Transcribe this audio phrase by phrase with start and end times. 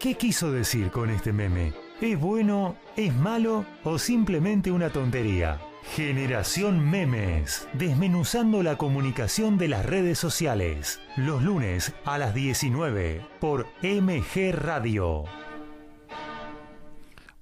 [0.00, 1.74] ¿Qué quiso decir con este meme?
[2.00, 5.60] ¿Es bueno, es malo o simplemente una tontería?
[5.94, 13.66] Generación Memes, desmenuzando la comunicación de las redes sociales, los lunes a las 19 por
[13.82, 15.24] MG Radio.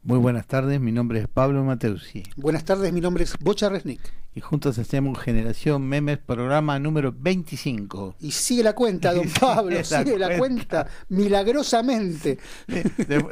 [0.02, 2.24] Muy buenas tardes, mi nombre es Pablo Mateusi.
[2.34, 4.00] Buenas tardes, mi nombre es Bocha Resnick.
[4.38, 8.14] Y juntos hacemos Generación Memes, programa número 25.
[8.20, 12.38] Y sigue la cuenta, don Pablo, sigue la cuenta, milagrosamente.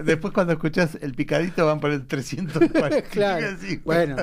[0.02, 3.02] después cuando escuchas el picadito van por el 340.
[3.08, 3.46] claro,
[3.84, 4.16] bueno.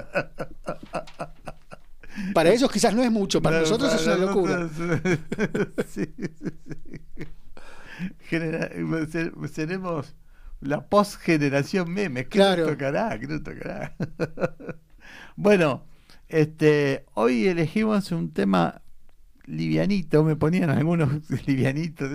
[2.34, 4.68] Para ellos quizás no es mucho, para nosotros es una locura.
[5.88, 6.14] sí,
[9.54, 10.14] seremos
[10.60, 12.28] la post-generación meme.
[12.28, 13.18] ¿Qué nos tocará?
[13.18, 13.96] ¿Qué nos tocará?
[15.38, 15.86] bueno,
[16.34, 18.82] este, hoy elegimos un tema
[19.46, 22.10] livianito, me ponían algunos livianitos,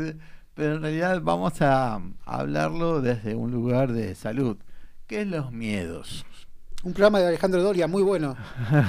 [0.55, 4.57] pero en realidad vamos a, hablarlo desde un lugar de salud,
[5.07, 6.27] que es los miedos.
[6.83, 8.37] Un programa de Alejandro Doria, muy bueno.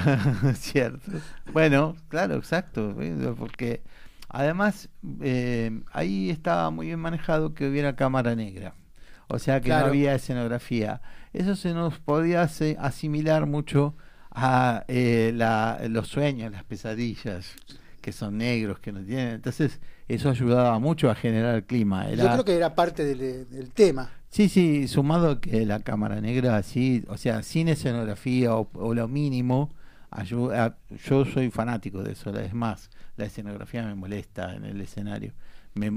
[0.55, 1.11] Cierto.
[1.53, 2.95] Bueno, claro, exacto,
[3.37, 3.83] porque
[4.29, 4.89] además
[5.21, 8.73] eh, ahí estaba muy bien manejado que hubiera cámara negra
[9.29, 11.01] o sea que no había escenografía.
[11.33, 13.95] Eso se nos podía asimilar mucho
[14.41, 15.33] a eh,
[15.89, 17.55] los sueños, las pesadillas,
[18.01, 19.35] que son negros, que no tienen.
[19.35, 22.09] Entonces, eso ayudaba mucho a generar el clima.
[22.11, 24.09] Yo creo que era parte del, tema.
[24.29, 29.71] Sí, sí, sumado que la cámara negra, así, o sea, sin escenografía o, lo mínimo,
[30.11, 35.33] ayuda, yo soy fanático de eso, es más, la escenografía me molesta en el escenario,
[35.73, 35.91] me,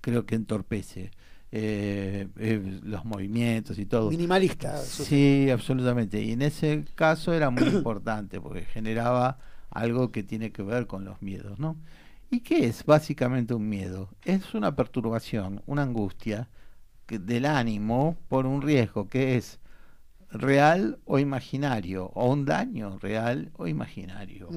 [0.00, 1.10] creo que entorpece.
[1.58, 4.10] Eh, eh, los movimientos y todo.
[4.10, 4.76] Minimalista.
[4.76, 6.20] Sí, absolutamente.
[6.20, 9.38] Y en ese caso era muy importante porque generaba
[9.70, 11.78] algo que tiene que ver con los miedos, ¿no?
[12.30, 14.10] ¿Y qué es básicamente un miedo?
[14.22, 16.50] Es una perturbación, una angustia
[17.08, 19.58] del ánimo por un riesgo que es
[20.30, 24.50] real o imaginario, o un daño real o imaginario.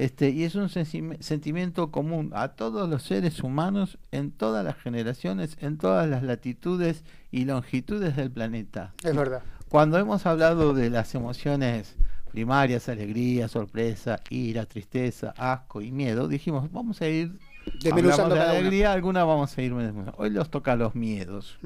[0.00, 5.58] Este, y es un sentimiento común a todos los seres humanos en todas las generaciones,
[5.60, 8.94] en todas las latitudes y longitudes del planeta.
[9.04, 9.42] Es verdad.
[9.68, 11.96] Cuando hemos hablado de las emociones
[12.30, 17.38] primarias, alegría, sorpresa, ira, tristeza, asco y miedo, dijimos, vamos a ir
[17.82, 19.74] de alegría, alguna vamos a ir
[20.16, 21.58] Hoy los toca los miedos.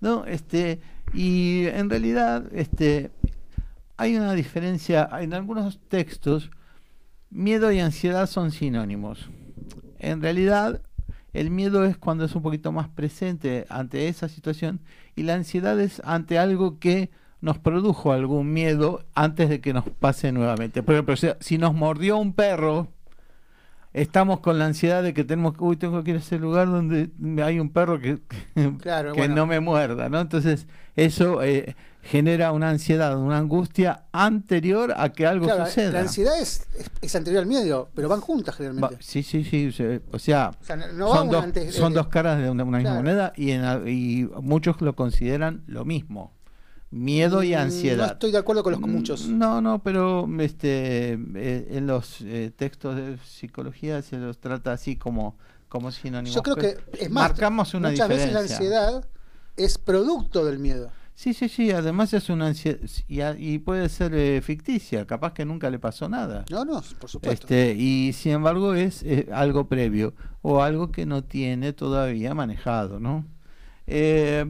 [0.00, 0.24] ¿No?
[0.26, 0.80] Este,
[1.14, 3.10] y en realidad, este,
[3.96, 6.48] hay una diferencia en algunos textos
[7.32, 9.30] Miedo y ansiedad son sinónimos.
[9.98, 10.82] En realidad,
[11.32, 14.80] el miedo es cuando es un poquito más presente ante esa situación
[15.16, 17.10] y la ansiedad es ante algo que
[17.40, 20.82] nos produjo algún miedo antes de que nos pase nuevamente.
[20.82, 22.88] Por ejemplo, si nos mordió un perro,
[23.94, 26.68] estamos con la ansiedad de que tenemos que, uy, tengo que ir a ese lugar
[26.68, 27.10] donde
[27.42, 28.18] hay un perro que,
[29.14, 30.20] que no me muerda, ¿no?
[30.20, 30.66] Entonces,
[30.96, 35.92] eso eh, genera una ansiedad, una angustia anterior a que algo suceda.
[35.92, 36.66] La ansiedad es,
[37.00, 38.96] es, anterior al miedo, pero van juntas generalmente.
[39.00, 40.00] sí, sí, sí.
[40.10, 44.80] O sea, son, dos, son dos caras de una, misma moneda y, en, y muchos
[44.80, 46.32] lo consideran lo mismo
[46.92, 48.06] miedo y mm, ansiedad.
[48.06, 49.26] No estoy de acuerdo con los mm, muchos.
[49.26, 54.96] No, no, pero este eh, en los eh, textos de psicología se los trata así
[54.96, 55.36] como
[55.68, 56.34] como sinónimos.
[56.34, 59.06] Yo creo que es más, marcamos una muchas veces la ansiedad
[59.56, 60.90] es producto del miedo.
[61.14, 65.70] Sí, sí, sí, además es una ansiedad y, puede ser eh, ficticia, capaz que nunca
[65.70, 66.44] le pasó nada.
[66.50, 67.46] No, no, por supuesto.
[67.46, 73.26] Este, y sin embargo es algo previo o algo que no tiene todavía manejado, ¿no?
[73.86, 74.44] Eh,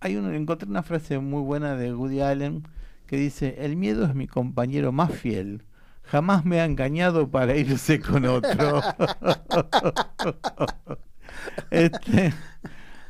[0.00, 2.66] hay un, encontré una frase muy buena de Woody Allen
[3.06, 5.64] que dice, el miedo es mi compañero más fiel.
[6.02, 8.80] Jamás me ha engañado para irse con otro.
[11.70, 12.32] este,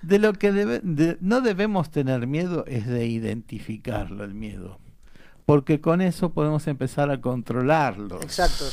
[0.03, 0.81] de lo que debe,
[1.21, 4.79] no debemos tener miedo es de identificarlo, el miedo.
[5.47, 8.21] Porque con eso podemos empezar a controlarlo.
[8.23, 8.65] Exacto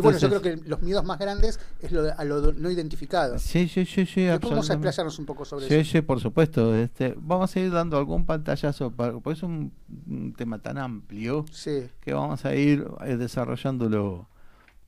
[0.00, 3.38] bueno, yo creo que los miedos más grandes es lo a lo no identificado.
[3.38, 4.26] Sí, sí, sí, sí.
[4.28, 5.74] Vamos a explayarnos un poco sobre eso.
[5.74, 6.74] Sí, sí, por supuesto.
[6.76, 9.72] Este, vamos a ir dando algún pantallazo, porque es un,
[10.36, 11.44] tema tan amplio
[12.00, 14.28] que vamos a ir eh, desarrollándolo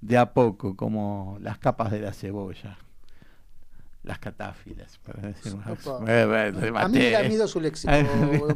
[0.00, 2.79] de a poco, como las capas de la cebolla.
[4.05, 5.56] Las catáfilas, para decir
[6.77, 7.93] A mí me da miedo su léxico.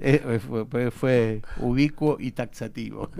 [0.00, 0.40] Eh,
[0.70, 3.10] fue, fue, ubicuo y taxativo.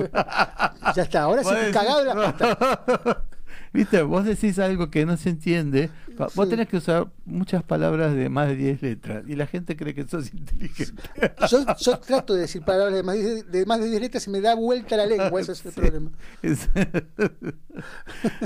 [0.94, 3.24] ya está, ahora sí cagado la pata.
[3.72, 5.90] Viste, vos decís algo que no se entiende,
[6.34, 9.94] vos tenés que usar muchas palabras de más de 10 letras y la gente cree
[9.94, 11.02] que sos inteligente.
[11.50, 14.40] Yo, yo trato de decir palabras de más de, más de 10 letras y me
[14.40, 16.10] da vuelta la lengua, ese es el problema.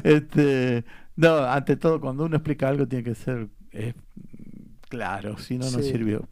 [0.03, 0.85] este,
[1.19, 3.93] No, ante todo, cuando uno explica algo tiene que ser eh,
[4.89, 6.29] claro, si no, no sirvió.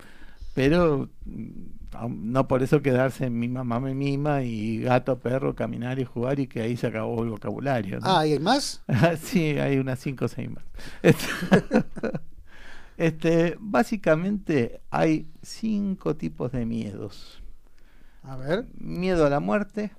[0.55, 5.99] Pero mm, no por eso quedarse en mi mamá me mima y gato, perro, caminar
[5.99, 7.99] y jugar y que ahí se acabó el vocabulario.
[8.03, 8.85] Ah, ¿hay más?
[9.23, 10.65] sí, hay unas cinco o seis más.
[12.97, 17.43] Este, básicamente hay cinco tipos de miedos.
[18.23, 18.65] A ver.
[18.79, 19.93] Miedo a la muerte.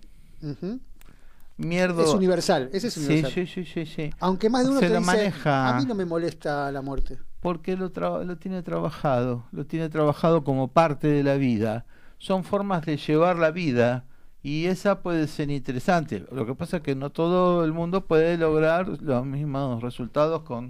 [1.58, 2.04] Miedo...
[2.04, 3.32] Es universal, ese es universal.
[3.32, 5.70] Sí, sí, sí, sí, Aunque más de uno te dice, maneja...
[5.70, 7.18] a mí no me molesta la muerte.
[7.40, 7.90] Porque lo,
[8.24, 11.86] lo tiene trabajado, lo tiene trabajado como parte de la vida.
[12.20, 14.06] Son formas de llevar la vida
[14.42, 16.26] y esa puede ser interesante.
[16.32, 20.68] Lo que pasa es que no todo el mundo puede lograr los mismos resultados con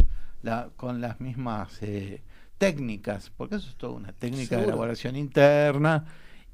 [0.76, 2.22] con las mismas eh,
[2.58, 6.06] técnicas, porque eso es toda una técnica de elaboración interna.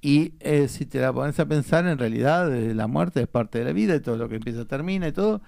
[0.06, 3.64] Y eh, si te la pones a pensar, en realidad la muerte es parte de
[3.64, 5.42] la vida y todo lo que empieza termina y todo.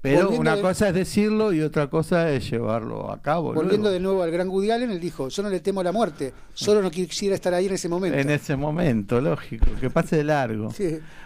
[0.00, 3.54] Pero una cosa es decirlo y otra cosa es llevarlo a cabo.
[3.54, 5.92] Volviendo de nuevo al gran Woody Allen, él dijo, yo no le temo a la
[5.92, 8.18] muerte, solo no quisiera estar ahí en ese momento.
[8.18, 10.74] En ese momento, lógico, que pase de largo.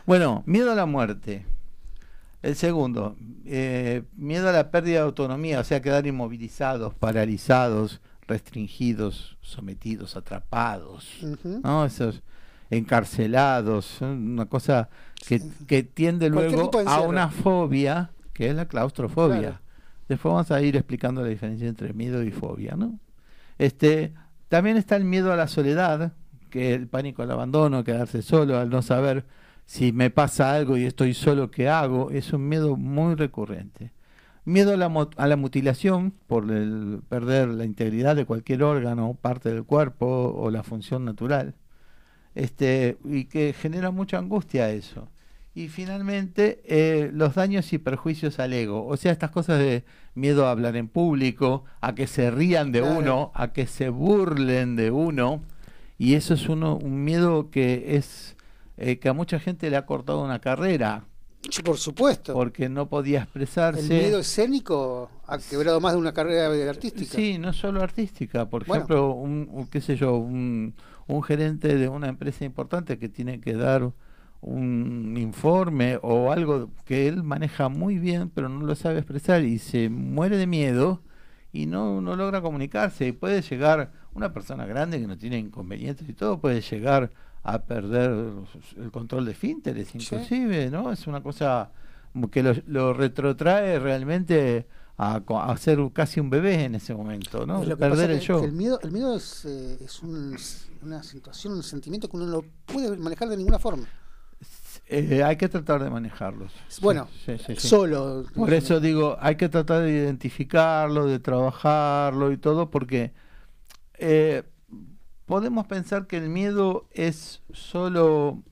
[0.04, 1.46] Bueno, miedo a la muerte.
[2.42, 3.16] El segundo,
[3.46, 11.08] eh, miedo a la pérdida de autonomía, o sea, quedar inmovilizados, paralizados, restringidos, sometidos, atrapados,
[11.42, 11.86] ¿no?
[11.86, 12.22] Esos
[12.70, 14.88] encarcelados, una cosa
[15.26, 19.60] que, que tiende luego a una fobia, que es la claustrofobia.
[20.08, 22.98] Después vamos a ir explicando la diferencia entre miedo y fobia, ¿no?
[23.58, 24.14] Este,
[24.48, 26.12] también está el miedo a la soledad,
[26.50, 29.26] que es el pánico al abandono, quedarse solo, al no saber
[29.66, 32.10] si me pasa algo y estoy solo, ¿qué hago?
[32.10, 33.92] Es un miedo muy recurrente.
[34.46, 39.52] Miedo a la, a la mutilación por el perder la integridad de cualquier órgano, parte
[39.52, 41.54] del cuerpo o la función natural.
[42.38, 45.08] Este, y que genera mucha angustia eso.
[45.56, 48.86] Y finalmente, eh, los daños y perjuicios al ego.
[48.86, 49.82] O sea, estas cosas de
[50.14, 54.76] miedo a hablar en público, a que se rían de uno, a que se burlen
[54.76, 55.42] de uno.
[55.98, 58.36] Y eso es uno, un miedo que es
[58.76, 61.06] eh, que a mucha gente le ha cortado una carrera.
[61.64, 62.34] por supuesto.
[62.34, 63.80] Porque no podía expresarse.
[63.80, 67.16] ¿El miedo escénico ha quebrado más de una carrera artística?
[67.16, 68.48] Sí, no solo artística.
[68.48, 70.76] Por ejemplo, un, qué sé yo, un,
[71.08, 73.92] un gerente de una empresa importante que tiene que dar
[74.40, 79.58] un informe o algo que él maneja muy bien, pero no lo sabe expresar y
[79.58, 81.02] se muere de miedo
[81.52, 83.08] y no, no logra comunicarse.
[83.08, 87.10] Y puede llegar, una persona grande que no tiene inconvenientes y todo, puede llegar
[87.42, 88.32] a perder
[88.76, 90.92] el control de finteres inclusive, ¿no?
[90.92, 91.70] Es una cosa
[92.30, 94.66] que lo, retrotrae realmente
[94.96, 97.62] a, a, ser casi un bebé en ese momento, ¿no?
[97.76, 98.42] perder el show.
[98.42, 100.02] el miedo, el miedo es, eh, es
[100.82, 103.86] una situación, un sentimiento que uno no puede manejar de ninguna forma.
[104.86, 106.52] Eh, hay que tratar de manejarlos.
[106.80, 107.08] Bueno,
[107.58, 108.24] solo.
[108.34, 113.12] Por eso digo, hay que tratar de identificarlo, de trabajarlo y todo, porque
[113.98, 114.44] eh,
[115.26, 118.42] podemos pensar que el miedo es solo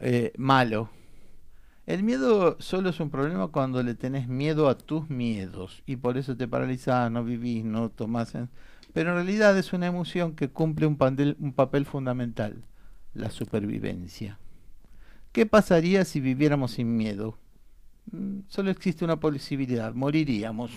[0.00, 0.90] eh, malo.
[1.86, 6.16] El miedo solo es un problema cuando le tenés miedo a tus miedos y por
[6.16, 8.34] eso te paralizás, no vivís, no tomás.
[8.92, 10.96] Pero en realidad es una emoción que cumple un,
[11.38, 12.62] un papel fundamental,
[13.14, 14.38] la supervivencia.
[15.32, 17.38] ¿Qué pasaría si viviéramos sin miedo?
[18.10, 20.70] Mm, solo existe una posibilidad, moriríamos.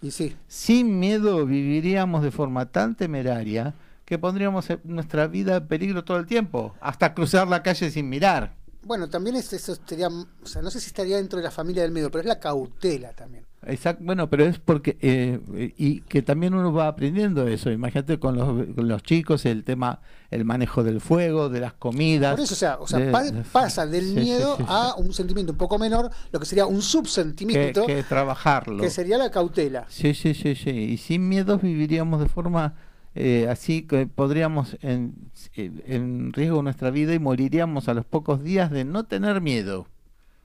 [0.00, 0.36] Y sí.
[0.46, 6.24] Sin miedo viviríamos de forma tan temeraria que pondríamos nuestra vida en peligro todo el
[6.24, 8.54] tiempo, hasta cruzar la calle sin mirar.
[8.82, 11.82] Bueno, también es, eso estaría, o sea, no sé si estaría dentro de la familia
[11.82, 13.44] del medio, pero es la cautela también.
[13.66, 18.36] Exacto, bueno, pero es porque, eh, y que también uno va aprendiendo eso, imagínate con
[18.36, 20.00] los, con los chicos el tema,
[20.30, 22.36] el manejo del fuego, de las comidas.
[22.36, 23.12] Por eso, o sea,
[23.50, 27.84] pasa del miedo a un sentimiento un poco menor, lo que sería un subsentimiento.
[27.84, 28.82] Que, que trabajarlo.
[28.82, 29.86] Que sería la cautela.
[29.88, 32.74] Sí, sí, sí, sí, y sin miedos viviríamos de forma
[33.20, 35.14] eh, así que podríamos en,
[35.56, 39.88] en, riesgo nuestra vida y moriríamos a los pocos días de no tener miedo.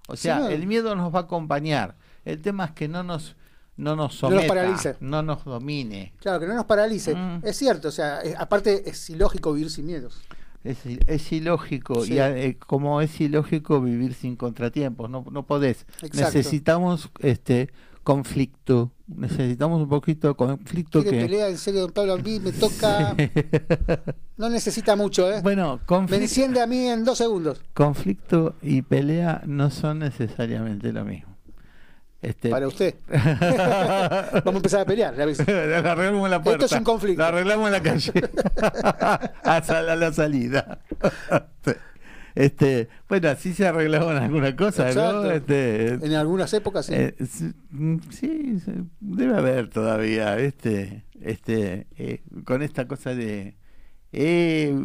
[0.08, 1.96] O sea, el miedo nos va a acompañar.
[2.26, 3.36] El tema es que no nos
[3.76, 4.96] no nos someta, no nos paralice.
[5.00, 6.14] No nos domine.
[6.20, 7.16] Claro, que no nos paralice.
[7.16, 7.42] Mm.
[7.44, 10.22] Es cierto, o sea, aparte es ilógico vivir sin miedos.
[10.64, 15.86] Es, es ilógico, y eh, como es ilógico vivir sin contratiempos, no, no podés.
[16.14, 17.70] Necesitamos este
[18.04, 18.92] conflicto.
[19.08, 21.04] Necesitamos un poquito de conflicto.
[21.04, 22.14] que pelea en serio, don Pablo?
[22.14, 23.16] A mí me toca.
[24.38, 25.42] no necesita mucho, ¿eh?
[25.42, 27.62] Bueno, Me enciende a mí en dos segundos.
[27.74, 31.33] Conflicto y pelea no son necesariamente lo mismo.
[32.24, 32.50] Este...
[32.50, 32.96] Para usted.
[33.10, 35.14] Vamos a empezar a pelear.
[35.16, 35.24] La
[35.92, 36.64] arreglamos en la puerta.
[36.64, 37.22] Esto es un conflicto.
[37.22, 38.14] La arreglamos en la calle.
[39.44, 40.80] a, la salida.
[42.36, 45.30] Este, bueno, así se arreglaban algunas cosas, ¿no?
[45.30, 46.94] Este, en algunas épocas sí.
[46.96, 47.16] Eh,
[47.70, 48.58] mm, sí,
[49.00, 53.56] debe haber todavía, este, este, eh, con esta cosa de,
[54.12, 54.76] eh,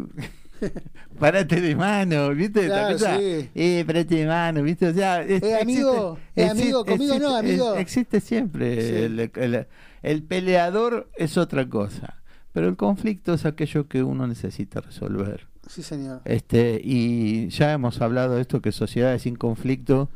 [1.19, 2.65] parate de mano, ¿viste?
[2.65, 3.49] Claro, sí.
[3.55, 4.87] Eh, parate de mano, ¿viste?
[4.87, 7.75] O sea, eh, amigo, eh, amigo, conmigo no, amigo.
[7.75, 9.05] Existe siempre.
[9.05, 12.21] el, peleador es otra cosa,
[12.53, 15.47] pero el conflicto es aquello que uno necesita resolver.
[15.67, 16.21] Sí, señor.
[16.25, 20.09] Este, y ya hemos hablado de esto, que sociedades sin conflicto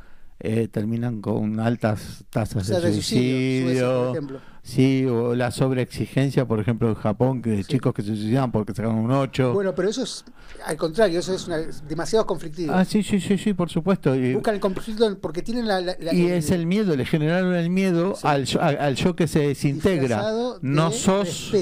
[0.46, 4.14] eh, terminan con altas tasas de suicidio.
[4.62, 8.74] sí, o la sobreexigencia, por ejemplo, en Japón, que de chicos que se suicidan porque
[8.74, 9.54] sacan un 8.
[9.54, 10.26] Bueno, pero eso es,
[10.66, 12.74] al contrario, eso es demasiado conflictivo.
[12.74, 14.14] Ah, sí, sí, sí, sí, por supuesto.
[14.34, 15.96] Buscan el conflicto porque tienen la...
[16.12, 20.26] y es el miedo, le generaron el miedo al, al, yo que se desintegra.
[20.62, 21.54] No sos...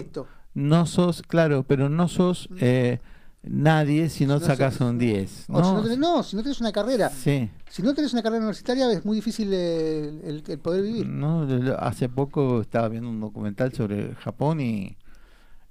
[0.55, 2.49] No sos, claro, pero no sos...
[2.49, 2.57] Mm.
[2.61, 2.99] Eh,
[3.43, 5.49] nadie si no, sacas un 10.
[5.49, 5.63] ¿no?
[5.63, 7.09] Si no, tenés, no, si no tienes una carrera.
[7.09, 7.49] Sí.
[7.69, 11.07] Si no tenés una carrera universitaria es muy difícil el, poder vivir.
[11.07, 11.47] No,
[11.79, 14.97] hace poco estaba viendo un documental sobre Japón y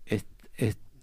[0.06, 0.24] es,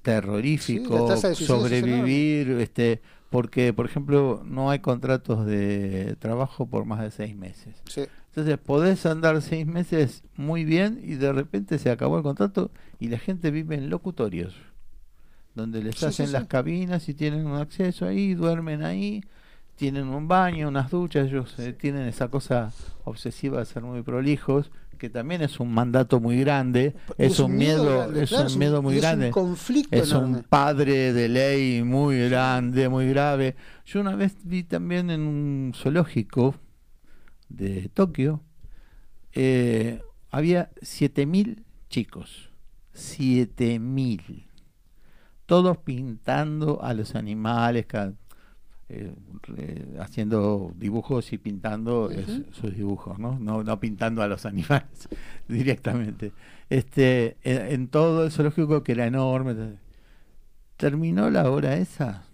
[0.02, 7.36] terrorífico sobrevivir, este, porque por ejemplo no hay contratos de trabajo por más de seis
[7.36, 7.76] meses.
[7.90, 8.04] Sí.
[8.30, 13.10] Entonces podés andar seis meses muy bien y de repente se acabó el contrato y
[13.10, 14.56] la gente vive en locutorios
[15.58, 19.22] donde les hacen las cabinas y tienen un acceso ahí, duermen ahí,
[19.76, 22.72] tienen un baño, unas duchas, ellos eh, tienen esa cosa
[23.04, 28.12] obsesiva de ser muy prolijos, que también es un mandato muy grande, es, un miedo,
[28.14, 32.88] es un miedo muy grande, es un conflicto es un padre de ley muy grande,
[32.90, 33.56] muy grave.
[33.86, 36.56] Yo una vez vi también en un zoológico
[37.50, 38.42] de Tokio,
[39.34, 42.50] eh, había 7000 chicos,
[42.94, 44.47] 7000
[45.48, 47.88] todos pintando a los animales,
[48.90, 49.14] eh,
[50.00, 52.12] haciendo dibujos y pintando
[52.52, 53.40] sus dibujos, ¿no?
[53.40, 53.80] ¿no?
[53.80, 55.10] pintando a los animales
[55.48, 56.34] directamente.
[56.70, 59.78] Este, en, todo el zoológico que era enorme.
[60.76, 62.26] Terminó la hora esa,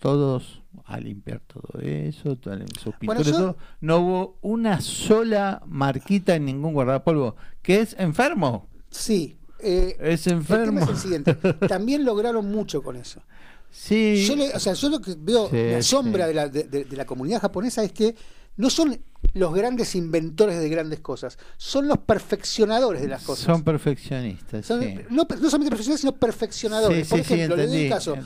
[0.00, 2.36] todos a limpiar todo eso,
[2.82, 8.66] sus pinturas, no hubo una sola marquita en ningún guardapolvo, que es enfermo.
[8.90, 10.78] Sí, eh, es enfermo.
[10.78, 11.34] El, es el siguiente.
[11.68, 13.22] También lograron mucho con eso.
[13.70, 14.24] Sí.
[14.26, 17.82] Yo, o sea, yo lo que veo, la sombra de, la, de, la comunidad japonesa
[17.82, 18.14] es que
[18.56, 18.96] no son
[19.32, 23.46] los grandes inventores de grandes cosas, son los perfeccionadores de las cosas.
[23.46, 24.70] Son perfeccionistas.
[24.70, 24.76] no,
[25.10, 27.08] no, solamente perfeccionistas, sino perfeccionadores.
[27.08, 28.16] Por ejemplo, le doy caso.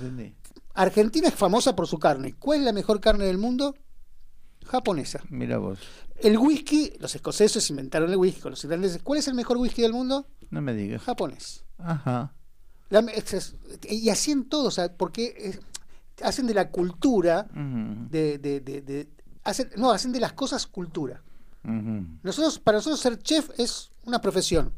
[0.74, 2.34] Argentina es famosa por su carne.
[2.38, 3.74] ¿Cuál es la mejor carne del mundo?
[4.66, 5.20] Japonesa.
[5.30, 5.78] Mira vos.
[6.20, 9.02] El whisky, los escoceses inventaron el whisky con los irlandeses.
[9.02, 10.26] ¿Cuál es el mejor whisky del mundo?
[10.50, 11.02] No me digas.
[11.02, 11.64] Japonés.
[11.78, 12.34] Ajá.
[13.88, 15.58] y así en todo, o sea, porque
[16.22, 19.08] hacen de la cultura, de, de, de,
[19.44, 21.22] hacen, no, hacen de las cosas cultura.
[21.62, 24.72] Nosotros, para nosotros ser chef es una profesión.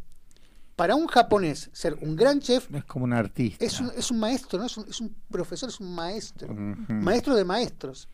[0.74, 3.64] Para un japonés ser un gran chef es como un artista.
[3.64, 4.64] Es un, es un maestro, ¿no?
[4.64, 6.52] Es un, es un profesor, es un maestro.
[6.54, 8.08] Maestro de maestros.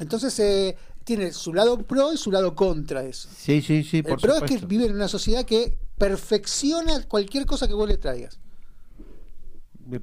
[0.00, 0.76] Entonces eh,
[1.08, 3.30] tiene su lado pro y su lado contra eso.
[3.34, 4.02] Sí, sí, sí.
[4.02, 7.88] Por el pro es que vive en una sociedad que perfecciona cualquier cosa que vos
[7.88, 8.38] le traigas.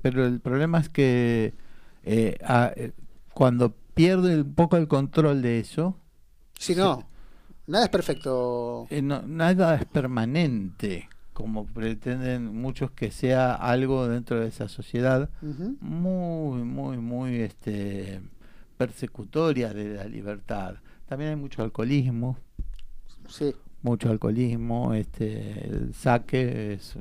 [0.01, 1.53] Pero el problema es que
[2.05, 2.39] eh,
[2.75, 2.91] eh,
[3.35, 5.95] cuando pierde un poco el control de eso.
[6.57, 7.07] Si no,
[7.67, 8.88] nada es perfecto.
[8.89, 15.29] nada es permanente como pretenden muchos que sea algo dentro de esa sociedad
[15.81, 18.21] muy muy muy este
[18.77, 20.75] persecutoria de la libertad.
[21.07, 22.38] También hay mucho alcoholismo.
[23.29, 23.53] Sí.
[23.81, 24.93] Mucho alcoholismo.
[24.93, 26.95] Este, el saque es,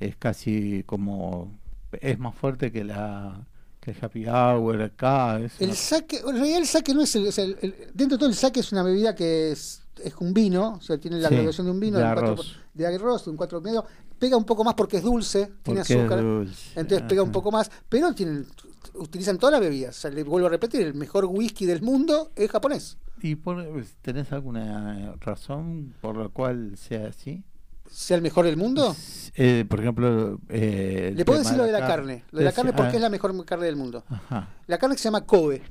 [0.00, 1.52] es casi como.
[2.00, 3.46] Es más fuerte que la
[3.80, 5.38] que el happy hour acá.
[5.38, 8.72] el saque, en realidad el saque no es el, dentro de todo el saque es
[8.72, 11.98] una bebida que es, es un vino, o sea, tiene la graduación de un vino
[11.98, 12.56] de, arroz.
[12.74, 13.84] de arroz, un cuatro medio,
[14.18, 18.12] pega un poco más porque es dulce, tiene azúcar, entonces pega un poco más, pero
[18.12, 18.44] tiene
[18.98, 20.04] utilizan todas las bebidas.
[20.04, 22.98] le vuelvo a repetir, el mejor whisky del mundo es japonés.
[23.20, 23.64] ¿Y por,
[24.02, 27.44] tenés alguna razón por la cual sea así?
[27.90, 28.94] ¿Sea el mejor del mundo?
[29.34, 30.38] Eh, por ejemplo...
[30.48, 32.24] Eh, le puedo decir lo de la carne.
[32.30, 32.96] Lo de la carne porque ah.
[32.96, 34.04] es la mejor carne del mundo.
[34.66, 35.62] La carne que se llama Kobe.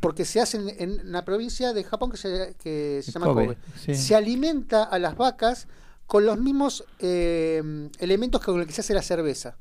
[0.00, 3.58] Porque se hace en, una provincia de Japón que se, que se llama Kobe.
[3.74, 5.66] Se alimenta a las vacas
[6.06, 9.56] con los mismos eh, elementos con los que se hace la cerveza.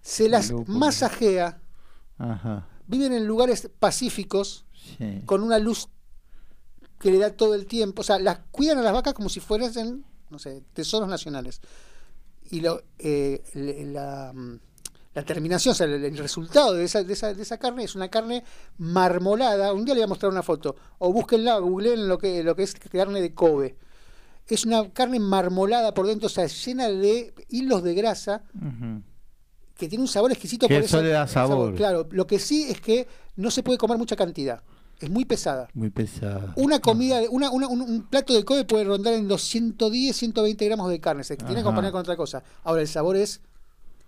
[0.00, 1.61] Se las masajea
[2.86, 4.64] Viven en lugares pacíficos,
[5.26, 5.88] con una luz
[6.98, 8.02] que le da todo el tiempo.
[8.02, 11.60] O sea, las cuidan a las vacas como si fueran, no sé, tesoros nacionales.
[12.50, 13.42] Y lo, eh,
[13.92, 14.58] la, mm,
[15.14, 18.08] la terminación, o sea, el, resultado de esa, de, esa, de esa carne es una
[18.08, 18.44] carne
[18.78, 19.72] marmolada.
[19.72, 20.76] Un día le voy a mostrar una foto.
[20.98, 23.76] O búsquenla, googleen lo que, lo que es carne de Kobe.
[24.46, 28.44] Es una carne marmolada por dentro, o sea, llena de hilos de grasa.
[29.82, 31.02] Que tiene un sabor exquisito por eso.
[31.02, 31.74] le da sabor.
[31.74, 34.62] Claro, lo que sí es que no se puede comer mucha cantidad.
[35.00, 35.66] Es muy pesada.
[35.74, 36.52] Muy pesada.
[36.54, 40.88] Una comida, una, una, un, plato de Kobe puede rondar en los 110, 120 gramos
[40.88, 41.24] de carne.
[41.24, 42.44] Se tiene que acompañar con otra cosa.
[42.62, 43.40] Ahora, el sabor es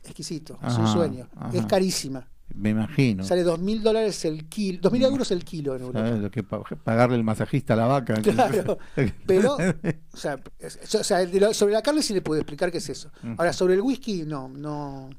[0.04, 1.28] exquisito, es un sueño.
[1.52, 2.28] Es carísima.
[2.54, 3.24] Me imagino.
[3.24, 6.10] Sale dos mil dólares el kilo, dos mil euros el kilo en Europa.
[6.10, 8.14] Lo que pagarle el masajista a la vaca.
[8.22, 8.78] Claro,
[9.26, 10.38] pero, o sea,
[11.52, 13.10] sobre la carne sí le puedo explicar qué es eso.
[13.36, 15.10] Ahora, sobre el whisky, no, no.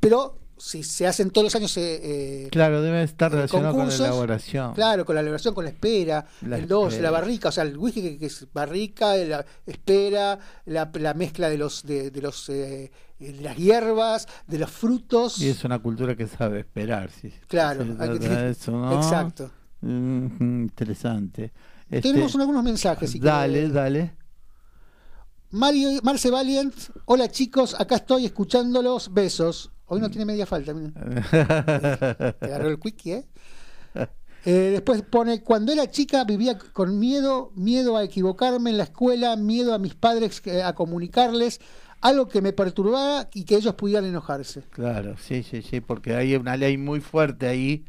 [0.00, 1.76] Pero si se hacen todos los años.
[1.76, 4.74] Eh, eh claro, debe estar eh, relacionado con la elaboración.
[4.74, 8.16] Claro, con la elaboración, con la espera, el dos, la barrica, o sea, el whisky
[8.16, 13.32] que, es barrica, la espera, la, la mezcla de los de, de los eh, de
[13.42, 15.40] las hierbas, de los frutos.
[15.40, 17.32] Y es una cultura que sabe esperar, sí.
[17.48, 19.50] Claro, exacto.
[19.82, 21.52] interesante.
[21.90, 23.20] Tenemos este, algunos mensajes.
[23.20, 24.16] dale, dale.
[25.50, 26.74] Mario, Marce Valiant,
[27.04, 29.70] hola chicos, acá estoy escuchándolos, besos.
[29.86, 30.72] Hoy no tiene media falta.
[32.40, 33.26] Te agarró el quickie, ¿eh?
[34.44, 34.70] ¿eh?
[34.72, 39.74] Después pone, cuando era chica vivía con miedo, miedo a equivocarme en la escuela, miedo
[39.74, 41.60] a mis padres eh, a comunicarles,
[42.00, 44.62] algo que me perturbaba y que ellos pudieran enojarse.
[44.70, 47.84] Claro, sí, sí, sí, porque hay una ley muy fuerte ahí,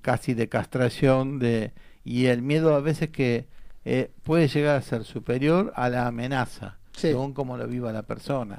[0.00, 1.72] casi de castración, de
[2.04, 3.46] y el miedo a veces que
[3.84, 8.56] eh, puede llegar a ser superior a la amenaza, según como lo viva la persona.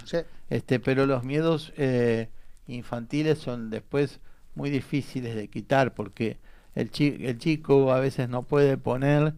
[0.49, 1.73] Este, pero los miedos...
[1.77, 2.29] Eh,
[2.67, 4.19] infantiles son después
[4.55, 6.37] muy difíciles de quitar porque
[6.75, 9.33] el, el chico a veces no puede poner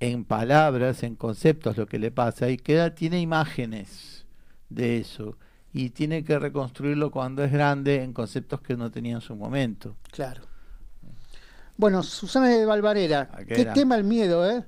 [0.00, 4.26] en palabras, en conceptos lo que le pasa y queda, tiene imágenes
[4.68, 5.36] de eso
[5.72, 9.96] y tiene que reconstruirlo cuando es grande en conceptos que no tenía en su momento.
[10.10, 10.42] Claro.
[11.76, 14.64] Bueno, Susana de Valvarera, ah, qué, tema el miedo, ¿eh?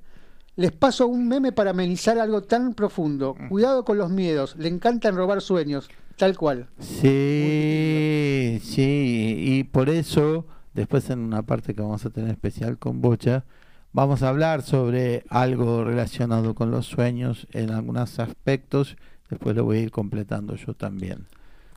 [0.56, 3.34] Les paso un meme para amenizar algo tan profundo.
[3.38, 3.48] Mm.
[3.48, 5.88] Cuidado con los miedos, le encantan robar sueños.
[6.18, 6.66] Tal cual.
[6.80, 13.00] Sí, sí, y por eso, después en una parte que vamos a tener especial con
[13.00, 13.44] Bocha,
[13.92, 18.96] vamos a hablar sobre algo relacionado con los sueños en algunos aspectos,
[19.31, 21.28] después lo voy a ir completando yo también.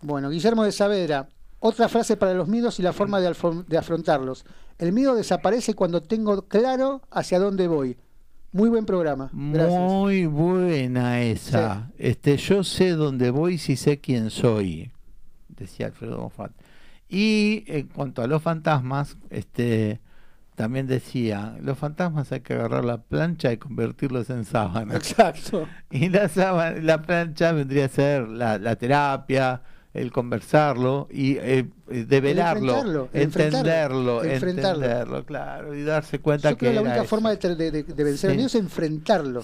[0.02, 3.36] Bueno, Guillermo de Saavedra, otra frase para los miedos y la forma de,
[3.68, 4.44] de afrontarlos.
[4.80, 7.96] El miedo desaparece cuando tengo claro hacia dónde voy.
[8.54, 9.30] Muy buen programa.
[9.32, 11.90] Muy buena esa.
[11.98, 14.92] Este, yo sé dónde voy si sé quién soy,
[15.48, 16.52] decía Alfredo Moffat.
[17.08, 20.02] Y en cuanto a los fantasmas, este
[20.56, 24.96] también decía, los fantasmas hay que agarrar la plancha y convertirlos en sábana.
[24.96, 25.68] Exacto.
[25.90, 26.30] Y la
[26.82, 29.62] la plancha vendría a ser la, la terapia,
[29.94, 37.36] el conversarlo y eh, develarlo, entenderlo, entenderlo, claro, y darse cuenta que la única forma
[37.36, 39.44] de, vencer es enfrentarlo,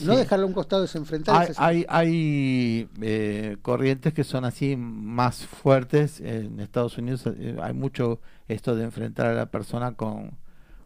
[0.00, 1.54] no dejarlo a un costado, es enfrentarlo.
[1.58, 8.20] Hay, hay, eh, corrientes que son así más fuertes en Estados Unidos, eh, hay mucho
[8.48, 10.32] esto de enfrentar a la persona con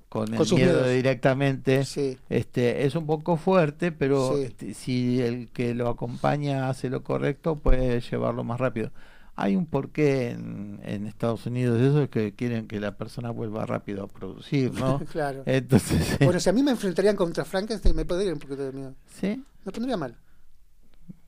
[0.08, 1.80] con el miedo directamente.
[2.28, 7.56] Este es un poco fuerte pero este, si el que lo acompaña hace lo correcto
[7.56, 8.90] puede llevarlo más rápido.
[9.36, 13.66] Hay un porqué en, en Estados Unidos eso es que quieren que la persona vuelva
[13.66, 15.42] rápido a producir no claro.
[15.46, 18.94] Entonces bueno si a mí me enfrentarían contra Frankenstein me podría un poquito de miedo.
[19.06, 20.16] Sí me pondría mal.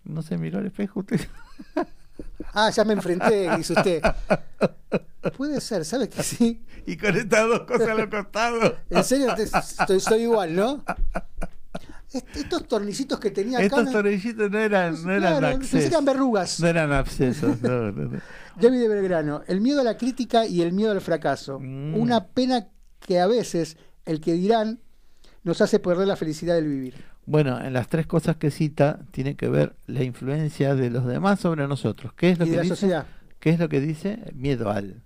[0.04, 1.20] No se miró al espejo usted
[2.52, 4.02] Ah, ya me enfrenté, dice usted.
[5.36, 6.62] Puede ser, ¿sabe que sí?
[6.86, 8.74] Y con estas dos cosas a los costados.
[8.88, 10.82] En serio, estoy, igual, ¿no?
[12.12, 13.66] estos tornicitos que tenía acá.
[13.66, 15.90] Estos tornicitos no eran, no eran accesos.
[15.90, 16.58] eran verrugas.
[16.58, 18.20] No eran abscesos, no, no, no.
[18.60, 21.60] David de Belgrano, el miedo a la crítica y el miedo al fracaso.
[21.60, 21.94] Mm.
[21.94, 24.80] Una pena que a veces el que dirán
[25.42, 27.09] nos hace perder la felicidad del vivir.
[27.26, 31.40] Bueno, en las tres cosas que cita tiene que ver la influencia de los demás
[31.40, 32.12] sobre nosotros.
[32.14, 32.74] ¿Qué es lo que la dice?
[32.74, 33.06] sociedad.
[33.38, 34.18] ¿Qué es lo que dice?
[34.34, 35.02] Miedo al.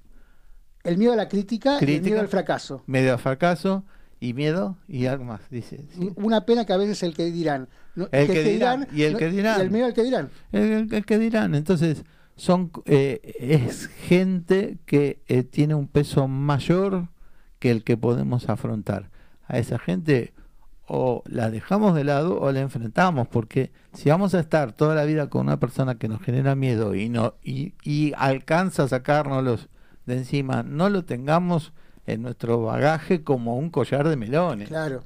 [0.83, 2.83] El miedo a la crítica, y el miedo al fracaso.
[2.87, 3.85] Miedo al fracaso
[4.21, 5.87] y miedo y algo más, dice.
[6.17, 7.69] Una pena que a veces el que dirán.
[7.97, 9.61] el que, dirán, y el que dirán.
[9.61, 10.31] el miedo al que dirán.
[10.53, 11.55] El, que dirán.
[11.55, 12.05] Entonces,
[12.37, 17.09] son eh, es gente que eh, tiene un peso mayor
[17.59, 19.11] que el que podemos afrontar.
[19.47, 20.34] A esa gente
[20.87, 25.05] o la dejamos de lado o la enfrentamos, porque si vamos a estar toda la
[25.05, 29.69] vida con una persona que nos genera miedo y no y, y alcanza a sacárnoslos
[30.07, 31.73] de encima, no lo tengamos
[32.07, 34.69] en nuestro bagaje como un collar de melones.
[34.69, 35.03] Claro.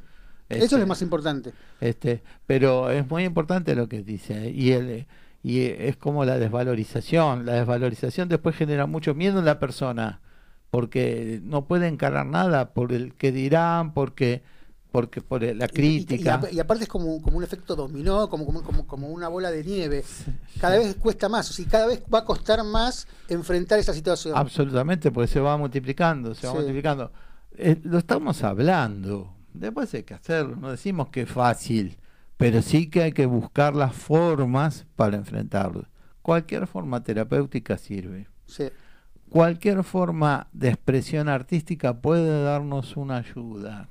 [0.48, 1.52] Eso es lo este, más importante.
[1.80, 5.06] Este, pero es muy importante lo que dice y el
[5.42, 7.46] y es como la desvalorización.
[7.46, 10.20] La desvalorización después genera mucho miedo en la persona
[10.70, 14.42] porque no puede encarar nada por el que dirán, porque
[14.90, 16.40] porque por la crítica.
[16.50, 20.04] Y, aparte es como, como un efecto dominó, como, como, como, una bola de nieve.
[20.60, 24.36] Cada vez cuesta más, o sea, cada vez va a costar más enfrentar esa situación.
[24.36, 27.12] Absolutamente, porque se va multiplicando, se va multiplicando.
[27.52, 31.98] Eh, lo estamos hablando, después hay que hacerlo, no decimos que es fácil,
[32.36, 35.86] pero sí que hay que buscar las formas para enfrentarlo.
[36.22, 38.28] Cualquier forma terapéutica sirve.
[39.28, 43.88] Cualquier forma de expresión artística puede darnos una ayuda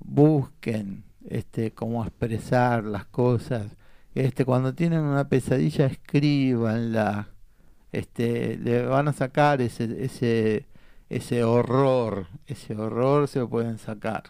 [0.00, 3.76] busquen este cómo expresar las cosas.
[4.14, 7.28] Este cuando tienen una pesadilla escríbanla.
[7.92, 10.66] Este le van a sacar ese ese
[11.08, 14.24] ese horror, ese horror se lo pueden sacar.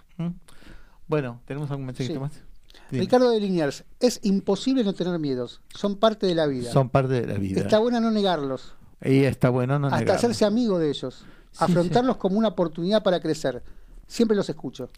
[1.07, 2.43] Bueno, tenemos algún mensaje más.
[2.91, 6.71] Ricardo de Liniers, es imposible no tener miedos, son parte de la vida.
[6.73, 7.61] Son parte de la vida.
[7.61, 8.75] Está bueno no negarlos.
[9.03, 11.25] Y está bueno no Hasta hacerse amigo de ellos,
[11.59, 13.63] afrontarlos como una oportunidad para crecer
[14.11, 14.91] siempre los escucho.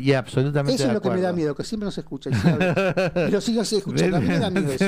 [0.00, 0.74] y absolutamente.
[0.74, 2.30] Eso es lo que me da miedo, que siempre nos escucha.
[2.30, 4.16] Y, los sigo escuchando.
[4.16, 4.86] A mí me da miedo eso.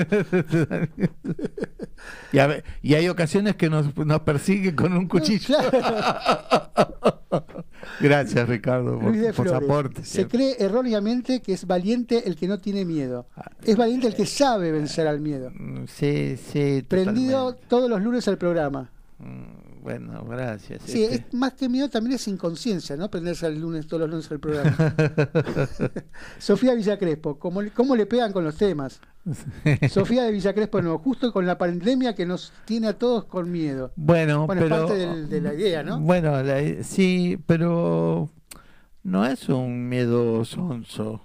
[2.82, 5.56] y, hay ocasiones que nos, nos persigue con un cuchillo.
[8.00, 10.04] Gracias, Ricardo, por, por su aporte.
[10.04, 13.26] Se cree erróneamente que es valiente el que no tiene miedo.
[13.62, 15.50] Es valiente el que sabe vencer al miedo.
[15.52, 16.84] Mm, sí, sí.
[16.86, 18.90] Prendido todos los lunes al programa.
[19.82, 20.82] Bueno, gracias.
[20.84, 21.14] Sí, este.
[21.16, 23.10] es, más que miedo también es inconsciencia, ¿no?
[23.10, 24.76] Prenderse el lunes, todos los lunes al programa.
[26.38, 29.00] Sofía Villacrespo, ¿cómo, ¿cómo le pegan con los temas?
[29.90, 33.92] Sofía de Villacrespo, no, justo con la pandemia que nos tiene a todos con miedo.
[33.96, 36.00] Bueno, bueno es parte de la idea, ¿no?
[36.00, 36.32] Bueno,
[36.82, 38.30] sí, pero
[39.02, 41.22] no es un miedo sonso,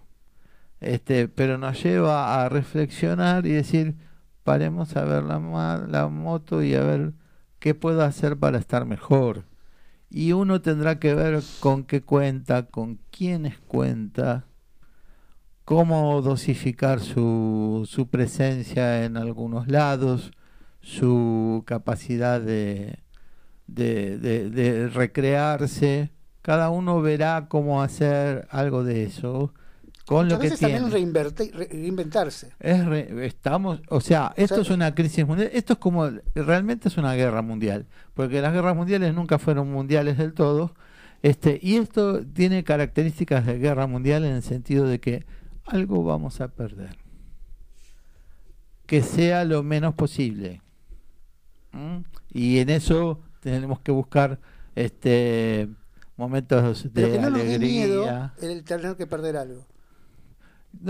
[0.79, 3.95] este, pero nos lleva a reflexionar y decir,
[4.43, 7.13] paremos a ver la, la moto y a ver
[7.63, 9.45] ¿Qué puedo hacer para estar mejor?
[10.09, 14.47] Y uno tendrá que ver con qué cuenta, con quiénes cuenta,
[15.63, 20.33] cómo dosificar su, su presencia en algunos lados,
[20.81, 22.99] su capacidad de,
[23.67, 26.11] de, de recrearse.
[26.41, 29.53] Cada uno verá cómo hacer algo de eso
[30.05, 30.79] con lo que tiene.
[30.89, 32.51] reinventarse.
[32.59, 32.85] Es
[33.21, 37.41] estamos, o sea, esto es una crisis mundial, esto es como realmente es una guerra
[37.41, 40.73] mundial, porque las guerras mundiales nunca fueron mundiales del todo.
[41.21, 45.25] Este, y esto tiene características de guerra mundial en el sentido de que
[45.65, 46.97] algo vamos a perder.
[48.85, 50.61] Que sea lo menos posible.
[51.71, 51.99] ¿Mm?
[52.29, 54.39] Y en eso tenemos que buscar
[54.75, 55.69] este
[56.17, 58.33] momentos de alegría.
[58.41, 59.65] el tener que perder algo.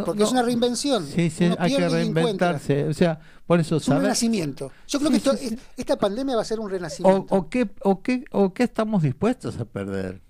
[0.06, 1.06] Porque es una reinvención.
[1.06, 2.86] Sí, sí, hay que reinventarse.
[2.86, 4.72] O sea, por eso es un renacimiento.
[4.88, 7.26] Yo creo que esta pandemia va a ser un renacimiento.
[7.30, 10.22] O, qué, o, qué, o qué estamos dispuestos a perder.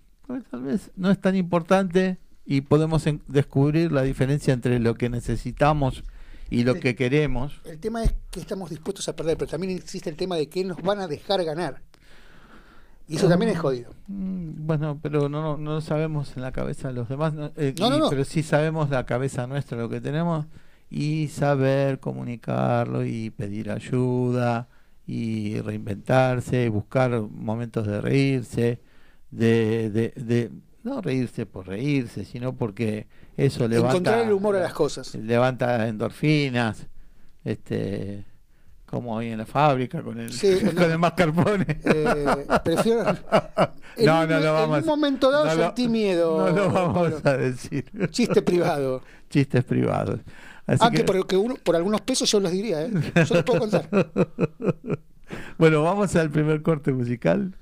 [0.50, 6.04] tal vez no es tan importante y podemos descubrir la diferencia entre lo que necesitamos
[6.50, 7.62] y lo que queremos.
[7.66, 10.64] El tema es que estamos dispuestos a perder, pero también existe el tema de que
[10.64, 11.82] nos van a dejar ganar.
[13.08, 13.94] Y eso también es jodido.
[14.08, 18.44] Mm, bueno, pero no, no, sabemos en la cabeza de los demás, eh, pero sí
[18.44, 20.46] sabemos la cabeza nuestra, lo que tenemos,
[20.90, 24.70] y saber comunicarlo y pedir ayuda
[25.06, 28.80] y reinventarse, y buscar momentos de reírse,
[29.32, 30.52] de, de, de
[30.84, 33.98] no reírse por reírse, sino porque eso levanta...
[33.98, 35.14] Encontrar el humor a las cosas.
[35.16, 36.88] Levanta endorfinas,
[37.44, 38.26] este
[38.94, 40.30] como hoy en la fábrica con el,
[40.76, 41.66] con el mascarpone.
[41.84, 43.04] Eh, prefiero.
[43.98, 46.52] no, no vamos En un momento dado sentí miedo.
[46.52, 47.86] No lo vamos a decir.
[48.12, 49.02] Chiste privado.
[49.32, 50.20] Chistes privados.
[50.68, 52.92] Así ah, que, por, que uno, por algunos pesos yo los diría, ¿eh?
[53.26, 53.90] Yo les puedo contar.
[55.58, 57.56] bueno, vamos al primer corte musical.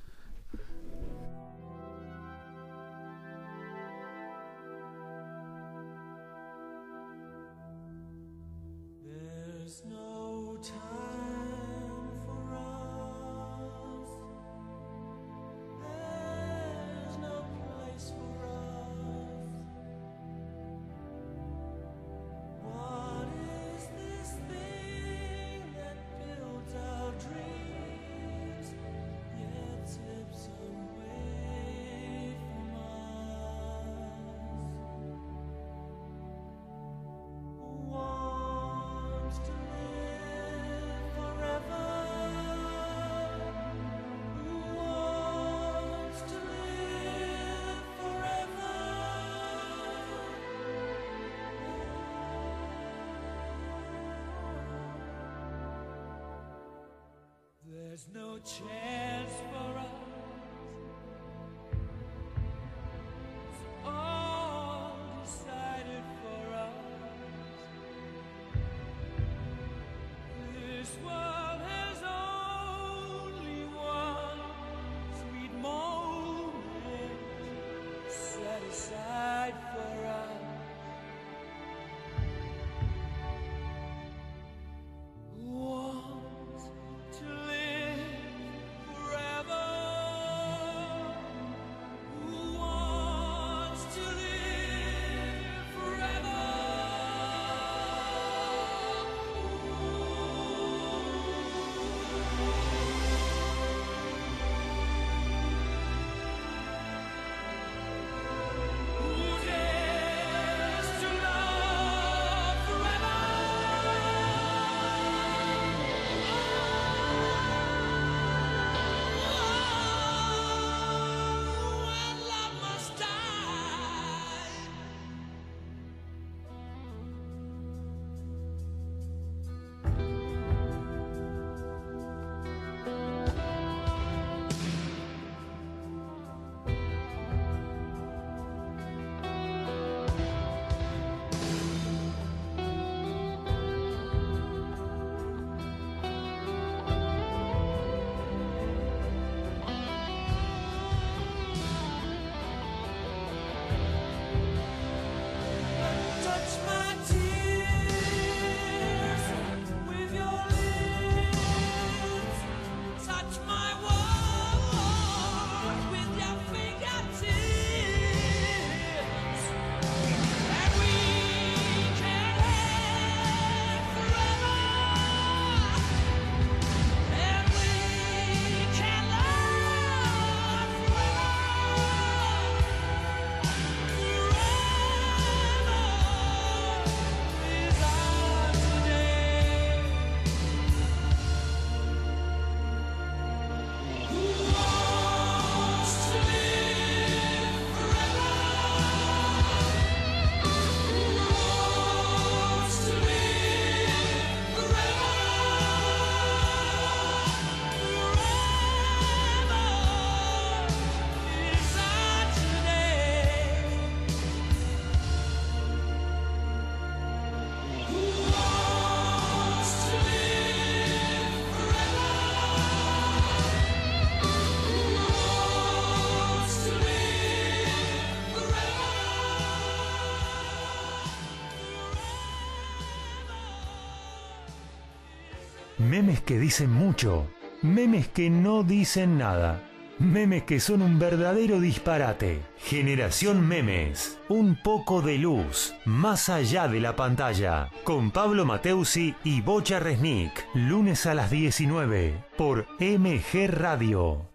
[236.12, 237.28] Memes que dicen mucho,
[237.62, 239.64] memes que no dicen nada,
[239.98, 242.42] memes que son un verdadero disparate.
[242.58, 249.40] Generación Memes, un poco de luz, más allá de la pantalla, con Pablo Mateusi y
[249.40, 254.28] Bocha Resnick, lunes a las 19 por MG Radio.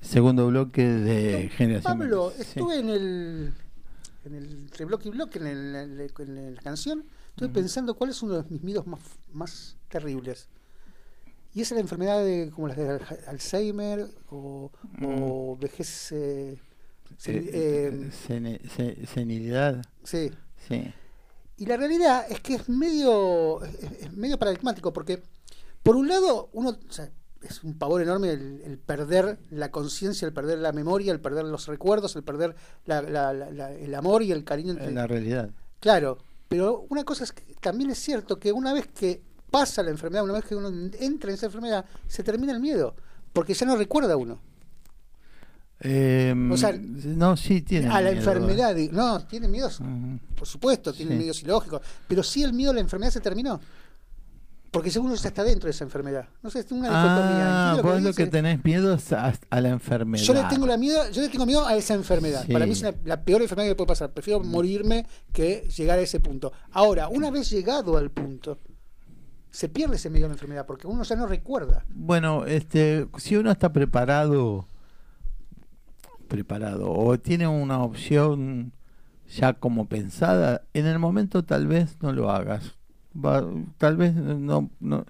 [0.00, 3.54] Segundo bloque de Generación Pablo, estuve en el
[4.26, 8.50] en el entre bloque y bloque en la canción Estoy pensando cuál es uno de
[8.50, 9.00] mis miedos más,
[9.32, 10.48] más terribles.
[11.52, 14.70] Y es la enfermedad de, como las de Alzheimer o,
[15.60, 16.12] vejez.
[16.12, 16.58] Eh,
[17.26, 18.10] eh,
[19.12, 19.84] senilidad.
[20.04, 20.30] Sí.
[20.68, 20.92] sí.
[21.56, 25.22] Y la realidad es que es medio, es, medio paradigmático, porque
[25.82, 26.78] por un lado, uno
[27.42, 31.66] es un pavor enorme el, perder la conciencia, el perder la memoria, el perder los
[31.66, 32.54] recuerdos, el perder
[32.86, 34.72] el amor y el cariño.
[34.72, 34.92] Entre...
[34.92, 35.50] La realidad.
[35.80, 36.18] Claro,
[36.50, 40.24] pero una cosa es que también es cierto que una vez que pasa la enfermedad,
[40.24, 42.96] una vez que uno entra en esa enfermedad, se termina el miedo,
[43.32, 44.40] porque ya no recuerda uno.
[45.78, 47.86] Em, o sea, no, sí tiene.
[47.86, 49.80] A la enfermedad, no, tiene miedos,
[50.34, 53.60] por supuesto, tiene miedos ilógicos, pero sí el miedo a la enfermedad se terminó.
[54.70, 56.28] Porque según ya está dentro de esa enfermedad.
[56.42, 57.72] No sé, es una dicotomía.
[57.72, 60.22] Ah, vos lo que, tenés miedo es a, la enfermedad.
[60.22, 62.46] Yo le tengo, la miedo, yo le tengo miedo a esa enfermedad.
[62.50, 64.12] Para mí es la peor enfermedad que puede pasar.
[64.12, 66.52] Prefiero morirme que llegar a ese punto.
[66.70, 68.58] Ahora, una vez llegado al punto,
[69.50, 71.84] se pierde ese miedo a la enfermedad porque uno ya no recuerda.
[71.88, 74.68] Bueno, este, si uno está preparado,
[76.28, 78.72] preparado, o tiene una opción
[79.28, 82.79] ya como pensada, en el momento tal vez no lo hagas
[83.78, 85.06] tal vez no, no,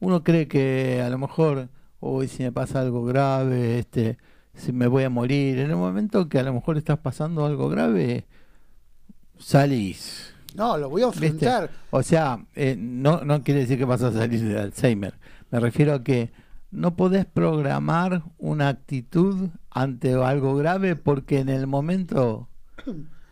[0.00, 1.68] uno cree que a lo mejor
[2.00, 4.18] hoy si me pasa algo grave, este,
[4.54, 7.68] si me voy a morir, en el momento que a lo mejor estás pasando algo
[7.68, 8.26] grave,
[9.38, 10.34] salís.
[10.54, 11.70] No, lo voy a enfrentar.
[11.90, 15.14] O sea, eh, no, no quiere decir que vas a salir de Alzheimer,
[15.50, 16.32] Me refiero a que
[16.70, 22.48] no podés programar una actitud ante algo grave porque en el momento...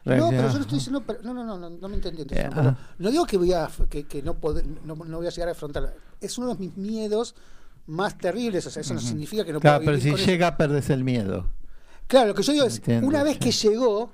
[0.05, 2.25] No, pero yo no estoy diciendo, no, no, no, no, me entendí.
[2.99, 5.95] No digo que voy a que, que no, voy a llegar a afrontar.
[6.21, 7.35] Es uno de mis miedos
[7.87, 8.67] más terribles.
[8.67, 11.47] O sea, eso no significa que no claro, pero si llega, perdes el miedo.
[12.07, 14.11] Claro, lo que yo digo es, una vez que llegó,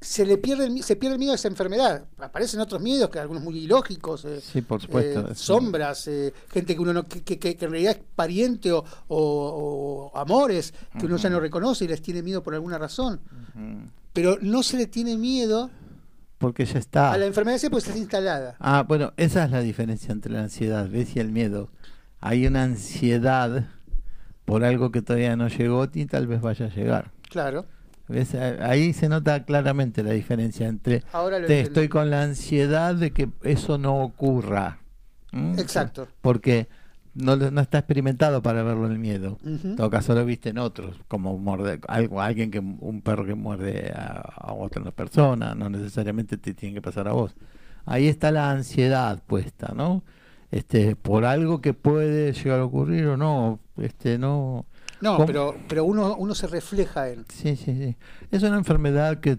[0.00, 2.04] se le pierde el, se pierde el miedo a esa enfermedad.
[2.18, 4.24] Aparecen otros miedos, que algunos muy ilógicos.
[4.24, 5.32] Eh, sí, por supuesto.
[5.32, 10.12] Eh, sombras, eh, gente que uno no, que, que, en realidad es pariente o, o,
[10.16, 13.20] amores que uno ya no reconoce y les tiene miedo por alguna razón.
[14.12, 15.70] Pero no se le tiene miedo.
[16.38, 17.12] Porque ya está.
[17.12, 18.56] A la enfermedad sí, pues está instalada.
[18.60, 21.16] Ah, bueno, esa es la diferencia entre la ansiedad, ¿ves?
[21.16, 21.70] Y el miedo.
[22.20, 23.66] Hay una ansiedad
[24.44, 27.10] por algo que todavía no llegó y tal vez vaya a llegar.
[27.28, 27.66] Claro.
[28.60, 31.02] Ahí se nota claramente la diferencia entre
[31.46, 34.78] te estoy con la ansiedad de que eso no ocurra.
[35.58, 36.08] Exacto.
[36.22, 36.68] Porque
[37.18, 39.38] no, no está experimentado para verlo en el miedo.
[39.44, 43.34] En todo caso lo viste en otros, como morde, algo, alguien que un perro que
[43.34, 47.34] muerde a, a otra persona, no necesariamente te tiene que pasar a vos.
[47.84, 50.02] Ahí está la ansiedad puesta, ¿no?
[50.50, 54.66] Este, por algo que puede llegar a ocurrir o no, este, no
[55.00, 57.24] no, pero, pero uno, uno se refleja en.
[57.28, 57.96] Sí, sí, sí.
[58.30, 59.38] Es una enfermedad que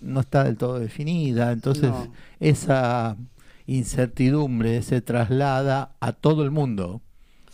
[0.00, 1.92] no está del todo definida, entonces
[2.38, 3.16] esa
[3.66, 7.02] incertidumbre se traslada a todo el mundo.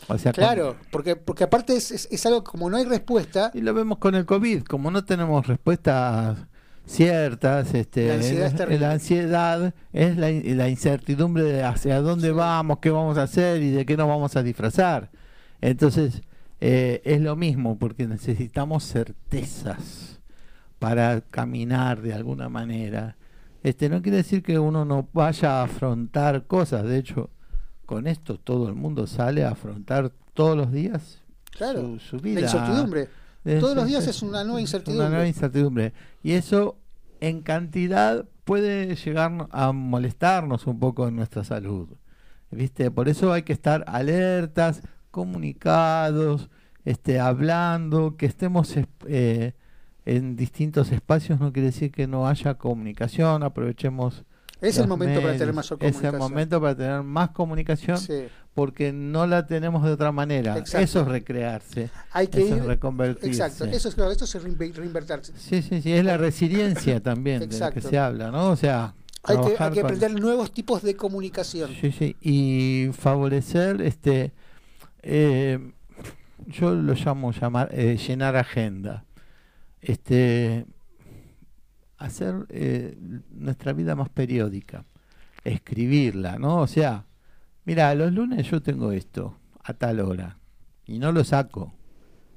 [0.08, 3.50] O sea, claro, porque, porque aparte es, es, algo como no hay respuesta.
[3.54, 6.38] Y lo vemos con el COVID, como no tenemos respuestas
[6.86, 12.78] ciertas, este, la ansiedad es, la ansiedad es la, la, incertidumbre de hacia dónde vamos,
[12.78, 15.10] qué vamos a hacer y de qué nos vamos a disfrazar.
[15.60, 16.22] Entonces,
[16.60, 20.20] eh, es lo mismo porque necesitamos certezas
[20.78, 23.16] para caminar de alguna manera.
[23.62, 27.30] Este no quiere decir que uno no vaya a afrontar cosas, de hecho,
[27.86, 31.22] con esto todo el mundo sale a afrontar todos los días
[31.98, 32.40] su, vida.
[32.40, 33.08] La incertidumbre.
[33.60, 35.06] todos los días es una nueva incertidumbre.
[35.06, 35.92] Una nueva incertidumbre.
[36.22, 36.76] Y eso
[37.20, 41.88] en cantidad puede llegar a molestarnos un poco en nuestra salud.
[42.50, 42.90] ¿Viste?
[42.90, 46.48] Por eso hay que estar alertas, comunicados,
[46.84, 48.74] este, hablando, que estemos
[49.06, 49.52] eh,
[50.04, 54.24] en distintos espacios no quiere decir que no haya comunicación, aprovechemos.
[54.60, 56.06] Es el momento para tener más comunicación.
[56.06, 57.98] Es el momento para tener más comunicación
[58.54, 60.56] porque no la tenemos de otra manera.
[60.58, 61.90] Eso es recrearse.
[62.12, 63.28] Hay que eso es reconvertirse.
[63.28, 65.32] Exacto, eso es claro, esto es reinvertirse.
[65.36, 68.50] Sí, sí, sí, es la resiliencia también de la que se habla, ¿no?
[68.50, 71.70] O sea, hay que, hay que aprender nuevos tipos de comunicación.
[71.78, 74.32] Sí, sí, y favorecer este
[75.02, 75.72] eh,
[76.46, 79.04] yo lo llamo llamar eh, llenar agenda.
[79.80, 80.66] Este
[81.98, 82.96] hacer eh,
[83.30, 84.84] nuestra vida más periódica,
[85.44, 86.58] escribirla, ¿no?
[86.60, 87.06] O sea,
[87.64, 90.38] mira, los lunes yo tengo esto a tal hora
[90.86, 91.72] y no lo saco,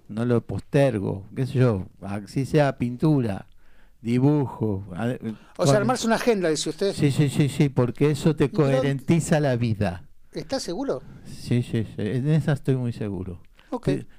[0.07, 3.47] no lo postergo, qué sé yo, así sea pintura,
[4.01, 4.85] dibujo.
[5.57, 6.93] O sea, armarse una agenda, dice usted.
[6.93, 10.05] Sí, sí, sí, sí, porque eso te coherentiza la vida.
[10.31, 11.01] ¿Estás seguro?
[11.25, 13.41] Sí, sí, sí, en esa estoy muy seguro.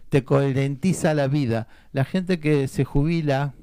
[0.09, 1.67] Te, coherentiza la vida.
[1.93, 3.55] La gente que se jubila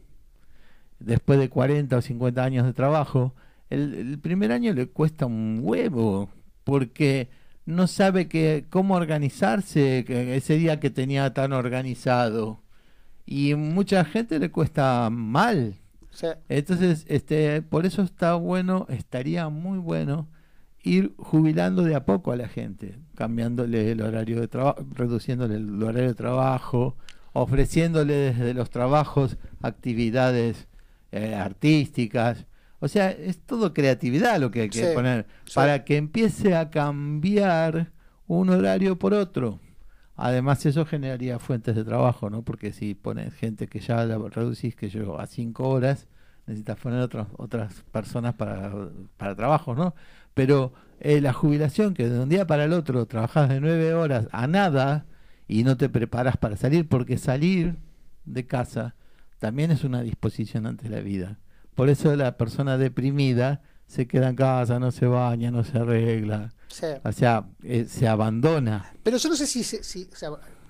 [1.00, 3.34] después de 40 o 50 años de trabajo,
[3.70, 6.30] el, primer año le cuesta un huevo,
[6.64, 7.30] porque
[7.66, 10.06] no sabe que, cómo organizarse
[10.36, 12.62] ese día que tenía tan organizado.
[13.26, 15.76] Y mucha gente le cuesta mal.
[16.50, 20.28] Entonces, este, por eso está bueno, estaría muy bueno
[20.82, 25.84] ir jubilando de a poco a la gente, cambiándole el horario de trabajo, reduciéndole el
[25.84, 26.96] horario de trabajo,
[27.34, 30.67] ofreciéndole desde los trabajos actividades
[31.12, 32.46] eh, artísticas.
[32.80, 37.92] O sea, es todo creatividad lo que hay que poner para que empiece a cambiar
[38.28, 39.60] un horario por otro.
[40.16, 42.44] Además, eso generaría fuentes de trabajo, ¿no?
[42.44, 46.08] Porque si pones gente que ya la reducís, que yo a cinco horas,
[46.48, 48.72] necesitas poner otras otras personas para,
[49.18, 49.96] para trabajo, ¿no?
[50.34, 54.28] Pero eh, la jubilación, que de un día para el otro trabajas de nueve horas
[54.32, 55.06] a nada
[55.48, 57.76] y no te preparas para salir, porque salir
[58.26, 58.96] de casa
[59.40, 61.40] también es una disposición ante la vida.
[61.76, 66.54] Por eso la persona deprimida se queda en casa, no se baña, no se arregla.
[67.04, 68.94] O sea, eh, se abandona.
[69.04, 70.10] Pero yo no sé si, si,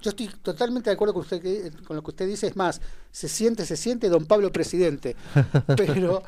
[0.02, 3.28] yo estoy totalmente de acuerdo con usted con lo que usted dice, es más, se
[3.28, 5.16] siente, se siente don Pablo presidente.
[5.76, 6.24] Pero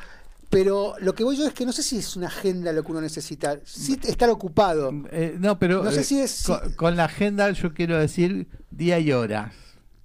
[0.50, 2.92] pero lo que voy yo es que no sé si es una agenda lo que
[2.92, 3.60] uno necesita.
[3.66, 4.92] Sí estar ocupado.
[5.12, 9.00] Eh, no, pero no sé eh, si es, con, la agenda yo quiero decir día
[9.00, 9.54] y hora.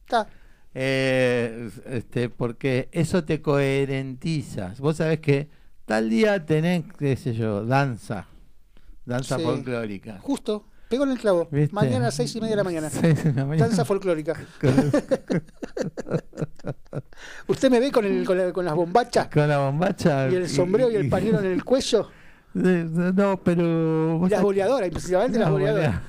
[0.02, 0.28] Está.
[0.74, 4.74] Eh, este, porque eso te coherentiza.
[4.78, 5.48] Vos sabés que
[5.84, 8.26] tal día tenés, qué sé yo, danza.
[9.04, 10.18] Danza folclórica.
[10.20, 10.66] Justo.
[10.88, 11.48] pegó en el clavo.
[11.70, 12.90] Mañana a seis y media de la mañana.
[13.56, 14.34] Danza folclórica.
[17.46, 19.28] ¿Usted me ve con, el, con, las bombachas?
[19.28, 20.28] Con la bombacha.
[20.28, 22.08] Y el sombrero y, el pañuelo en el cuello.
[22.54, 24.28] No, pero.
[24.28, 26.00] Las boleadoras, principalmente las boleadoras.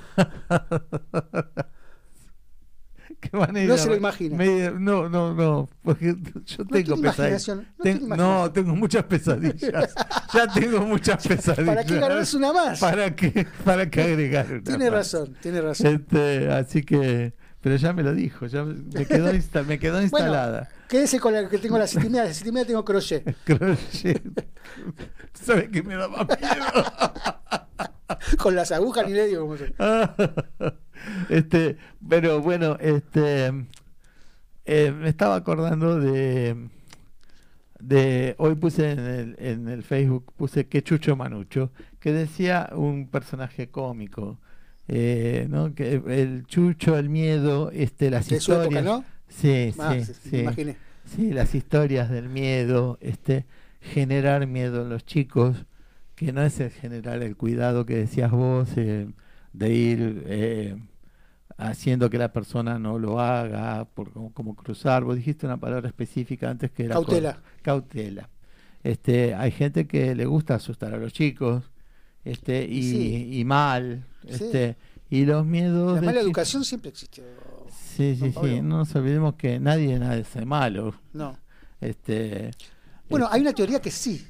[3.32, 4.38] No se lo imagina.
[4.72, 5.70] no, no, no.
[5.84, 7.52] Porque yo tengo pesadillas.
[8.02, 9.94] No, tengo muchas pesadillas.
[10.34, 11.76] ya tengo muchas pesadillas.
[11.76, 12.80] ¿Para qué agarras una más?
[12.80, 15.88] ¿Para qué, para qué agregar una Tiene razón, tiene razón.
[15.88, 17.34] Este, así que.
[17.62, 19.32] Pero ya me lo dijo, ya me quedó,
[19.66, 20.70] me quedó instalada.
[20.70, 23.36] Bueno, quédese con la que tengo la sitimia, la sitimia tengo crochet.
[23.44, 24.22] crochet.
[25.34, 26.66] ¿Sabes qué me da más miedo?
[28.38, 29.74] con las agujas ni le digo cómo se.
[31.30, 31.78] Este,
[32.08, 33.54] pero bueno, este
[34.66, 36.70] eh, me estaba acordando de
[37.80, 43.08] de hoy puse en el, en el Facebook puse que Chucho Manucho que decía un
[43.10, 44.40] personaje cómico
[44.88, 45.76] eh, ¿no?
[45.76, 49.04] que el chucho el miedo este las historias ¿no?
[49.28, 50.46] sí ah, sí
[51.06, 53.46] sí, las historias del miedo este
[53.82, 55.66] generar miedo en los chicos
[56.16, 59.08] que no es el generar el cuidado que decías vos eh,
[59.54, 60.78] de ir eh,
[61.58, 65.04] haciendo que la persona no lo haga, por como, cruzar.
[65.04, 67.42] Vos dijiste una palabra específica antes que era cautela.
[67.62, 68.30] cautela.
[68.84, 71.64] Este, hay gente que le gusta asustar a los chicos,
[72.24, 74.78] este, y, y mal, este,
[75.10, 75.96] y los miedos.
[75.96, 77.24] La mala educación siempre existió.
[77.96, 78.62] Sí, sí, sí.
[78.62, 80.94] No nos olvidemos que nadie nace malo.
[81.14, 81.38] No.
[81.80, 82.52] Este.
[83.10, 84.26] Bueno, hay una teoría que sí,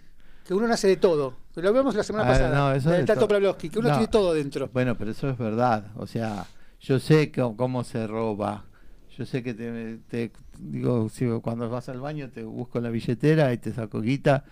[0.45, 1.35] que uno nace de todo.
[1.55, 2.55] Lo vemos la semana ah, pasada.
[2.55, 4.69] No, eso del Tato que uno tiene todo dentro.
[4.73, 5.87] Bueno, pero eso es verdad.
[5.95, 6.45] O sea,
[6.85, 8.65] yo sé cómo se roba.
[9.17, 13.57] Yo sé que te, digo, si cuando vas al baño te busco la billetera y
[13.57, 14.43] te saco guita.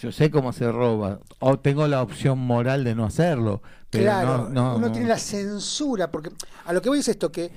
[0.00, 1.20] Yo sé cómo se roba.
[1.40, 3.60] O tengo la opción moral de no hacerlo.
[3.90, 6.10] Pero claro, no, uno tiene la censura.
[6.10, 6.30] Porque
[6.64, 7.50] a lo que voy es esto, que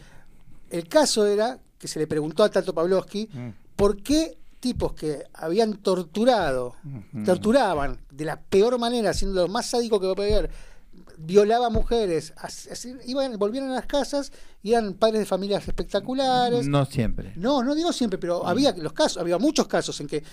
[0.70, 3.50] el caso era que se le preguntó a Tato Pavlovsky mm.
[3.78, 6.76] por qué tipos que habían torturado,
[7.24, 10.50] torturaban de la peor manera, siendo lo más sádico que va a poder
[11.18, 12.34] violaba mujeres,
[13.06, 14.32] iban, volvían a las casas
[14.62, 16.68] y eran padres de familias espectaculares.
[16.68, 17.34] No siempre.
[17.36, 20.24] No, no digo siempre, pero había los casos, había muchos casos en que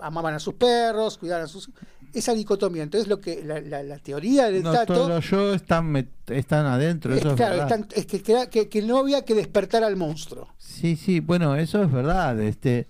[0.00, 1.70] amaban a sus perros, cuidaban a sus
[2.12, 2.82] esa dicotomía.
[2.82, 7.86] Entonces lo que la, teoría del Tato todos los yo están están adentro, es, claro,
[7.94, 10.48] es que, que, no había que despertar al monstruo.
[10.58, 12.88] Sí, sí, bueno, eso es verdad, este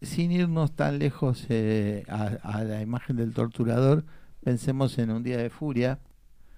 [0.00, 4.04] sin irnos tan lejos eh, a la imagen del torturador,
[4.44, 5.98] pensemos en un día de furia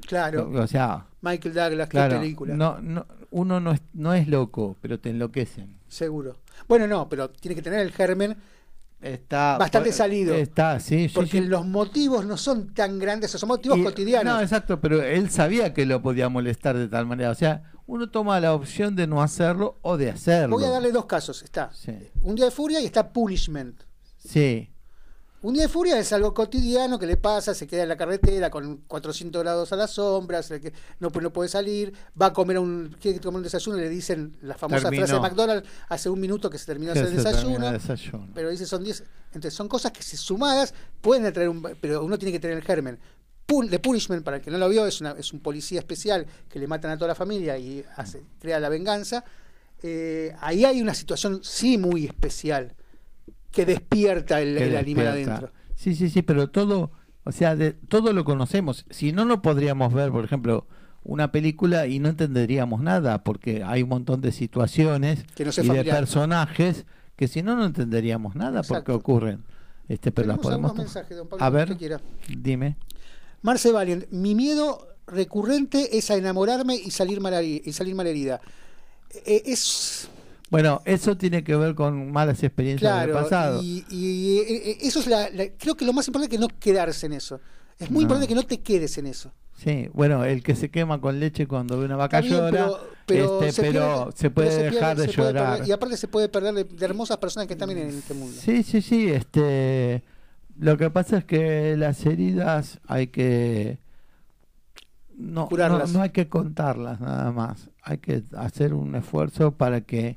[0.06, 0.50] Claro.
[0.54, 2.54] O sea, Michael Douglas, qué película.
[2.54, 5.78] No, no, uno no es, no es loco, pero te enloquecen.
[5.88, 6.38] Seguro.
[6.68, 8.36] Bueno, no, pero tiene que tener el germen
[9.04, 10.34] está bastante salido.
[10.34, 14.34] Está, sí, Porque los motivos no son tan grandes, son motivos cotidianos.
[14.34, 17.30] No, exacto, pero él sabía que lo podía molestar de tal manera.
[17.30, 20.56] O sea, uno toma la opción de no hacerlo o de hacerlo.
[20.56, 21.42] Voy a darle dos casos.
[21.42, 21.70] Está
[22.22, 23.82] un día de furia y está punishment.
[24.18, 24.70] Sí.
[25.44, 28.48] Un día de furia es algo cotidiano que le pasa, se queda en la carretera
[28.48, 30.40] con 400 grados a la sombra,
[31.00, 34.38] no, no puede salir, va a comer un, quiere tomar un desayuno y le dicen
[34.40, 37.78] la famosa frase de McDonald's, hace un minuto que se terminó el desayuno,
[38.32, 40.72] pero dice son 10, entonces son cosas que si sumadas
[41.02, 42.98] pueden traer un, pero uno tiene que tener el germen.
[43.46, 46.58] The Punishment, para el que no lo vio, es, una, es un policía especial que
[46.58, 49.22] le matan a toda la familia y hace, crea la venganza.
[49.82, 52.74] Eh, ahí hay una situación sí muy especial
[53.54, 55.50] que despierta el, animal adentro.
[55.74, 56.92] Sí, sí, sí, pero todo,
[57.24, 58.86] o sea, de, todo lo conocemos.
[58.90, 60.66] Si no, no podríamos ver, por ejemplo,
[61.02, 66.86] una película y no entenderíamos nada, porque hay un montón de situaciones y de personajes
[67.16, 69.44] que si no, no entenderíamos nada porque ocurren.
[69.88, 70.72] Este, pero las podemos.
[71.38, 71.76] a ver,
[72.28, 72.76] dime.
[73.42, 78.40] Marce Valiant, mi miedo recurrente es a enamorarme y salir mal, y salir malherida.
[79.26, 80.08] Eh, es
[80.54, 83.60] bueno, eso tiene que ver con malas experiencias del pasado.
[83.60, 85.28] Y, y, eh, eh, eso es la,
[85.58, 87.40] creo que lo más importante es que no quedarse en eso.
[87.76, 89.32] Es muy importante que no te quedes en eso.
[89.56, 92.70] Sí, bueno, el que se quema con leche cuando ve una vaca llora,
[93.04, 95.66] pero, este, se, pero se, puede dejar de llorar.
[95.66, 98.36] y aparte se puede perder de, hermosas personas que están en este mundo.
[98.40, 99.08] Sí, sí, sí.
[99.08, 100.04] Este,
[100.56, 103.78] lo que pasa es que las heridas hay que
[105.16, 107.70] no, no, no hay que contarlas nada más.
[107.82, 110.16] Hay que hacer un esfuerzo para que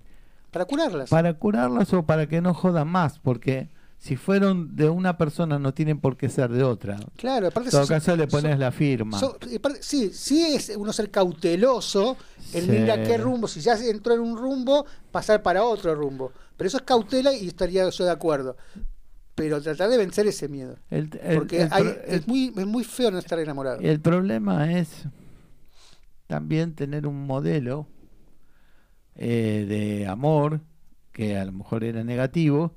[0.52, 1.10] para curarlas.
[1.10, 3.70] Para curarlas o para que no jodan más, porque
[4.00, 6.98] si fueron de una persona no tienen por qué ser de otra.
[7.16, 9.20] Claro, aparte en todo caso le pones la firma.
[9.82, 12.16] sí, sí es uno ser cauteloso
[12.54, 16.32] en ir a qué rumbo, si ya entró en un rumbo, pasar para otro rumbo.
[16.56, 18.56] Pero eso es cautela y estaría yo de acuerdo.
[19.36, 20.78] Pero tratar de vencer ese miedo.
[21.36, 21.70] porque
[22.08, 23.80] es, muy, es muy feo no estar enamorado.
[23.82, 25.06] El problema es
[26.28, 27.88] también tener un modelo
[29.18, 30.62] eh, de amor
[31.12, 32.76] que a lo mejor era negativo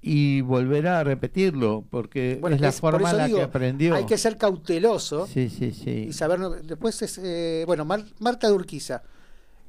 [0.00, 3.94] y volver a repetirlo porque es la forma en la que aprendió.
[3.94, 6.06] Hay que ser cauteloso sí, sí, sí.
[6.08, 6.40] y saber.
[6.62, 7.18] Después es.
[7.18, 9.02] Eh, bueno, Marta Durquiza.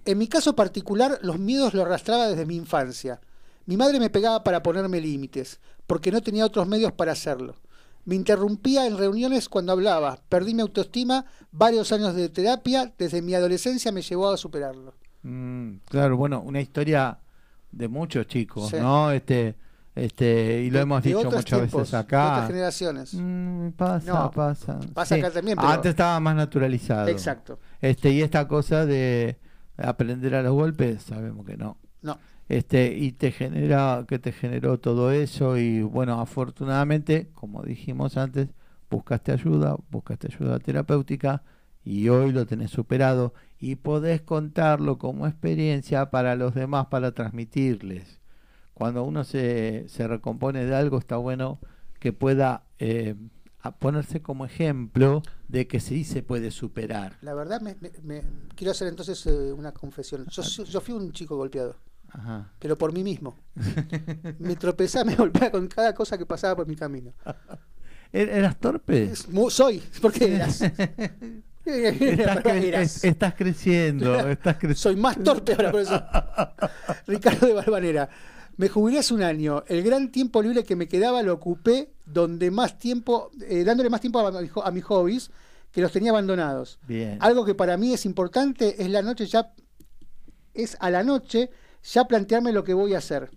[0.04, 3.20] En mi caso particular, los miedos lo arrastraba desde mi infancia.
[3.66, 7.56] Mi madre me pegaba para ponerme límites, porque no tenía otros medios para hacerlo.
[8.04, 10.20] Me interrumpía en reuniones cuando hablaba.
[10.30, 11.26] Perdí mi autoestima.
[11.52, 14.94] Varios años de terapia desde mi adolescencia me llevó a superarlo.
[15.26, 17.20] Mm, claro, bueno, una historia
[17.72, 19.12] de muchos chicos, ¿no?
[19.12, 19.56] Este,
[19.96, 22.24] este, y lo hemos dicho muchas veces acá.
[22.24, 23.14] De otras generaciones.
[23.14, 24.80] Mm, pasa, pasa.
[24.94, 25.58] Pasa acá también.
[25.58, 25.70] Pero...
[25.70, 27.08] Antes estaba más naturalizado.
[27.08, 27.60] Exacto.
[27.82, 29.40] Este, y esta cosa de
[29.78, 31.78] aprender a los golpes, sabemos que no.
[32.02, 38.18] No este y te genera que te generó todo eso y bueno afortunadamente como dijimos
[38.18, 38.50] antes
[38.90, 41.44] buscaste ayuda buscaste ayuda terapéutica
[41.86, 48.20] y hoy lo tenés superado y podés contarlo como experiencia para los demás para transmitirles
[48.74, 51.60] cuando uno se, se recompone de algo está bueno
[52.00, 53.16] que pueda eh,
[53.80, 57.78] ponerse como ejemplo de que sí se puede superar la verdad me,
[58.56, 61.78] quiero hacer entonces eh, una confesión yo, yo fui un chico golpeado
[62.60, 63.38] pero por mí mismo.
[64.40, 67.14] me tropezaba, me golpeaba con cada cosa que pasaba por mi camino.
[68.12, 69.14] ¿Er-, ¿Eras torpe?
[69.50, 70.62] soy, porque eras.
[71.66, 74.16] estás, creciendo,
[74.76, 76.04] Soy más torpe ahora por eso.
[77.08, 78.10] Ricardo de Barbanera.
[78.58, 79.64] Me jubilé hace un año.
[79.68, 84.00] El gran tiempo libre que me quedaba lo ocupé donde más tiempo, eh, dándole más
[84.00, 84.32] tiempo a,
[84.64, 85.32] a, mis hobbies
[85.72, 86.80] que los tenía abandonados.
[86.88, 87.18] Bien.
[87.20, 89.52] Algo que para mí es importante es la noche ya
[90.54, 91.50] es a la noche
[91.84, 93.30] ya plantearme lo que voy a hacer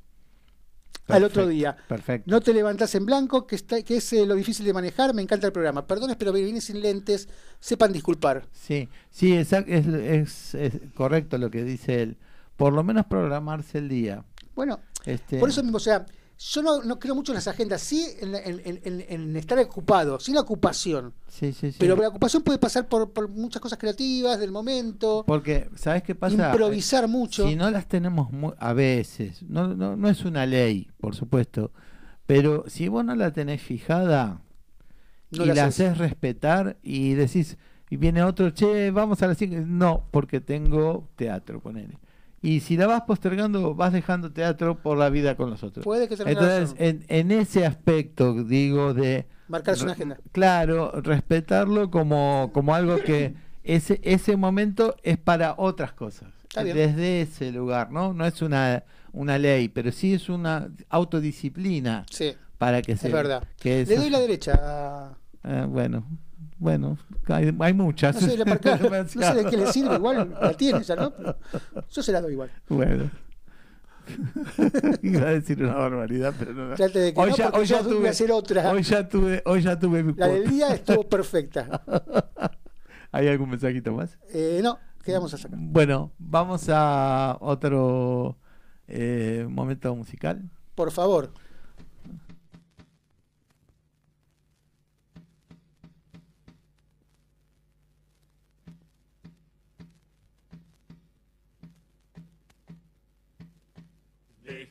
[1.09, 1.77] al otro día.
[1.89, 2.31] Perfecto.
[2.31, 5.15] No te levantas en blanco, que, está, que es eh, lo difícil de manejar.
[5.15, 5.87] Me encanta el programa.
[5.87, 7.29] Perdón, pero viene sin lentes.
[7.61, 8.47] Sepan disculpar.
[8.53, 12.17] Sí, sí, es, es, correcto lo que dice él.
[12.57, 14.25] Por lo menos programarse el día.
[14.55, 15.39] Bueno, este...
[15.39, 16.05] por eso mismo, o sea,
[16.39, 21.13] yo no, creo mucho en las agendas, sí en, estar ocupado, sin la ocupación.
[21.27, 21.77] Sí, sí, sí.
[21.81, 25.25] Pero la ocupación puede pasar por, muchas cosas creativas del momento.
[25.27, 26.51] Porque, ¿sabes qué pasa?
[26.51, 27.49] Improvisar mucho.
[27.49, 28.29] Si no las tenemos
[28.59, 31.73] a veces, no, no, no es una ley, por supuesto,
[32.25, 34.41] pero si vos no la tenés fijada
[35.33, 37.59] y la, haces respetar y decís,
[37.91, 41.99] y viene otro, che, vamos a las 5, no, porque tengo teatro, ponele
[42.41, 45.85] y si la vas postergando, vas dejando teatro por la vida con los otros.
[45.85, 49.27] Puede que Entonces, en, en, ese aspecto, digo, de...
[49.49, 50.19] Marcarse una agenda.
[50.33, 53.35] Claro, respetarlo como, como algo que
[53.65, 56.29] ese, ese momento es para otras cosas.
[56.55, 58.15] Desde ese lugar, ¿no?
[58.15, 58.83] No es una,
[59.13, 62.05] una ley, pero sí es una autodisciplina.
[62.11, 62.35] Sí.
[62.57, 63.09] Para que sea.
[63.09, 63.45] Es verdad.
[63.63, 65.17] Le doy la derecha.
[65.45, 66.05] Ah, bueno.
[66.59, 66.99] Bueno,
[67.29, 68.21] hay, muchas.
[68.21, 68.37] No sé,
[69.35, 71.13] de qué le sirve, igual la tiene ya, ¿no?
[71.91, 72.51] Yo se la doy igual.
[72.69, 73.11] Bueno.
[75.03, 76.75] Iba a decir una barbaridad, pero no.
[76.75, 78.71] de que hoy, no, ya, hoy ya tuve hacer otra.
[78.73, 81.83] Hoy ya tuve, hoy ya tuve mi La del día estuvo perfecta.
[83.13, 84.19] ¿Hay algún mensajito más?
[84.33, 85.59] Eh, no, quedamos a sacar.
[85.61, 88.39] Bueno, vamos a otro
[88.87, 90.51] eh, momento musical.
[90.75, 91.33] Por favor.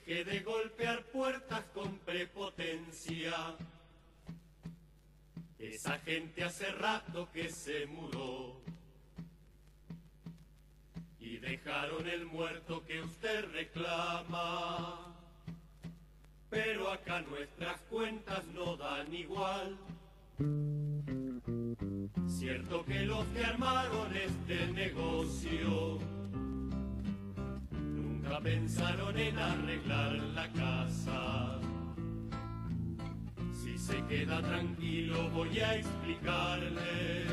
[0.08, 3.34] Deje de golpear puertas con prepotencia.
[5.60, 8.62] Esa gente hace rato que se mudó.
[11.20, 15.14] Y dejaron el muerto que usted reclama.
[16.50, 19.78] Pero acá nuestras cuentas no dan igual.
[22.28, 26.17] Cierto que los que armaron este negocio
[28.42, 31.60] pensaron en arreglar la casa.
[33.54, 37.26] Si se queda tranquilo voy a explicarle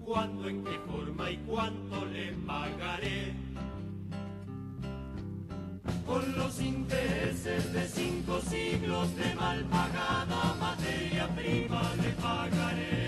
[0.00, 3.34] cuándo, en qué forma y cuánto le pagaré.
[6.06, 13.03] Con los intereses de cinco siglos de mal pagada materia prima le pagaré.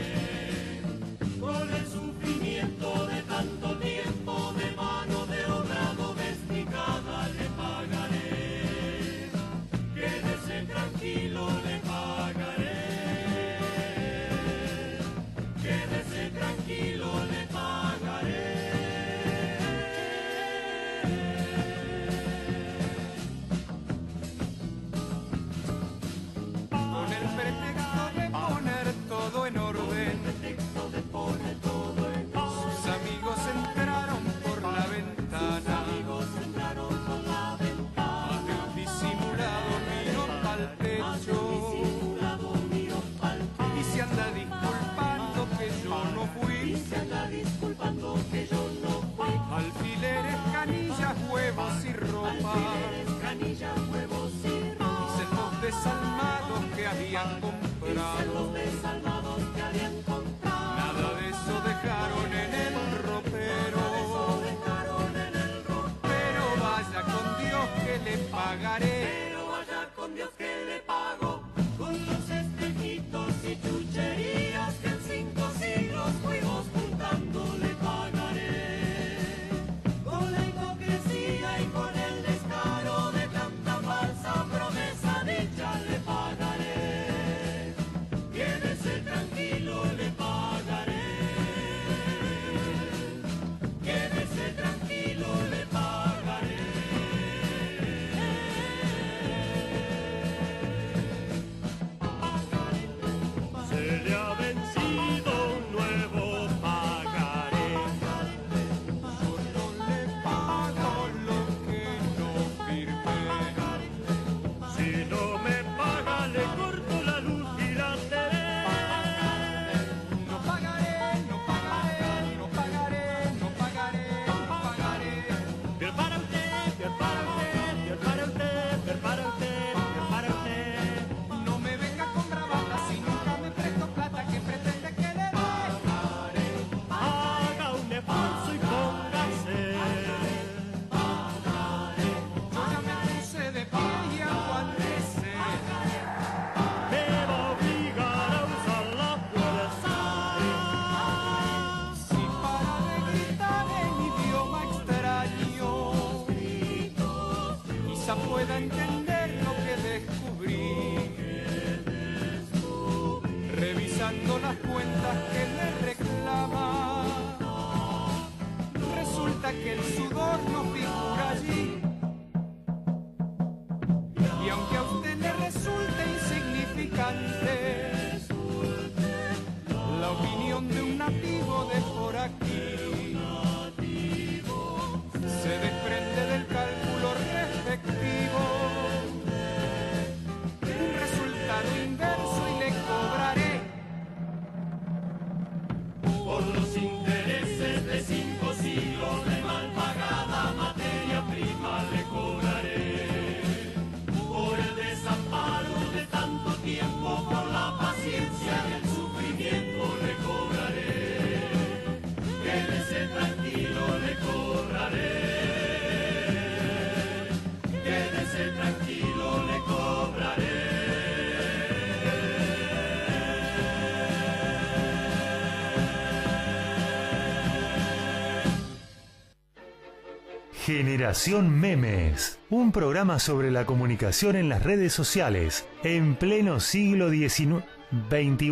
[230.67, 237.63] Generación Memes, un programa sobre la comunicación en las redes sociales en pleno siglo XIX,
[238.11, 238.51] XXI,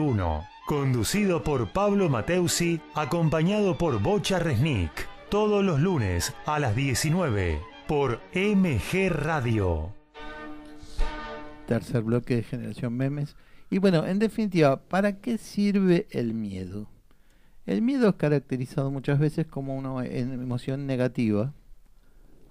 [0.65, 4.93] conducido por Pablo Mateusi, acompañado por Bocha Resnick,
[5.29, 7.59] todos los lunes a las 19
[7.89, 9.93] por MG Radio.
[11.67, 13.35] Tercer bloque de Generación Memes.
[13.71, 16.89] Y bueno, en definitiva, ¿para qué sirve el miedo?
[17.67, 21.53] El miedo es caracterizado muchas veces como una emoción negativa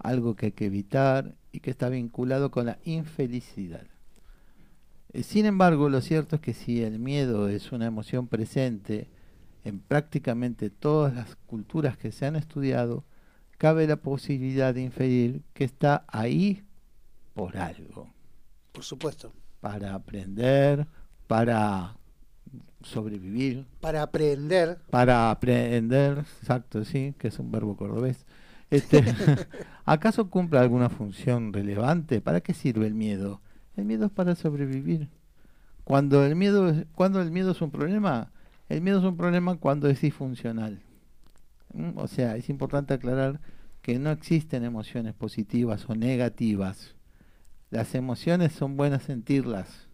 [0.04, 3.86] algo que hay que evitar y que está vinculado con la infelicidad.
[5.12, 9.08] Eh, sin embargo, lo cierto es que si el miedo es una emoción presente
[9.64, 13.04] en prácticamente todas las culturas que se han estudiado,
[13.56, 16.64] cabe la posibilidad de inferir que está ahí
[17.32, 18.12] por algo.
[18.72, 19.32] Por supuesto.
[19.60, 20.86] Para aprender,
[21.26, 21.96] para
[22.82, 23.66] sobrevivir.
[23.80, 24.78] Para aprender.
[24.90, 28.26] Para aprender, exacto, sí, que es un verbo cordobés.
[28.74, 29.04] Este,
[29.84, 32.20] ¿Acaso cumple alguna función relevante?
[32.20, 33.40] ¿Para qué sirve el miedo?
[33.76, 35.08] El miedo es para sobrevivir.
[35.84, 38.32] Cuando el miedo es, cuando el miedo es un problema,
[38.68, 40.82] el miedo es un problema cuando es disfuncional.
[41.72, 41.98] ¿Mm?
[41.98, 43.40] O sea, es importante aclarar
[43.80, 46.96] que no existen emociones positivas o negativas.
[47.70, 49.88] Las emociones son buenas sentirlas.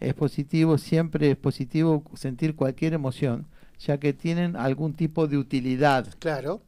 [0.00, 3.46] Es positivo, siempre es positivo sentir cualquier emoción,
[3.78, 6.08] ya que tienen algún tipo de utilidad.
[6.18, 6.60] Claro.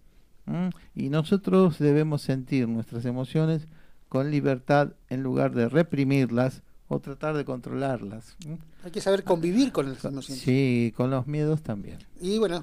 [0.94, 3.66] Y nosotros debemos sentir nuestras emociones
[4.08, 8.36] con libertad en lugar de reprimirlas o tratar de controlarlas.
[8.84, 10.42] Hay que saber convivir con las emociones.
[10.42, 11.98] Sí, con los miedos también.
[12.20, 12.62] Y bueno,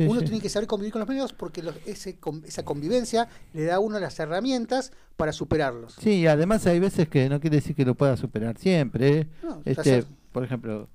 [0.00, 3.98] uno tiene que saber convivir con los miedos porque esa convivencia le da a uno
[3.98, 5.94] las herramientas para superarlos.
[5.94, 9.20] Sí, además hay veces que no quiere decir que lo pueda superar siempre.
[9.20, 9.26] ¿eh?
[9.64, 10.88] este, por ejemplo,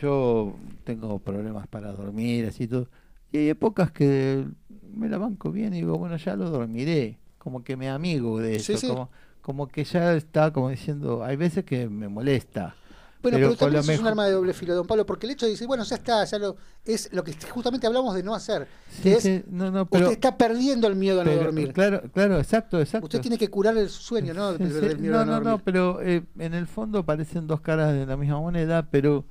[0.00, 2.88] yo tengo problemas para dormir, así todo.
[3.32, 4.46] Y hay épocas que
[4.94, 7.18] me la banco bien y digo, bueno, ya lo dormiré.
[7.38, 8.74] Como que me amigo de eso.
[8.88, 9.10] Como,
[9.40, 12.74] como que ya está como diciendo, hay veces que me molesta.
[13.20, 15.52] Bueno, pero, también es un arma de doble filo, don Pablo, porque el hecho de
[15.52, 18.68] decir, bueno, ya está, ya lo es lo que justamente hablamos de no hacer,
[19.02, 21.72] que es no, no, pero, usted está perdiendo el miedo a no dormir.
[21.72, 23.06] Claro, claro, exacto, exacto.
[23.06, 24.52] Usted tiene que curar el sueño, ¿no?
[24.52, 28.88] no, no, no, pero eh, en el fondo parecen dos caras de la misma moneda,
[28.88, 29.24] pero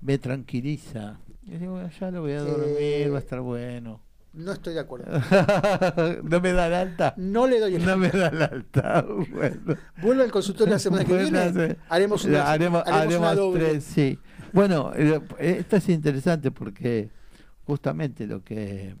[0.00, 1.18] me tranquiliza.
[1.42, 4.00] Yo digo, ya lo voy a dormir, eh, va a estar bueno.
[4.34, 5.06] No estoy de acuerdo.
[6.24, 7.14] ¿No me da la alta?
[7.16, 9.04] No le doy el No me da la alta.
[9.30, 9.76] Bueno.
[10.02, 11.76] Vuelvo al consultorio la semana que viene.
[11.88, 14.18] Haremos una, haremos, haremos, tres, sí.
[14.52, 17.10] Bueno, eh, esto es interesante porque
[17.64, 18.94] justamente lo que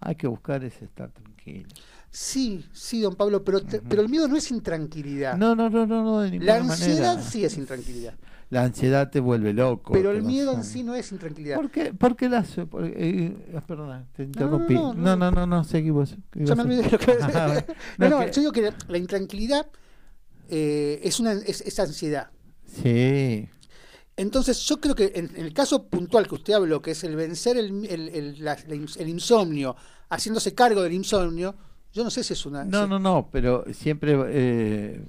[0.00, 1.68] hay que buscar es estar tranquilo.
[2.10, 5.36] Sí, sí, don Pablo, pero, pero el miedo no es intranquilidad.
[5.36, 8.14] No, no, no, no, no de ninguna La ansiedad sí es intranquilidad
[8.50, 9.92] la ansiedad te vuelve loco.
[9.92, 11.56] Pero el miedo en sí no es intranquilidad.
[11.56, 11.94] ¿Por qué?
[11.94, 14.74] Porque la, eh, eh, perdona, te interrumpí.
[14.74, 16.16] No, no, no, no, no, seguimos.
[16.34, 17.16] Ya me olvidé lo que
[17.98, 19.66] No, no, yo digo que la intranquilidad
[20.48, 22.30] eh, es, una, es, ansiedad.
[22.66, 23.48] Sí.
[24.16, 27.56] Entonces, yo creo que en, el caso puntual que usted habló, que es el vencer
[27.56, 29.76] el, el, el, el insomnio,
[30.08, 31.54] haciéndose cargo del insomnio,
[31.92, 32.64] yo no sé si es una...
[32.64, 34.16] No, no, no, pero siempre...
[34.26, 35.04] Eh,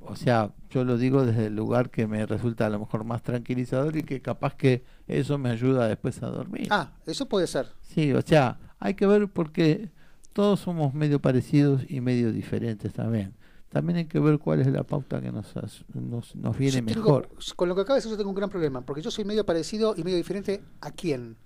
[0.00, 3.22] o sea, yo lo digo desde el lugar que me resulta a lo mejor más
[3.22, 6.68] tranquilizador y que capaz que eso me ayuda después a dormir.
[6.70, 7.68] Ah, eso puede ser.
[7.82, 9.90] Sí, o sea, hay que ver porque
[10.32, 13.34] todos somos medio parecidos y medio diferentes también.
[13.68, 15.54] También hay que ver cuál es la pauta que nos,
[15.94, 17.28] nos, nos viene mejor.
[17.54, 19.46] con lo que acaba de decir yo tengo un gran problema, porque yo soy medio
[19.46, 21.36] parecido y medio diferente a quién.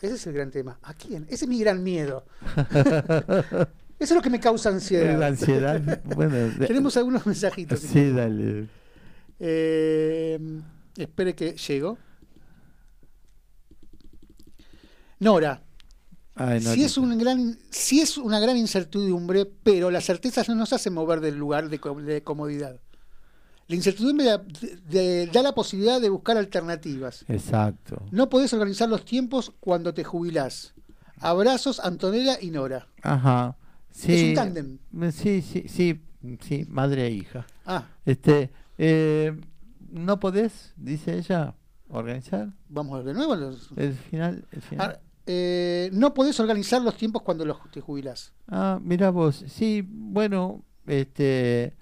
[0.00, 0.78] Ese es el gran tema.
[0.82, 1.24] ¿A quién?
[1.28, 2.24] Ese es mi gran miedo.
[3.98, 5.18] Eso es lo que me causa ansiedad.
[5.18, 6.02] La ansiedad.
[6.04, 7.80] bueno, Tenemos algunos mensajitos.
[7.80, 8.68] Sí, dale.
[9.38, 10.38] Eh,
[10.96, 11.98] espere que llego.
[15.18, 15.62] Nora.
[16.60, 20.92] si, es un gran, si es una gran incertidumbre, pero las certezas no nos hacen
[20.92, 22.78] mover del lugar de, comodidad.
[23.68, 27.24] La incertidumbre da la posibilidad de buscar alternativas.
[27.28, 28.02] Exacto.
[28.10, 30.74] No podés organizar los tiempos cuando te jubilás.
[31.18, 32.88] Abrazos, Antonella y Nora.
[33.02, 33.56] Ajá.
[33.96, 34.78] Sí, es un tándem.
[35.10, 36.02] Sí, sí, sí,
[36.42, 37.46] sí, madre e hija.
[37.64, 37.84] Ah.
[38.04, 39.34] Este, eh,
[39.90, 41.54] ¿No podés, dice ella,
[41.88, 42.52] organizar?
[42.68, 43.34] Vamos de nuevo.
[43.76, 44.44] El final.
[44.52, 44.92] El final.
[44.94, 48.34] Ah, eh, no podés organizar los tiempos cuando los, te jubilás.
[48.48, 49.44] Ah, mira vos.
[49.48, 51.74] Sí, bueno, este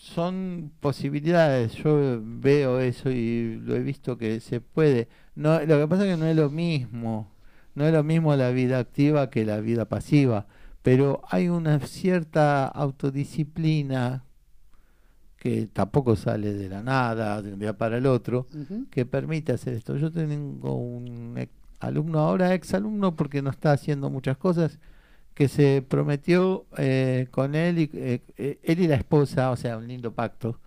[0.00, 1.74] son posibilidades.
[1.74, 5.08] Yo veo eso y lo he visto que se puede.
[5.36, 7.30] No, lo que pasa es que no es lo mismo.
[7.76, 10.48] No es lo mismo la vida activa que la vida pasiva
[10.86, 14.22] pero hay una cierta autodisciplina
[15.36, 18.46] que tampoco sale de la nada, de un día para el otro,
[18.88, 19.96] que permite hacer esto.
[19.96, 21.44] Yo tengo un
[21.80, 24.78] alumno ahora, ex alumno, porque no está haciendo muchas cosas,
[25.34, 29.78] que se prometió eh, con él y, eh, eh, él y la esposa, o sea,
[29.78, 30.60] un lindo pacto.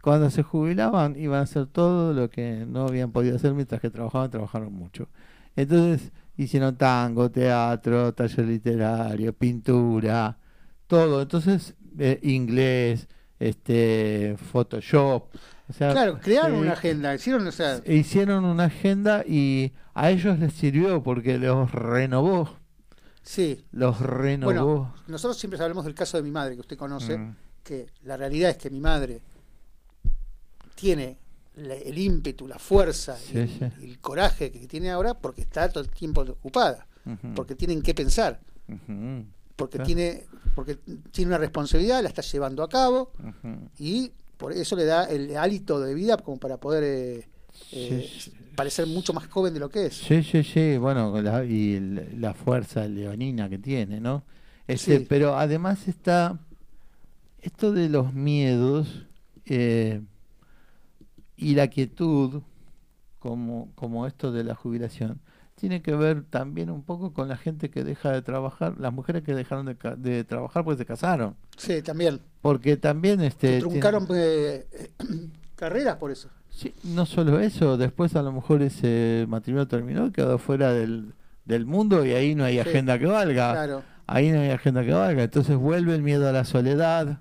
[0.00, 3.90] Cuando se jubilaban iban a hacer todo lo que no habían podido hacer mientras que
[3.90, 5.08] trabajaban, trabajaron mucho.
[5.56, 10.38] Entonces, hicieron tango, teatro, taller literario, pintura,
[10.86, 11.20] todo.
[11.22, 15.34] Entonces, eh, inglés, este, Photoshop.
[15.76, 17.80] claro, crearon una agenda, hicieron, o sea...
[17.86, 22.56] hicieron una agenda y a ellos les sirvió porque los renovó.
[23.22, 23.64] Sí.
[23.70, 24.94] Los renovó.
[25.06, 27.36] nosotros siempre hablamos del caso de mi madre, que usted conoce, mm.
[27.62, 29.20] que la realidad es que mi madre
[30.74, 31.18] tiene
[31.56, 36.22] el ímpetu, la fuerza y, el, coraje que tiene ahora porque está todo el tiempo
[36.22, 36.86] ocupada,
[37.34, 38.40] porque tienen que pensar,
[39.56, 40.24] porque tiene
[40.54, 40.76] porque
[41.10, 43.12] tiene una responsabilidad, la está llevando a cabo
[43.78, 47.28] y por eso le da el hálito de vida como para poder eh,
[47.72, 48.10] eh,
[48.54, 49.94] parecer mucho más joven de lo que es.
[49.94, 51.78] Sí, sí, sí, bueno, y
[52.16, 54.24] la fuerza leonina que tiene, ¿no?
[54.66, 56.38] Ese, pero además está
[57.42, 59.06] esto de los miedos.
[59.46, 60.00] Eh,
[61.40, 62.42] y la quietud,
[63.18, 65.20] como, como esto de la jubilación,
[65.54, 69.22] tiene que ver también un poco con la gente que deja de trabajar, las mujeres
[69.22, 71.36] que dejaron de, de trabajar pues se casaron.
[71.56, 72.20] Sí, también.
[72.40, 73.20] Porque también...
[73.20, 74.66] este truncaron eh,
[75.56, 76.28] carreras por eso.
[76.50, 81.14] Sí, no solo eso, después a lo mejor ese matrimonio terminó y quedó fuera del,
[81.44, 83.52] del mundo y ahí no hay agenda que valga.
[83.52, 83.82] Claro.
[84.06, 85.22] Ahí no hay agenda que valga.
[85.22, 87.20] Entonces vuelve el miedo a la soledad,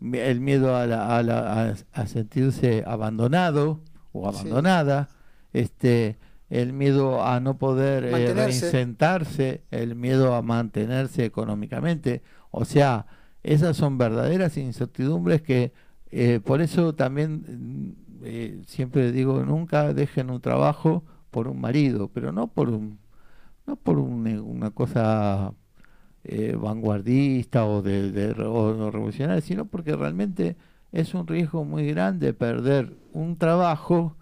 [0.00, 3.80] el miedo a, la, a, a, sentirse abandonado
[4.12, 5.08] o abandonada,
[5.52, 6.18] este,
[6.50, 12.22] el miedo a no poder eh, reinsentarse, el miedo a mantenerse económicamente.
[12.50, 13.06] O sea,
[13.42, 15.72] esas son verdaderas incertidumbres que
[16.10, 22.32] eh, por eso también eh, siempre digo, nunca dejen un trabajo por un marido, pero
[22.32, 22.98] no por un,
[23.66, 25.52] no por una cosa
[26.28, 30.56] eh, vanguardista o de, revolucionaria, sino porque realmente
[30.92, 34.16] es un riesgo muy grande perder un trabajo.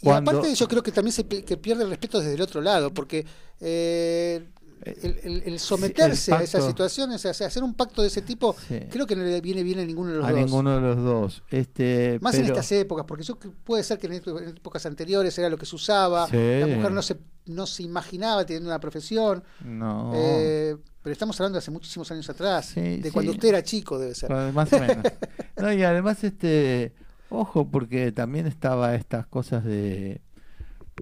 [0.00, 2.94] Y aparte yo creo que también se que pierde el respeto desde el otro lado,
[2.94, 3.26] porque
[3.60, 4.46] eh,
[4.84, 8.54] el, someterse a esas situaciones, hacer un pacto de ese tipo,
[8.90, 10.36] creo que no le viene bien a ninguno de los dos.
[10.36, 11.42] A ninguno de los dos.
[11.50, 15.58] Este, Más en estas épocas, porque yo puede ser que en, épocas anteriores era lo
[15.58, 17.16] que se usaba, la mujer no se,
[17.46, 19.42] no se imaginaba teniendo una profesión.
[19.64, 20.12] No.
[20.14, 24.14] Eh, pero estamos hablando de hace muchísimos años atrás, de cuando usted era chico, debe
[24.14, 24.30] ser.
[24.52, 25.04] Más o menos.
[25.56, 26.92] no, y además, este,
[27.30, 30.20] ojo, porque también estaba estas cosas de,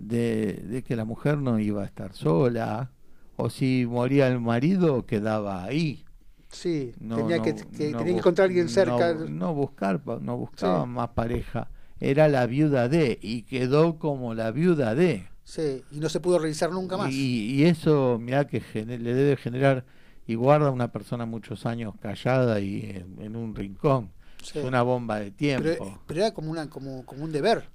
[0.01, 2.91] de, de que la mujer no iba a estar sola
[3.37, 6.05] o si moría el marido quedaba ahí.
[6.49, 9.14] Sí, tenía, que, encontrar a alguien cerca.
[9.14, 11.68] No, buscar, no buscaba más pareja.
[12.01, 15.28] Era la viuda de y quedó como la viuda de.
[15.45, 17.12] Sí, y no se pudo realizar nunca más.
[17.12, 19.84] Y, eso, mira que le debe generar
[20.26, 24.11] y guarda a una persona muchos años callada y en un rincón.
[24.55, 25.99] Es una bomba de tiempo.
[26.07, 27.69] Pero, era como, una, como, como un deber.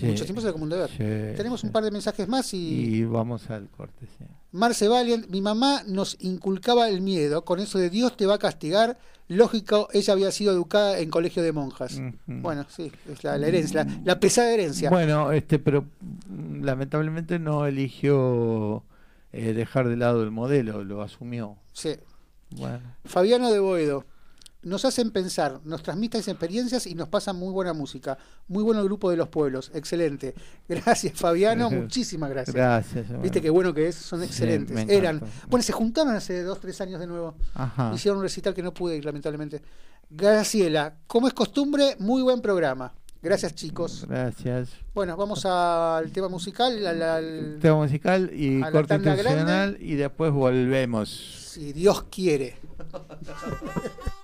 [0.00, 0.90] Mucho tiempo era como un deber.
[1.36, 2.96] Tenemos un par de mensajes más y...
[2.96, 4.06] Y vamos al corte,
[4.52, 8.38] Marce Valiant, mi mamá nos inculcaba el miedo con eso de Dios te va a
[8.38, 8.98] castigar.
[9.28, 12.00] Lógico, ella había sido educada en colegio de monjas.
[12.26, 14.88] Bueno, sí, es la, herencia, la, pesada herencia.
[14.88, 15.84] Bueno, este, pero
[16.28, 18.84] mm, lamentablemente no eligió
[19.32, 21.56] eh, dejar de lado el modelo, lo asumió.
[21.72, 21.96] Sí.
[22.50, 22.80] Bueno.
[23.04, 24.06] Fabiano de Boedo
[24.66, 28.18] nos hacen pensar, nos transmiten experiencias y nos pasan muy buena música.
[28.48, 30.34] Muy bueno el grupo de los pueblos, excelente.
[30.68, 32.54] Gracias, Fabiano, muchísimas gracias.
[32.54, 33.22] Gracias.
[33.22, 34.88] Viste qué bueno que es, son excelentes.
[34.88, 37.36] Eran, bueno, se juntaron hace dos, tres años de nuevo.
[37.94, 39.62] Hicieron un recital que no pude ir, lamentablemente.
[40.10, 42.92] Graciela, como es costumbre, muy buen programa.
[43.22, 44.04] Gracias, chicos.
[44.08, 44.70] Gracias.
[44.94, 46.84] Bueno, vamos al tema musical.
[46.86, 51.08] Al, tema musical y corte institucional y después volvemos.
[51.52, 52.56] Si Dios quiere.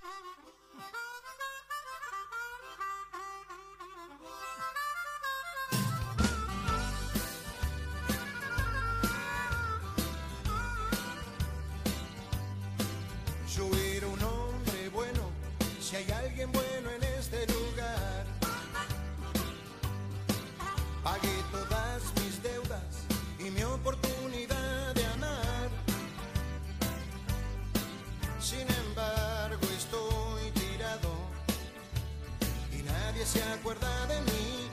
[33.62, 34.68] acuerda de mí.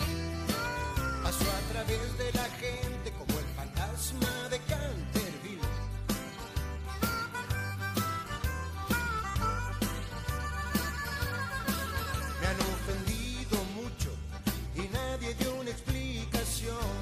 [1.21, 5.69] Pasó a través de la gente como el fantasma de Canterville.
[12.41, 14.09] Me han ofendido mucho
[14.75, 16.97] y nadie dio una explicación.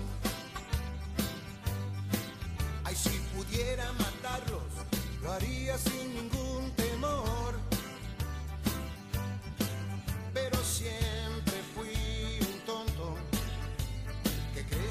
[2.84, 4.74] Ay, si pudiera matarlos,
[5.22, 6.37] lo haría sin ningún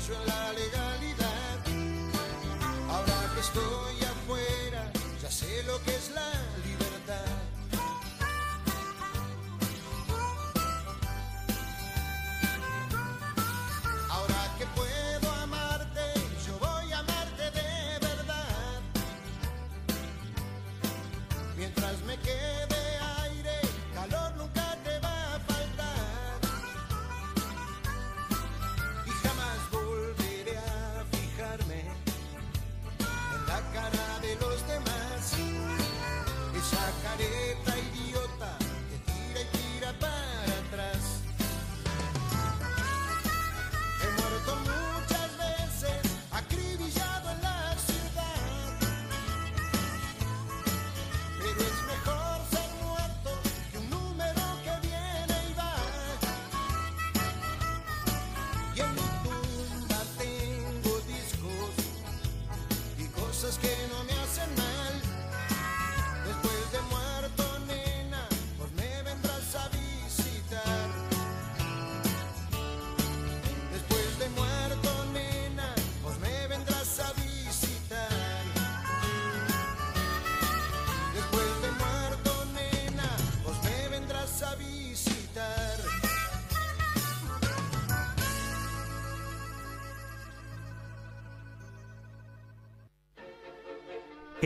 [0.09, 0.86] en la legalidad.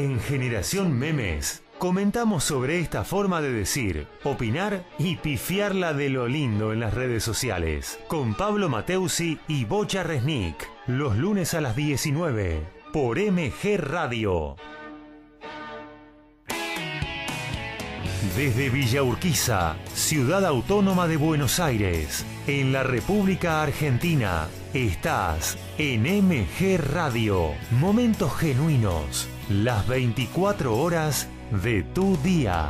[0.01, 6.72] En Generación Memes comentamos sobre esta forma de decir, opinar y pifiarla de lo lindo
[6.72, 7.98] en las redes sociales.
[8.09, 10.57] Con Pablo Mateusi y Bocha Resnick.
[10.86, 12.62] Los lunes a las 19
[12.94, 14.57] por MG Radio.
[18.34, 26.78] Desde Villa Urquiza, ciudad autónoma de Buenos Aires, en la República Argentina, estás en MG
[26.78, 27.51] Radio.
[27.72, 32.68] Momentos genuinos, las 24 horas de tu día.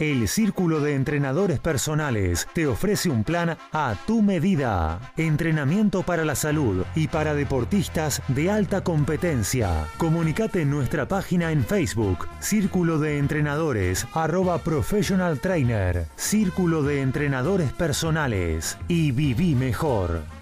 [0.00, 5.12] El Círculo de Entrenadores Personales te ofrece un plan a tu medida.
[5.18, 9.84] Entrenamiento para la salud y para deportistas de alta competencia.
[9.98, 17.70] Comunicate en nuestra página en Facebook, Círculo de Entrenadores, arroba Professional Trainer, Círculo de Entrenadores
[17.74, 20.39] Personales y viví mejor.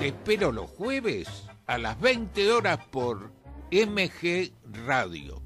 [0.00, 3.30] Te espero los jueves a las 20 horas por
[3.70, 4.52] MG
[4.84, 5.39] Radio.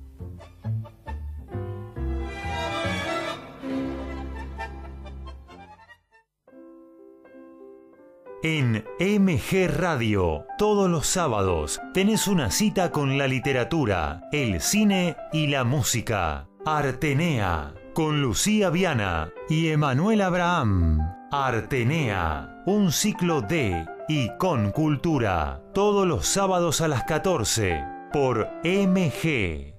[8.47, 15.47] En MG Radio, todos los sábados, tenés una cita con la literatura, el cine y
[15.47, 16.47] la música.
[16.67, 20.99] Artenea, con Lucía Viana y Emanuel Abraham.
[21.33, 27.83] Artenea, un ciclo de y con cultura, todos los sábados a las 14,
[28.13, 29.74] por MG.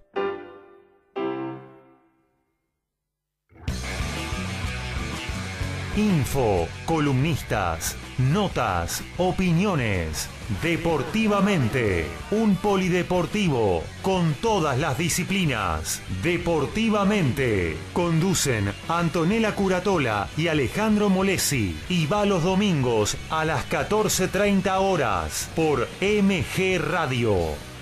[5.97, 10.27] Info, columnistas, notas, opiniones.
[10.61, 16.01] Deportivamente, un polideportivo con todas las disciplinas.
[16.21, 25.49] Deportivamente, conducen Antonella Curatola y Alejandro Molesi y va los domingos a las 14.30 horas
[25.55, 27.74] por MG Radio.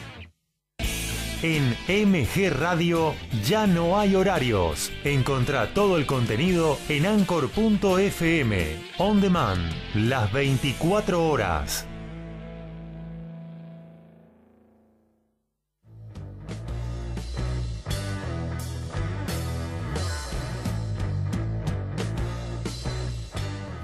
[1.43, 3.13] En MG Radio
[3.45, 4.93] ya no hay horarios.
[5.03, 8.77] Encontrá todo el contenido en anchor.fm.
[8.97, 9.61] On demand,
[9.93, 11.85] las 24 horas.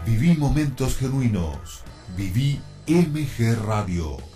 [0.05, 1.83] Viví momentos genuinos.
[2.15, 4.29] Viví MG Radio.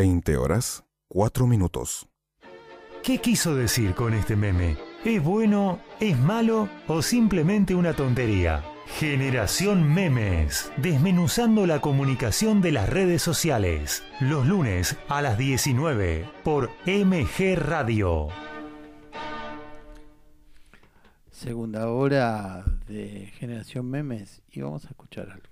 [0.00, 2.08] 20 horas, 4 minutos.
[3.02, 4.78] ¿Qué quiso decir con este meme?
[5.04, 8.64] ¿Es bueno, es malo o simplemente una tontería?
[8.98, 16.70] Generación Memes, desmenuzando la comunicación de las redes sociales, los lunes a las 19 por
[16.86, 18.28] MG Radio.
[21.30, 25.49] Segunda hora de Generación Memes y vamos a escuchar algo.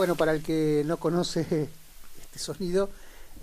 [0.00, 1.40] Bueno, para el que no conoce
[2.22, 2.88] este sonido,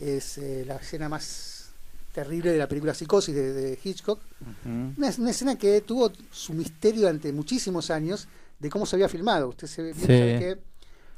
[0.01, 1.69] es eh, la escena más
[2.11, 4.19] terrible de la película Psicosis de, Hitchcock.
[4.65, 8.27] una, escena que tuvo su misterio durante muchísimos años
[8.57, 9.49] de cómo se había filmado.
[9.49, 10.57] Usted se ve que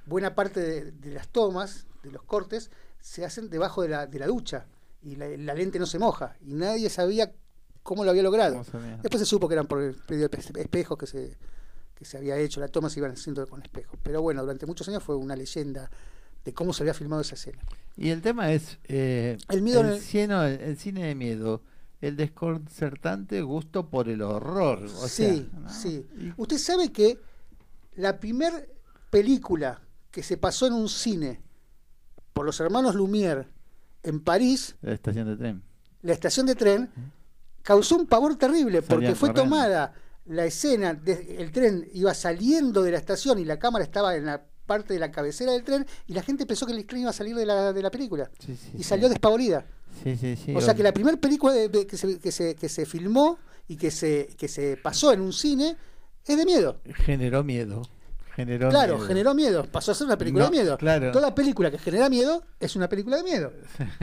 [0.05, 2.69] buena parte de, las tomas, de los cortes,
[2.99, 4.65] se hacen debajo de la, de la ducha
[5.01, 7.31] y la, lente no se moja y nadie sabía
[7.81, 8.65] cómo lo había logrado.
[9.01, 11.37] Después se supo que eran por el medio de espejos que se,
[11.99, 13.99] que se había hecho, las tomas se iban haciendo con espejos.
[14.01, 15.91] Pero bueno, durante muchos años fue una leyenda
[16.45, 17.59] de cómo se había filmado esa escena.
[17.97, 21.61] Y el tema es eh, el, miedo el, cine, de miedo,
[21.99, 24.89] el desconcertante gusto por el horror.
[25.09, 26.07] sí, sí.
[26.37, 27.19] Usted sabe que
[27.95, 28.63] la primera
[29.09, 31.41] película que se pasó en un cine
[32.31, 33.45] por los hermanos Lumière
[34.03, 34.77] en París.
[34.81, 35.63] La estación de tren.
[36.01, 36.89] La estación de tren
[37.61, 39.93] causó un pavor terrible porque fue tomada
[40.29, 44.45] la escena, el tren iba saliendo de la estación y la cámara estaba en la
[44.65, 47.13] parte de la cabecera del tren y la gente pensó que el tren iba a
[47.13, 48.29] salir de la, de la película
[48.77, 49.65] y salió despavorida.
[50.55, 53.89] o sea que la primera película que, se, que, se, que se filmó y que
[53.89, 55.75] se, que se pasó en un cine
[56.25, 56.79] es de miedo.
[56.85, 57.81] Generó miedo
[58.45, 59.65] claro, generó miedo.
[59.65, 60.77] Pasó a ser una película de miedo.
[60.77, 63.51] Toda película que genera miedo es una película de miedo.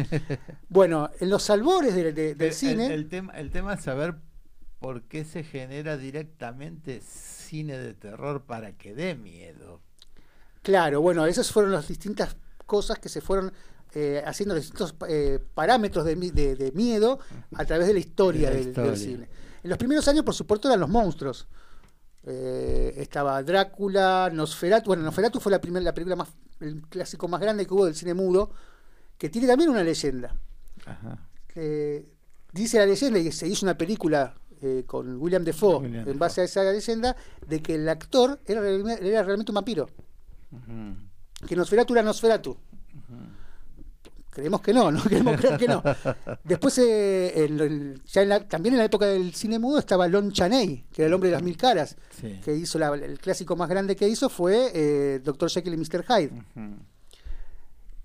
[0.69, 2.93] bueno, en los albores del cine.
[2.93, 4.17] El, tema, el tema es saber
[4.87, 9.81] por qué se genera directamente cine de terror para que dé miedo.
[10.63, 13.53] Claro, bueno, esas fueron las distintas cosas que se fueron
[13.95, 16.15] eh, haciendo distintos eh, parámetros de,
[16.73, 17.19] miedo
[17.57, 19.29] a través de la historia, del, cine.
[19.65, 21.49] En los primeros años, por supuesto, eran los monstruos.
[22.23, 24.91] Eh, estaba Drácula, Nosferatu.
[24.91, 26.29] Bueno, Nosferatu fue la, primera, la película más,
[26.61, 28.53] el clásico más grande que hubo del cine mudo,
[29.19, 30.37] que tiene también una leyenda.
[32.53, 36.45] dice la leyenda, y se hizo una película eh, con William Defoe en base a
[36.45, 39.89] esa leyenda, de que el actor era, era realmente un vampiro.
[41.47, 42.57] Que Nosferatu era Nosferatu.
[44.31, 45.83] Creemos que no, no queremos creer que no.
[46.45, 51.07] Después, eh, ya también en la época del cine mudo estaba Lon Chaney, que era
[51.07, 51.97] el hombre de las mil caras,
[52.45, 56.05] que hizo el clásico más grande que hizo fue eh, Doctor Jekyll y Mr.
[56.05, 56.43] Hyde.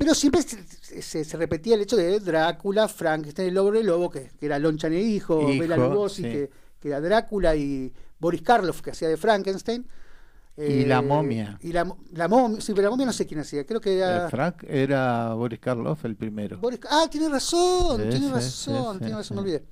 [0.01, 4.57] Pero siempre se, repetía el hecho de Drácula, Frankenstein, el lobo, el lobo, que, era
[4.57, 6.49] Lon Chaney hijo, Bela Lugosi, que,
[6.79, 9.85] que, era Drácula, y Boris Karloff, que hacía de Frankenstein
[10.57, 11.59] y la eh, momia.
[11.61, 14.27] Y la, la momia, sí, pero la momia no sé quién hacía, creo que era...
[14.27, 16.59] Frank era Boris Karloff el primero.
[16.89, 19.63] ah, tiene razón, tiene razón, tiene razón, me olvidé.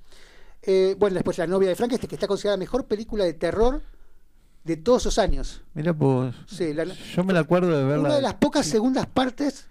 [0.62, 3.34] Eh, bueno, después La novia de Frank, este que está considerada la mejor película de
[3.34, 3.82] terror
[4.64, 5.64] de todos esos años.
[5.74, 6.36] Mira, pues.
[6.46, 6.76] Sí,
[7.16, 8.10] yo me la acuerdo de verla.
[8.10, 9.68] Una de las pocas segundas partes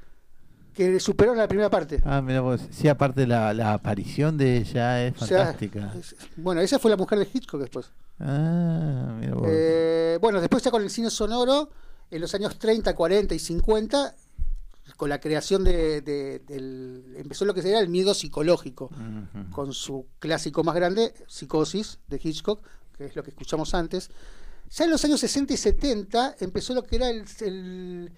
[0.78, 2.00] que superó la primera parte.
[2.04, 2.60] Ah, mira vos.
[2.70, 5.92] Sí, aparte la, la aparición de ella es fantástica.
[6.36, 7.90] bueno, esa fue la mujer de Hitchcock después.
[8.20, 11.70] Ah, mira eh, bueno, después ya con el cine sonoro,
[12.12, 14.14] en los años 30, 40 y 50,
[14.96, 18.88] con la creación de, del, empezó lo que sería el miedo psicológico,
[19.50, 22.62] con su clásico más grande, Psicosis, de Hitchcock,
[22.96, 24.10] que es lo que escuchamos antes.
[24.70, 28.12] Ya en los años 60 y 70 empezó lo que era el, el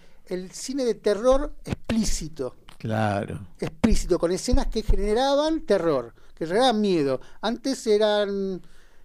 [0.52, 2.56] cine de terror explícito.
[2.78, 3.46] Claro.
[3.58, 7.20] Explícito, con escenas que generaban terror, que generaban miedo.
[7.42, 8.62] Antes eran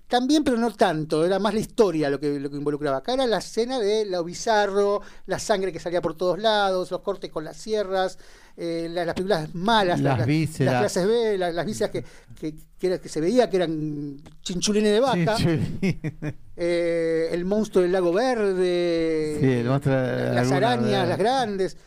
[0.07, 2.97] también, pero no tanto, era más la historia lo que, lo que involucraba.
[2.97, 7.02] Acá era la escena de lo bizarro, la sangre que salía por todos lados, los
[7.02, 8.19] cortes con las sierras,
[8.57, 10.73] eh, las, películas malas, las, vísceras.
[10.73, 12.06] las clases B, las, vísceras que,
[12.40, 12.56] que,
[12.99, 15.36] que, se veía que eran chinchulines de vaca,
[16.56, 21.77] eh, el monstruo del lago verde, las arañas, las grandes,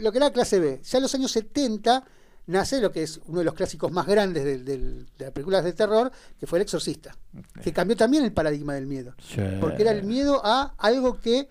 [0.00, 0.80] lo que era clase B.
[0.84, 2.04] Ya en los años 70
[2.48, 6.12] nace lo que es uno de los clásicos más grandes de, las películas de terror,
[6.38, 7.16] que fue El Exorcista,
[7.62, 9.14] que cambió también el paradigma del miedo,
[9.60, 11.48] porque era el miedo a algo que,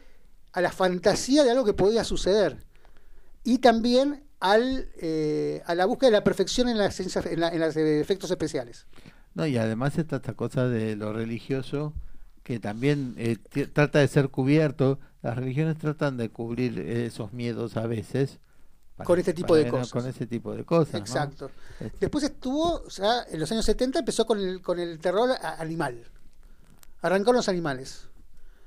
[0.53, 2.57] a la fantasía de algo que podía suceder,
[3.43, 8.31] y también al, eh, a la búsqueda de la perfección en las, en, los efectos
[8.31, 8.85] especiales.
[9.33, 11.93] No, y además está esta cosa de lo religioso
[12.43, 13.37] que también eh,
[13.73, 14.99] trata de ser cubierto.
[15.21, 18.39] Las religiones tratan de cubrir esos miedos a veces
[19.03, 19.91] con este tipo de cosas.
[19.91, 20.95] Con ese tipo de cosas.
[20.95, 21.51] Exacto.
[21.79, 21.97] Este.
[21.99, 26.03] Después estuvo, o sea, en los años 70 empezó con el, con el terror animal.
[27.01, 28.07] Arrancaron los animales.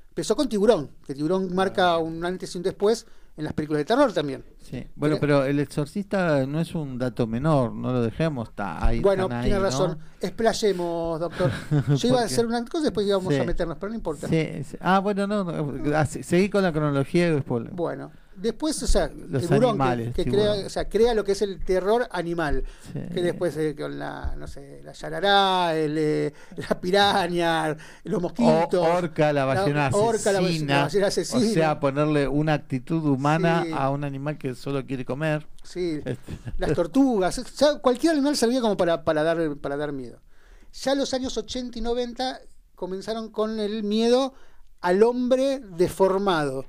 [0.09, 3.05] Empezó con Tiburón, que Tiburón marca un antes y un después
[3.41, 4.43] en las películas de terror también.
[4.61, 8.99] Sí, bueno, pero el exorcista no es un dato menor, no lo dejemos, está ahí.
[8.99, 11.49] Bueno, tiene razón, explayemos, doctor.
[11.97, 14.27] Yo iba a hacer una cosa y después íbamos a meternos, pero no importa.
[14.27, 15.45] Sí, Ah, bueno, no,
[16.05, 17.65] seguí con la cronología y después.
[17.71, 18.11] Bueno,
[18.41, 19.77] Después, o sea, el burón
[20.13, 22.63] que, crea, o sea, crea lo que es el terror animal.
[22.91, 26.33] Que después eh, con la, no sé, la yarará, el, eh,
[26.69, 28.73] la piraña, los mosquitos.
[28.73, 30.87] orca, la ballena asesina.
[30.87, 35.45] O sea, ponerle una actitud humana a un animal que solo quiere comer.
[35.61, 36.39] Sí, este.
[36.57, 37.39] las tortugas.
[37.81, 40.19] cualquier animal servía como para, para, dar, para dar miedo.
[40.73, 42.41] Ya los años 80 y 90
[42.73, 44.33] comenzaron con el miedo
[44.79, 46.65] al hombre deformado.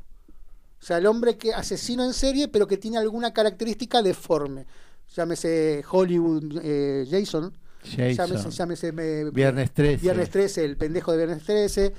[0.82, 4.66] O sea, el hombre que asesino en serie, pero que tiene alguna característica deforme.
[5.14, 7.56] Llámese Hollywood eh, Jason.
[7.84, 8.90] Llámese,
[9.32, 10.02] Viernes 13.
[10.02, 11.92] Viernes 13, el pendejo de Viernes 13.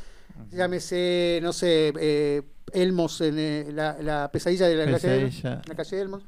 [0.51, 2.41] Llámese, no sé, eh,
[2.73, 6.23] Elmos en eh, la, pesadilla de la, Calle, la calle Elmos.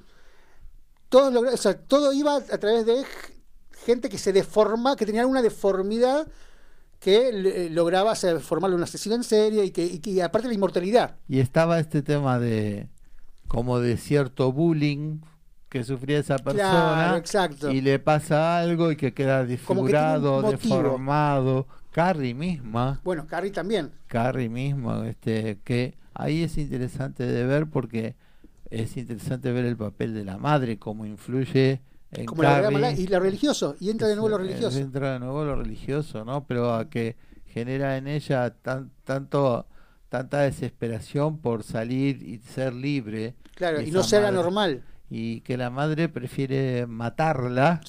[1.09, 3.03] Todo, o sea, todo iba a través de
[3.85, 6.25] gente que se deforma, que tenía alguna deformidad
[7.05, 11.17] que eh, lograba hacer, formarle un asesino en serie y que, y aparte la inmortalidad.
[11.27, 12.87] Y estaba este tema de
[13.47, 15.19] como de cierto bullying
[15.69, 17.69] que sufría esa persona exacto.
[17.69, 21.67] y le pasa algo y que queda desfigurado, deformado.
[21.91, 23.01] Carrie misma.
[23.03, 23.91] Bueno, Carrie también.
[24.07, 28.15] Carrie misma, este, que ahí es interesante de ver porque
[28.71, 31.81] es interesante ver el papel de la madre, cómo influye
[32.25, 34.77] como la y lo religioso, y entra de nuevo lo religioso.
[34.77, 36.45] Entra de nuevo lo religioso, ¿no?
[36.45, 37.15] Pero a que
[37.47, 39.65] genera en ella tan, tanto
[40.09, 43.35] tanta desesperación por salir y ser libre.
[43.55, 44.83] Claro, y no ser anormal.
[45.09, 47.81] Y que la madre prefiere matarla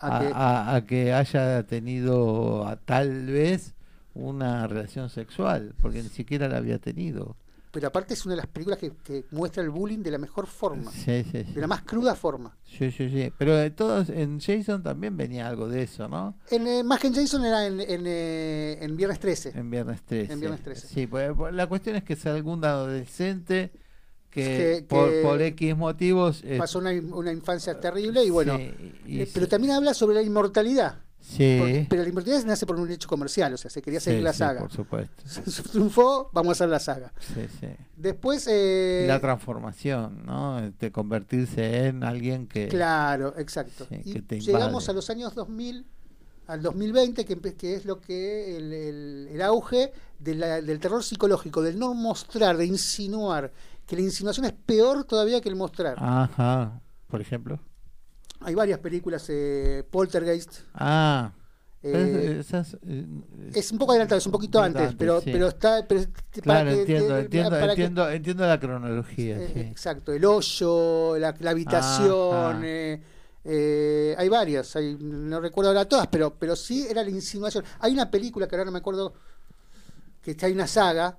[0.00, 1.12] a, que...
[1.12, 3.74] haya tenido tal vez
[4.14, 7.36] una relación sexual, porque ni siquiera la había tenido
[7.78, 10.90] pero aparte es una de las películas que, muestra el bullying de la mejor forma,
[10.90, 12.56] sí, sí, de la más cruda forma.
[12.64, 13.32] Sí, sí, sí.
[13.38, 16.36] Pero de todos, en Jason también venía algo de eso, ¿no?
[16.50, 19.52] En, eh, más que en Jason era en, en, eh, en, Viernes 13.
[19.54, 20.32] En Viernes 13.
[20.32, 20.88] En Viernes 13.
[20.88, 23.70] Sí, pues, pues, la cuestión es que es algún adolescente
[24.28, 26.42] que, por, por, X motivos...
[26.58, 30.96] Pasó una, una infancia terrible y bueno, eh, pero también habla sobre la inmortalidad.
[31.28, 31.86] Sí.
[31.90, 34.60] pero la inmortalidad nace por un hecho comercial, o sea, se quería hacer la saga.
[34.60, 35.22] por supuesto.
[35.50, 37.12] Se triunfó, vamos a hacer la saga.
[37.20, 37.66] Sí, sí.
[37.96, 38.46] Después.
[38.50, 39.04] Eh...
[39.06, 40.70] La transformación, ¿no?
[40.70, 42.68] De convertirse en alguien que.
[42.68, 43.86] Claro, exacto.
[43.90, 45.84] y llegamos a los años 2000,
[46.46, 48.56] al 2020, que, que es lo que.
[48.56, 53.52] el, el, auge del terror psicológico, del no mostrar, de insinuar.
[53.86, 55.96] Que la insinuación es peor todavía que el mostrar.
[55.98, 56.80] Ajá.
[57.06, 57.60] Por ejemplo.
[58.40, 60.60] Hay varias películas, eh, Poltergeist.
[60.74, 61.32] Ah.
[61.80, 63.06] Eh, eh,
[63.54, 65.86] es un poco adelantado, es un poquito antes, pero, pero está.
[66.42, 69.40] claro, entiendo, entiendo, entiendo, la cronología.
[69.40, 72.64] Exacto, el hoyo, la, habitación.
[72.64, 77.64] hay varias, no recuerdo ahora todas, pero, pero sí era la insinuación.
[77.78, 79.14] Hay una película que ahora no me acuerdo,
[80.20, 81.16] que hay una saga,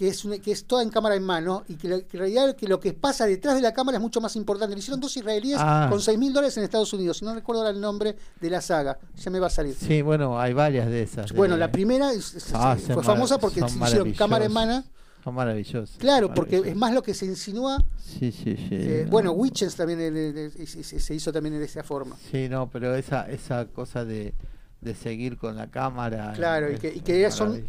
[0.00, 2.80] que es, que es toda en cámara en mano y que, en realidad que lo
[2.80, 4.74] que pasa detrás de la cámara es mucho más importante.
[4.74, 5.88] Lo hicieron dos israelíes ah.
[5.90, 7.18] con 6 mil dólares en Estados Unidos.
[7.18, 9.74] Si no recuerdo ahora el nombre de la saga, ya me va a salir.
[9.74, 11.34] Sí, bueno, hay varias de esas.
[11.34, 12.12] Bueno, la primera
[12.54, 14.84] ah, fue famosa porque hicieron cámara en mano.
[15.22, 15.98] Son maravillosas.
[15.98, 17.84] Claro, porque es más lo que se insinúa.
[17.98, 18.68] Sí, sí, sí.
[18.70, 22.16] Eh, bueno, Witches también se hizo también de esa forma.
[22.30, 24.32] Sí, no, pero esa, esa cosa de
[24.80, 26.32] de seguir con la cámara.
[26.34, 27.64] Claro, y que, y que son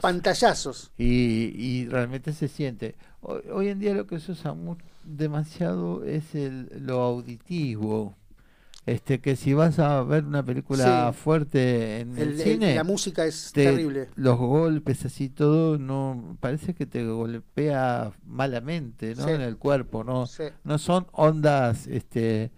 [0.00, 0.90] pantallazos.
[0.96, 2.96] Y, y realmente se siente.
[3.20, 4.54] Hoy, en día lo que se usa
[5.04, 8.16] demasiado es el, lo auditivo.
[8.86, 13.50] Este que si vas a ver una película fuerte en el, cine, la música es
[13.50, 14.10] terrible.
[14.14, 19.26] Los golpes así todo no parece que te golpea malamente, ¿no?
[19.26, 20.26] En el cuerpo, no
[20.64, 22.50] no son ondas este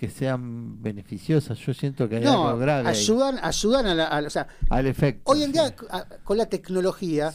[0.00, 1.58] que sean beneficiosas.
[1.58, 2.88] Yo siento que hay algo grave.
[2.88, 5.30] Ayudan, ayudan a o sea, al efecto.
[5.30, 5.76] Hoy en día,
[6.24, 7.34] con la tecnología,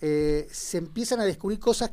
[0.00, 1.90] eh, se empiezan a descubrir cosas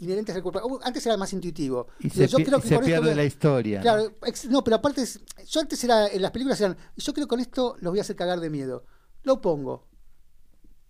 [0.00, 0.60] inherentes al cuerpo.
[0.66, 1.86] Uh, antes era más intuitivo.
[2.00, 3.80] Y se, yo creo que se pierde la historia.
[3.80, 4.12] Claro,
[4.48, 4.64] ¿no?
[4.64, 5.04] pero aparte,
[5.46, 8.02] yo antes era, en las películas eran, yo creo que con esto los voy a
[8.02, 8.84] hacer cagar de miedo.
[9.22, 9.86] Lo pongo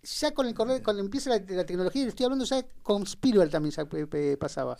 [0.05, 3.85] ya con el cuando empieza la, tecnología, estoy hablando ya con Spielberg también ya
[4.37, 4.77] pasaba.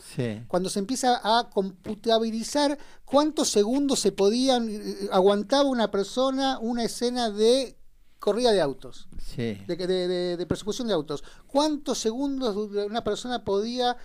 [0.48, 7.30] Cuando se empieza a computabilizar cuántos segundos se podían, eh, aguantaba una persona una escena
[7.30, 7.78] de
[8.26, 9.08] corrida de autos,
[9.38, 11.24] de, de, de, persecución de autos.
[11.46, 13.96] ¿Cuántos segundos una persona podía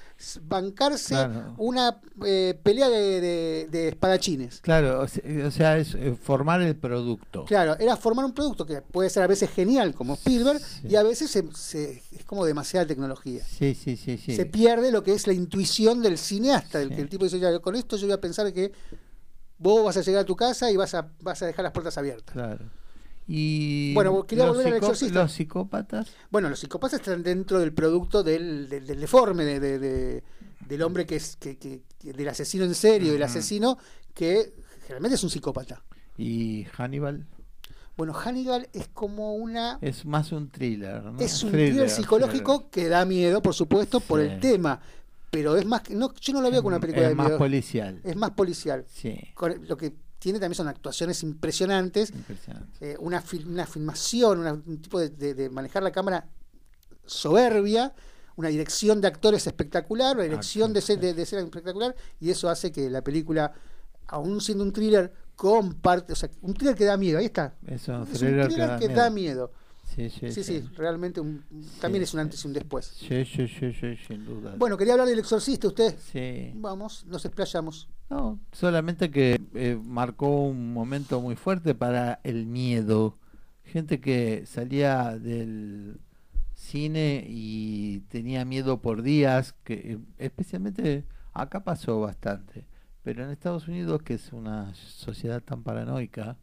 [0.42, 1.16] bancarse
[1.56, 4.60] una eh, pelea de, espadachines?
[4.60, 7.46] Claro, o sea, es eh, formar el producto.
[7.46, 11.02] Claro, era formar un producto que puede ser a veces genial como Spielberg y a
[11.02, 13.42] veces se, es como demasiada tecnología.
[13.42, 14.36] Sí, sí, sí, sí.
[14.36, 17.58] Se pierde lo que es la intuición del cineasta, del que el tipo dice, ya,
[17.60, 18.70] con esto yo voy a pensar que
[19.56, 21.96] vos vas a llegar a tu casa y vas a, vas a dejar las puertas
[21.96, 22.34] abiertas.
[22.34, 22.79] Claro.
[23.32, 25.22] Y bueno, quería volver al exorcista.
[25.22, 26.08] ¿Los psicópatas?
[26.32, 30.24] Bueno, los psicópatas están dentro del producto del, del, deforme, de, de,
[30.66, 33.78] del hombre que es que, del asesino en serio, del asesino
[34.14, 34.52] que
[34.82, 35.80] generalmente es un psicópata.
[36.18, 37.24] ¿Y Hannibal?
[37.96, 39.78] Bueno, Hannibal es como una...
[39.80, 41.20] Es más un thriller, ¿no?
[41.20, 44.80] Es un thriller, psicológico que da miedo, por supuesto, por el tema.
[45.30, 45.88] Pero es más...
[45.90, 48.00] No, yo no lo veo como una película es de más policial.
[48.02, 48.84] Es más policial.
[48.88, 49.16] Sí.
[49.68, 52.12] lo que tiene también son actuaciones impresionantes.
[52.80, 56.28] Eh, una, una filmación, un tipo de, manejar la cámara
[57.06, 57.92] soberbia,
[58.36, 62.70] una dirección de actores espectacular, una dirección de, de, de escena espectacular, y eso hace
[62.70, 63.52] que la película,
[64.06, 67.54] aún siendo un thriller con parte, o sea, un thriller que da miedo, ahí está.
[67.66, 68.48] es un thriller,
[68.78, 69.52] que, da, miedo.
[69.94, 71.20] Sí, sí, sí, realmente
[71.80, 72.86] también es un antes y un después.
[72.86, 73.72] Sí, sí, sí,
[74.06, 74.54] sin duda.
[74.56, 75.96] Bueno, quería hablar del exorcista usted.
[75.98, 76.52] Sí.
[76.54, 77.88] Vamos, nos explayamos.
[78.08, 83.18] No, solamente que eh, marcó un momento muy fuerte para el miedo.
[83.64, 86.00] Gente que salía del
[86.54, 92.64] cine y tenía miedo por días, que especialmente acá pasó bastante
[93.02, 96.36] pero en Estados Unidos, que es una sociedad tan paranoica,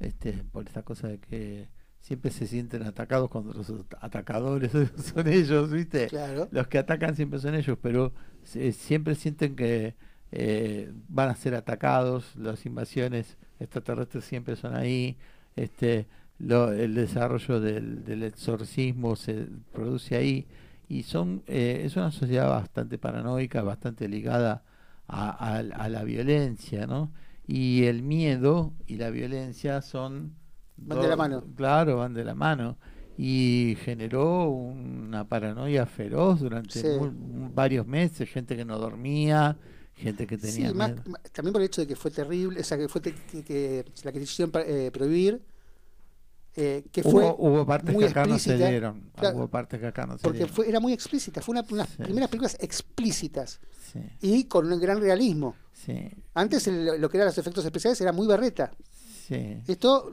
[0.00, 1.68] este, por esta cosa de que
[2.04, 4.72] siempre se sienten atacados cuando los atacadores
[5.14, 6.08] son ellos, ¿viste?
[6.50, 8.12] Los que atacan siempre son ellos, pero
[8.42, 9.94] siempre sienten que
[10.30, 15.16] eh, van a ser atacados, las invasiones extraterrestres siempre son ahí,
[15.56, 16.06] este,
[16.38, 20.46] el desarrollo del, exorcismo se produce ahí
[20.90, 24.62] y son eh, es una sociedad bastante paranoica, bastante ligada
[25.08, 27.12] a, la violencia, ¿no?
[27.46, 30.43] Y el miedo y la violencia son...
[30.76, 31.44] Van de la mano.
[31.56, 32.76] Claro, van de la mano.
[33.16, 36.98] Y generó una paranoia feroz durante
[37.54, 39.56] varios meses, gente que no dormía,
[39.94, 40.70] gente que tenía...
[40.70, 40.74] Sí,
[41.32, 44.18] también por el hecho de que fue terrible, o sea, que fue que, la que
[44.18, 45.40] quisieron eh, prohibir
[46.56, 50.06] eh, que fue hubo, partes muy que acá no se dieron hubo partes que acá
[50.06, 53.58] no se porque Fue, era muy explícita fue una, de las primeras películas explícitas
[54.20, 55.54] y con un gran realismo.
[56.34, 58.70] Antes lo que eran los efectos especiales era muy berreta.
[59.28, 60.12] Esto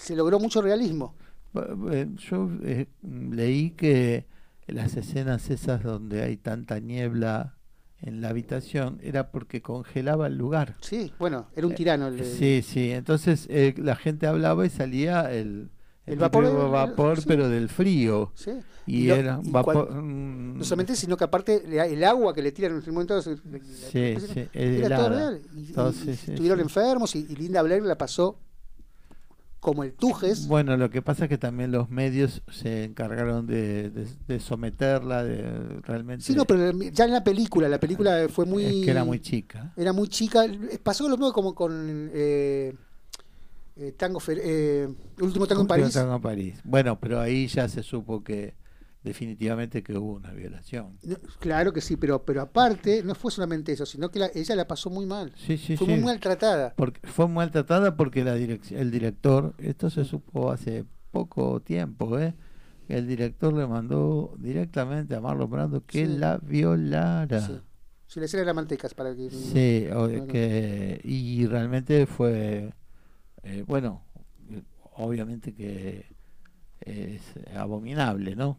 [0.00, 1.14] se logró mucho realismo
[1.52, 4.26] yo eh, leí que
[4.66, 7.56] las escenas esas donde hay tanta niebla
[8.00, 10.76] en la habitación era porque congelaba el lugar.
[10.80, 12.10] Sí, bueno, era un tirano.
[12.22, 15.70] Sí, sí, entonces eh, la gente hablaba y salía el,
[16.06, 18.32] el, vapor, vapor pero del frío.
[18.34, 18.52] Sí.
[18.86, 19.92] Y, era vapor.
[19.92, 23.20] Mm, no solamente, sino que aparte el agua que le tiran en el momento.
[23.20, 23.36] Sí,
[23.92, 25.42] sí, era todo real.
[25.54, 28.38] Y, estuvieron enfermos y, Linda Blair la pasó
[29.60, 30.48] como el Tujes.
[30.48, 33.90] Bueno, lo que pasa es que también los medios se encargaron de,
[34.26, 36.24] de, someterla, de realmente...
[36.24, 38.64] Sí, no, pero ya en la película, la película fue muy...
[38.64, 39.72] Es que era muy chica.
[39.76, 40.46] Era muy chica.
[40.82, 42.10] Pasó lo mismo como con...
[42.12, 42.74] Eh,
[43.76, 44.88] eh, tango eh,
[45.20, 45.92] último tango en París.
[45.92, 46.60] Tango en París.
[46.64, 48.54] Bueno, pero ahí ya se supo que
[49.02, 50.98] definitivamente que hubo una violación.
[51.38, 54.90] claro que sí, pero pero aparte no fue solamente eso, sino que ella la pasó
[54.90, 55.32] muy mal.
[55.36, 56.74] Sí, sí, fue muy maltratada.
[56.76, 62.34] Porque fue maltratada porque la el director, esto se supo hace poco tiempo, ¿eh?
[62.88, 67.40] El director le mandó directamente a Marlon Brando que la violara.
[67.40, 67.60] Sí.
[68.08, 69.30] Si le hiciera la mantecas para que...
[69.30, 69.86] Sí,
[70.28, 72.72] que, y realmente fue
[73.42, 74.04] eh, bueno,
[74.96, 76.06] obviamente que
[76.80, 77.22] es
[77.54, 78.58] abominable, ¿no?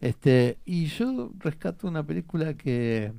[0.00, 3.12] Este, y yo rescato una película que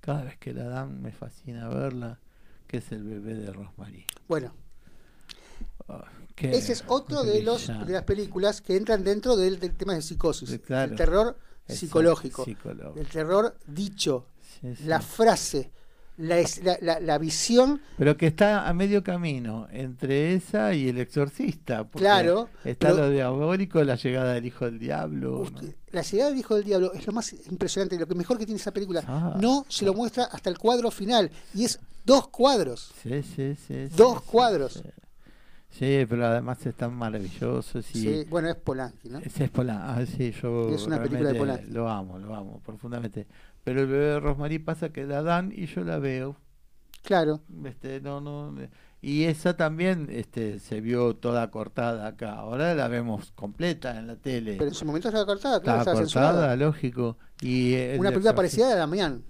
[0.00, 2.18] cada vez que la dan me fascina verla,
[2.66, 4.04] que es El bebé de Rosemary.
[4.28, 4.54] Bueno.
[5.88, 6.04] Ah,
[6.36, 10.50] ese es otro de los de las películas que entran dentro del, tema de psicosis,
[10.50, 12.44] el terror psicológico,
[12.96, 14.26] el terror dicho,
[14.84, 15.72] la frase,
[16.18, 17.80] la, la, visión.
[17.96, 21.88] Pero que está a medio camino entre esa y el exorcista.
[21.88, 22.48] Claro.
[22.64, 25.46] Está lo diabólico, la llegada del hijo del diablo.
[25.92, 28.60] La llegada del hijo del diablo es lo más impresionante, lo que mejor que tiene
[28.60, 29.02] esa película.
[29.06, 29.36] Ah.
[29.40, 31.30] no se lo muestra hasta el cuadro final.
[31.54, 32.92] Y es dos cuadros.
[33.02, 33.88] Sí, sí, sí.
[33.96, 34.82] Dos cuadros.
[35.70, 36.04] Sí.
[36.08, 37.86] pero además están maravillosos.
[37.94, 39.20] Y sí, bueno, es Polanski, ¿no?
[39.20, 40.02] Es, Polanski.
[40.02, 41.70] Ah, sí, yo es una película de Polanski.
[41.70, 43.26] Lo amo, lo amo profundamente.
[43.68, 46.36] Pero el bebé de Rosmarie pasa que la dan y yo la veo.
[47.02, 47.40] Claro.
[47.64, 48.54] Este, no, no,
[49.00, 52.32] y esa también este, se vio toda cortada acá.
[52.32, 54.56] Ahora la vemos completa en la tele.
[54.56, 55.80] Pero en su momento estaba cortada, claro.
[55.80, 57.18] Estaba cortada, lógico.
[57.42, 59.22] Y Una película parecida de Damián.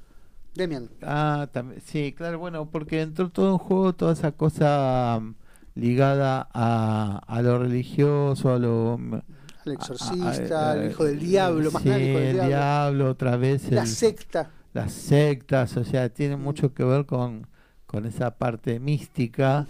[0.55, 0.89] Demian.
[1.02, 5.35] Ah, también, sí, claro, bueno, porque entró todo en juego, toda esa cosa mm,
[5.74, 9.19] ligada a, a lo religioso, a lo mm,
[9.68, 13.10] el exorcista, el hijo del diablo, más sí, el hijo del diablo.
[13.10, 13.70] otra vez.
[13.70, 14.50] La secta.
[14.74, 17.46] Las sectas, o sea, tiene mucho que ver con,
[17.86, 19.66] con esa parte mística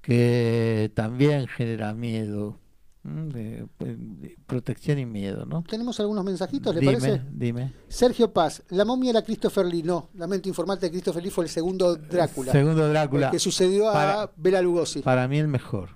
[0.00, 2.58] que también genera miedo.
[3.02, 3.28] Mm,
[3.76, 5.62] pues, de, protección y miedo, ¿no?
[5.62, 7.22] Tenemos algunos mensajitos, ¿le dime, parece?
[7.30, 7.72] Dime.
[7.88, 11.50] Sergio Paz, la momia era Christopher Lee, no, lamento informarte que Christopher Lee fue el
[11.50, 12.52] segundo Drácula.
[12.52, 13.30] Segundo Drácula.
[13.30, 15.02] que sucedió a Bela Lugosi.
[15.02, 15.90] Para mí el mejor.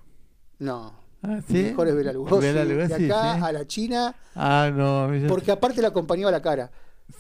[0.59, 1.02] No.
[1.23, 1.63] Ah, ¿sí?
[1.63, 2.47] Mejor es Bela Lugosi.
[2.49, 4.15] de acá a la China.
[4.35, 5.09] Ah, no.
[5.29, 6.71] Porque aparte le acompañaba la cara.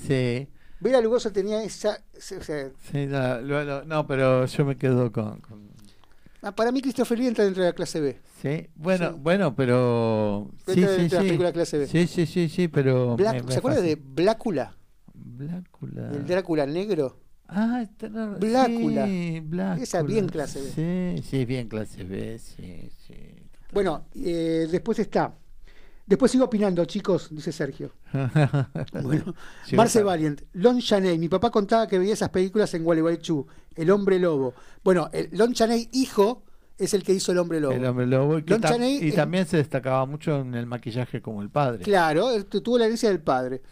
[0.06, 0.48] Sí.
[0.80, 2.02] Bela Lugosi tenía esa...
[2.18, 5.40] sí, no, pero yo me quedo con
[6.44, 8.18] Ah, para mí Christopher Lee entra dentro de la clase B.
[8.42, 10.50] Sí, bueno, bueno, pero...
[10.66, 11.36] Sí, sí, sí.
[11.36, 11.86] De la clase B.
[11.86, 13.16] Sí, sí, sí, sí, pero...
[13.48, 14.76] ¿Se acuerda de Blácula?
[15.14, 16.10] Blácula.
[16.10, 17.20] El Drácula negro.
[17.46, 19.06] Ah, está no, Blácula.
[19.06, 19.82] Sí, Blácula.
[19.84, 20.70] Esa bien clase B.
[21.20, 23.14] Sí, sí, bien clase B, sí, sí.
[23.72, 25.34] Bueno, eh, después está
[26.04, 27.92] Después sigo opinando, chicos, dice Sergio.
[29.02, 29.34] bueno,
[29.72, 31.16] Marce Valiant, Lon Chaney.
[31.16, 33.46] Mi papá contaba que veía esas películas en Gualeguaychú.
[33.74, 34.52] El hombre lobo.
[34.82, 36.42] Bueno, el Lon Chaney, hijo,
[36.76, 37.72] es el que hizo el hombre lobo.
[37.72, 38.38] El hombre lobo.
[38.38, 41.84] Y, y también se destacaba mucho en el maquillaje como el padre.
[41.84, 43.62] Claro, tuvo la herencia del padre.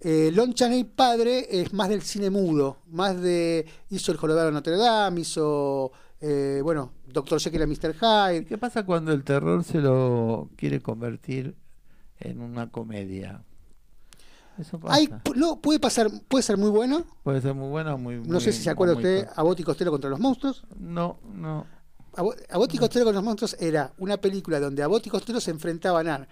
[0.00, 4.52] Eh, Lon Chaney padre es más del cine mudo, más de hizo el jorobado de
[4.52, 7.94] Notre Dame, hizo eh, bueno, Doctor Jekyll y Mr.
[7.94, 8.44] Hyde.
[8.44, 11.56] ¿Qué pasa cuando el terror se lo quiere convertir
[12.20, 13.42] en una comedia.
[14.58, 15.22] Eso pasa.
[15.34, 17.04] no, puede pasar, puede ser muy bueno.
[17.22, 20.08] Puede ser muy bueno, muy, No sé si se acuerda usted a Boti Costello contra
[20.08, 20.64] los monstruos.
[20.78, 21.66] No, no.
[22.14, 26.08] A Boti Costello contra los monstruos era una película donde a Boti Costello se enfrentaban
[26.08, 26.28] a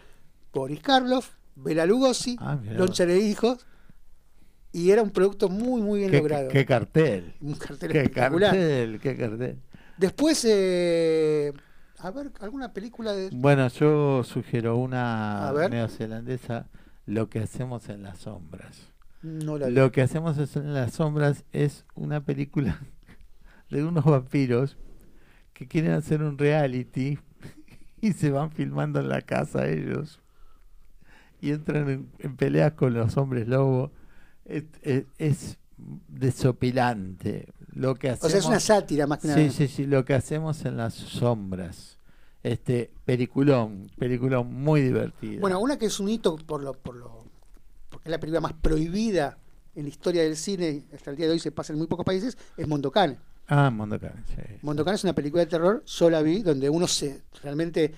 [0.52, 3.66] Boris Karloff, Bela Lugosi, ah, de Hijos,
[4.73, 6.48] y era un producto muy, muy bien logrado.
[6.48, 7.35] Qué cartel.
[7.43, 9.59] Un cartel qué cartel, qué cartel.
[9.97, 11.53] Después, eh,
[11.99, 13.31] a ver, ¿alguna película de...?
[13.33, 16.69] Bueno, yo sugiero una neozelandesa,
[17.07, 18.93] Lo que hacemos en las sombras.
[19.23, 22.79] No la Lo que hacemos en las sombras es una película
[23.71, 24.77] de unos vampiros
[25.53, 27.19] que quieren hacer un reality
[28.01, 30.21] y se van filmando en la casa ellos
[31.41, 33.91] y entran en, peleas con los hombres lobos.
[34.45, 34.65] Es,
[35.19, 35.59] es,
[36.09, 38.27] desopilante lo que hacemos.
[38.27, 39.41] O sea, es una sátira más que nada.
[39.41, 41.95] Sí, sí, sí, lo que hacemos en las sombras
[42.45, 45.41] este peliculón, peliculón muy divertido.
[45.41, 47.25] Bueno, una que es un hito por lo, por lo,
[47.89, 49.39] porque es la película más prohibida
[49.75, 52.05] en la historia del cine, hasta el día de hoy se pasa en muy pocos
[52.05, 53.17] países, es Mondocane.
[53.49, 54.59] Ah, Mondocane, sí.
[54.63, 57.93] Mondocane es una película de terror, yo la vi, donde uno se realmente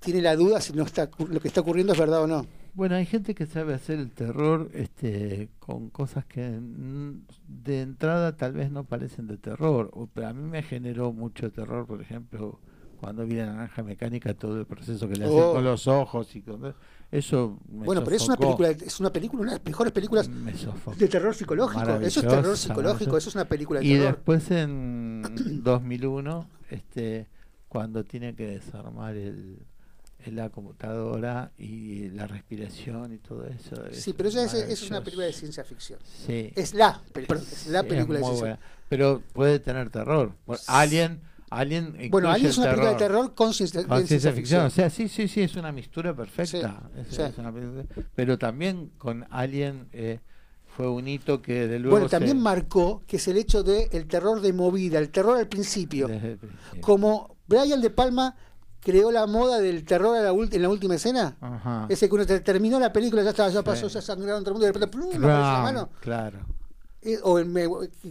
[0.00, 2.44] tiene la duda si no está lo que está ocurriendo es verdad o no.
[2.74, 6.58] Bueno, hay gente que sabe hacer el terror este, con cosas que
[7.48, 9.90] de entrada tal vez no parecen de terror.
[10.14, 12.58] Pero a mí me generó mucho terror, por ejemplo,
[13.02, 15.60] cuando vi la naranja mecánica todo el proceso que le hacen con oh.
[15.60, 16.72] los ojos y con
[17.10, 20.30] eso bueno pero es una película es una película una de las mejores películas
[20.96, 21.94] de terror psicológico.
[21.96, 25.20] Eso es terror psicológico eso es una película de y después en
[25.64, 27.26] 2001 este
[27.66, 29.66] cuando tiene que desarmar el
[30.30, 33.76] la computadora y la respiración y todo eso.
[33.92, 35.98] Sí, pero esa es, una película de ciencia ficción.
[36.04, 36.52] Sí.
[36.54, 38.82] Es la, es la película de ciencia ficción.
[38.88, 40.34] Pero puede tener terror.
[40.66, 41.20] Alien
[41.52, 44.66] Alien bueno, Alien es una película de terror con ciencia, ficción.
[44.66, 46.90] O sea, sí, sí, sí, es una mistura perfecta.
[48.14, 50.20] pero también con Alien eh,
[50.66, 51.96] fue un hito que de luego.
[51.96, 55.48] Bueno, también marcó que es el hecho del el terror de movida, el terror al
[55.48, 56.08] principio.
[56.80, 58.34] Como Brian De Palma
[58.82, 61.36] creó la moda del terror en la, en la última escena.
[61.88, 64.66] Ese que uno terminó la película, ya estaba, ya pasó, ya sangraron todo el mundo
[64.66, 65.22] y de repente ¡plum!
[65.22, 65.90] la mano.
[66.00, 66.38] Claro.
[67.00, 67.36] Eh, o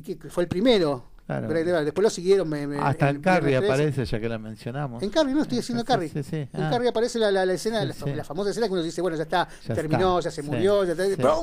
[0.04, 2.50] que fue el primero Después lo siguieron.
[2.50, 5.02] Me, Hasta en Carrie aparece, ya que la mencionamos.
[5.02, 6.12] En Carrie, no estoy diciendo Carrie.
[6.14, 6.70] En ah.
[6.70, 10.20] Carrie aparece la, la, escena, la, famosa escena que uno dice, bueno, ya está, terminó,
[10.20, 11.36] ya se murió, ya está.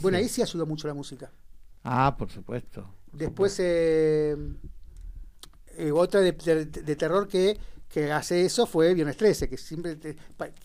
[0.00, 1.30] bueno, ahí sí ayudó mucho la música.
[1.82, 2.88] Ah, por supuesto.
[3.12, 4.36] Después, eh,
[5.76, 7.58] eh, otra de, terror que,
[7.88, 9.98] que hace eso fue Viernes 13, que siempre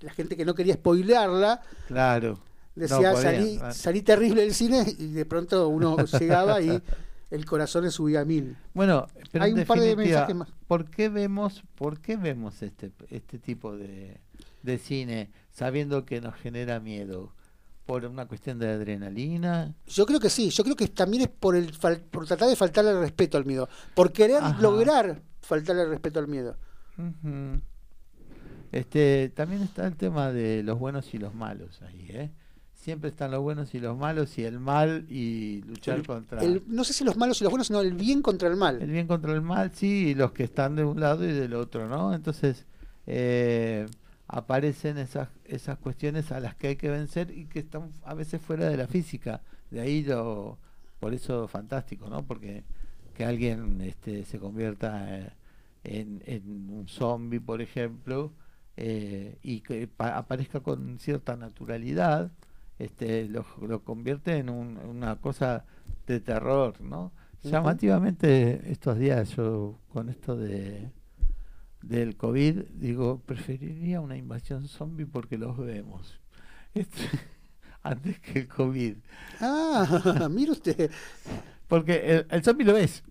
[0.02, 1.62] la gente que no quería spoilearla.
[1.88, 2.40] Claro.
[2.76, 6.82] Decía, salí, salí terrible del cine y de pronto uno llegaba y
[7.30, 8.58] el corazón en su vida mil.
[8.74, 10.50] Bueno, pero hay un par de mensajes más.
[10.68, 14.20] ¿Por qué vemos, por qué vemos este, este tipo de,
[14.62, 17.32] de cine sabiendo que nos genera miedo?
[17.86, 19.76] ¿Por una cuestión de adrenalina?
[19.88, 22.92] Yo creo que sí, yo creo que también es por, el, por tratar de faltarle
[22.92, 26.56] el respeto al miedo, por querer lograr faltarle el respeto al miedo.
[28.72, 32.32] Este, también está el tema de los buenos y los malos ahí, ¿eh?
[32.84, 36.92] siempre están los buenos y los malos y el mal y luchar contra no sé
[36.92, 38.82] si los malos y los buenos sino el bien contra el mal.
[38.82, 41.54] El bien contra el mal sí y los que están de un lado y del
[41.54, 42.66] otro no entonces
[43.08, 43.88] eh,
[44.28, 48.42] aparecen esas esas cuestiones a las que hay que vencer y que están a veces
[48.42, 49.42] fuera de la física.
[49.72, 50.58] De ahí lo
[51.00, 52.66] por eso fantástico no porque
[53.16, 55.32] que alguien este se convierta eh,
[55.84, 58.34] en, en un zombie por ejemplo
[58.78, 62.32] eh, y que aparezca con cierta naturalidad,
[62.80, 65.66] este, lo, lo convierte en una cosa
[66.08, 67.12] de terror, ¿no?
[67.44, 70.90] Llamativamente estos días yo con esto de
[71.84, 76.20] del COVID digo, preferiría una invasión zombie porque los vemos.
[76.74, 77.02] Este,
[77.84, 78.96] antes que el COVID.
[79.42, 80.90] Ah, mire usted.
[81.68, 83.04] Porque el, zombie lo ves.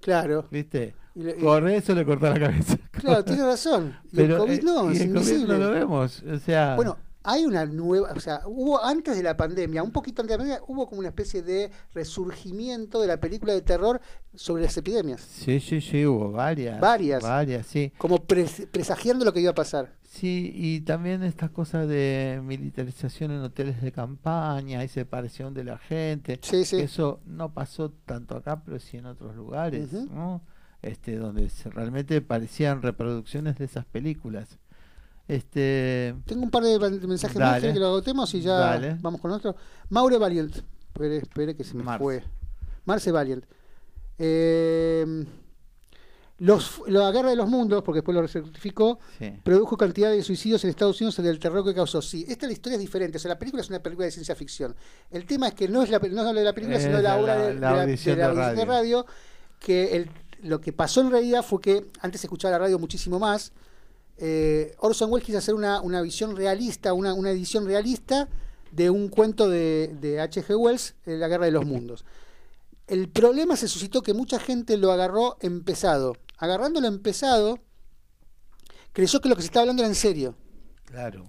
[0.00, 0.46] Claro.
[0.50, 0.94] ¿Viste?
[1.40, 2.78] Corre eso le corta la cabeza.
[2.96, 3.94] Claro, tiene razón.
[4.14, 6.22] Pero, el COVID no, y el COVID no lo vemos.
[6.22, 10.22] O sea, bueno, hay una nueva, o sea, hubo antes de la pandemia, un poquito
[10.22, 14.00] antes de la pandemia, hubo como una especie de resurgimiento de la película de terror
[14.34, 15.20] sobre las epidemias.
[15.20, 16.80] Sí, sí, sí, hubo varias.
[16.80, 17.22] Varias.
[17.22, 17.92] Varias, sí.
[17.98, 19.92] Como presagiando lo que iba a pasar.
[20.04, 25.78] Sí, y también estas cosas de militarización en hoteles de campaña y separación de la
[25.78, 26.38] gente.
[26.42, 26.78] Sí, sí.
[26.78, 30.42] Eso no pasó tanto acá, pero sí en otros lugares, ¿no?
[30.86, 34.58] Este, donde realmente parecían reproducciones de esas películas.
[35.26, 36.14] Este...
[36.26, 39.56] Tengo un par de mensajes más que lo agotemos y ya vamos con otro.
[39.88, 40.54] Maure Valiant.
[40.54, 42.22] Espere, espere que se me fue.
[42.84, 43.44] Marce Valiant.
[44.18, 45.26] Eh,
[46.38, 49.00] los, la guerra de los mundos, porque después lo certificó,
[49.42, 52.00] produjo cantidad de suicidios en Estados Unidos en el terror que causó.
[52.00, 53.16] Sí, esta la historia es diferente.
[53.16, 54.76] O sea, la película es una película de ciencia ficción.
[55.10, 57.36] El tema es que no es la, no de la película, sino de la obra
[57.38, 59.04] de, la, audición de, radio.
[59.58, 60.10] que el,
[60.42, 63.52] lo que pasó en realidad fue que antes se escuchaba la radio muchísimo más
[64.18, 68.28] eh, Orson Welles quiso hacer una, visión realista, una, edición realista
[68.72, 70.56] de un cuento de H.G.
[70.56, 72.04] Wells, La Guerra de los Mundos.
[72.86, 76.16] El problema se suscitó que mucha gente lo agarró empezado.
[76.38, 77.58] Agarrándolo empezado,
[78.92, 80.34] creyó que lo que se estaba hablando era en serio.
[80.84, 81.28] Claro.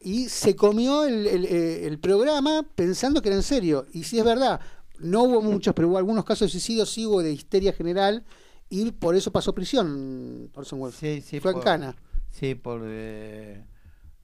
[0.00, 3.86] Y se comió el, el, programa pensando que era en serio.
[3.92, 4.60] Y si es verdad,
[5.02, 8.24] no hubo muchos, pero hubo algunos casos de suicidio, sí hubo de histeria general
[8.70, 10.98] y por eso pasó prisión Orson Welles.
[10.98, 11.96] Sí, sí, Fue en Cana.
[12.30, 13.62] Sí, por eh,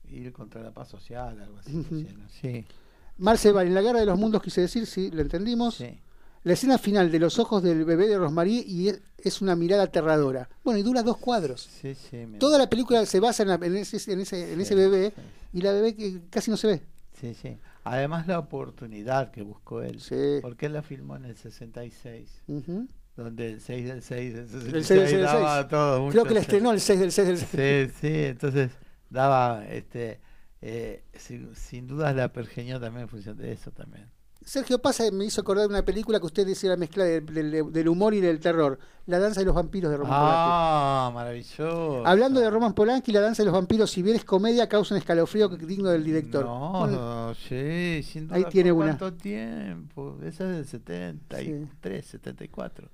[0.08, 2.06] ir contra la paz social, algo así.
[2.40, 2.64] sí.
[3.18, 5.74] Marcel en la guerra de los mundos quise decir, sí, lo entendimos.
[5.74, 6.00] Sí.
[6.44, 8.88] La escena final de los ojos del bebé de Rosmarie y
[9.18, 10.48] es, una mirada aterradora.
[10.62, 11.68] Bueno, y dura dos cuadros.
[11.80, 15.12] Sí, sí, Toda la película se basa en, ese, en, ese, en ese bebé
[15.52, 16.82] y la bebé que casi no se ve.
[17.20, 17.58] Sí, sí.
[17.90, 20.00] Además la oportunidad que buscó él.
[20.00, 20.38] Sí.
[20.42, 22.42] Porque él la filmó en el 66.
[22.46, 22.86] Uh
[23.22, 25.68] donde el 6 del 6 del 66 el 6 del daba 6.
[25.68, 26.08] todo.
[26.10, 27.48] Creo que le estrenó el 6 del 6 del 6.
[27.50, 28.70] Sí, sí, entonces
[29.10, 30.20] daba, este,
[30.62, 34.08] eh, sin, sin dudas la pergeñó también en función de eso también.
[34.48, 37.62] Sergio Paz me hizo acordar de una película que usted decía la mezcla de, de,
[37.64, 40.48] del humor y del terror, La danza de los vampiros de Roman ah, Polanski.
[40.50, 42.06] Ah, maravilloso.
[42.06, 45.00] Hablando de Roman Polanski, La danza de los vampiros, si bien es comedia, causa un
[45.00, 46.46] escalofrío digno del director.
[46.46, 48.38] No, no sí, sin duda.
[48.38, 48.96] Ahí tiene una.
[48.96, 50.18] ¿Cuánto tiempo?
[50.24, 52.10] Esa es del 73, sí.
[52.12, 52.88] 74.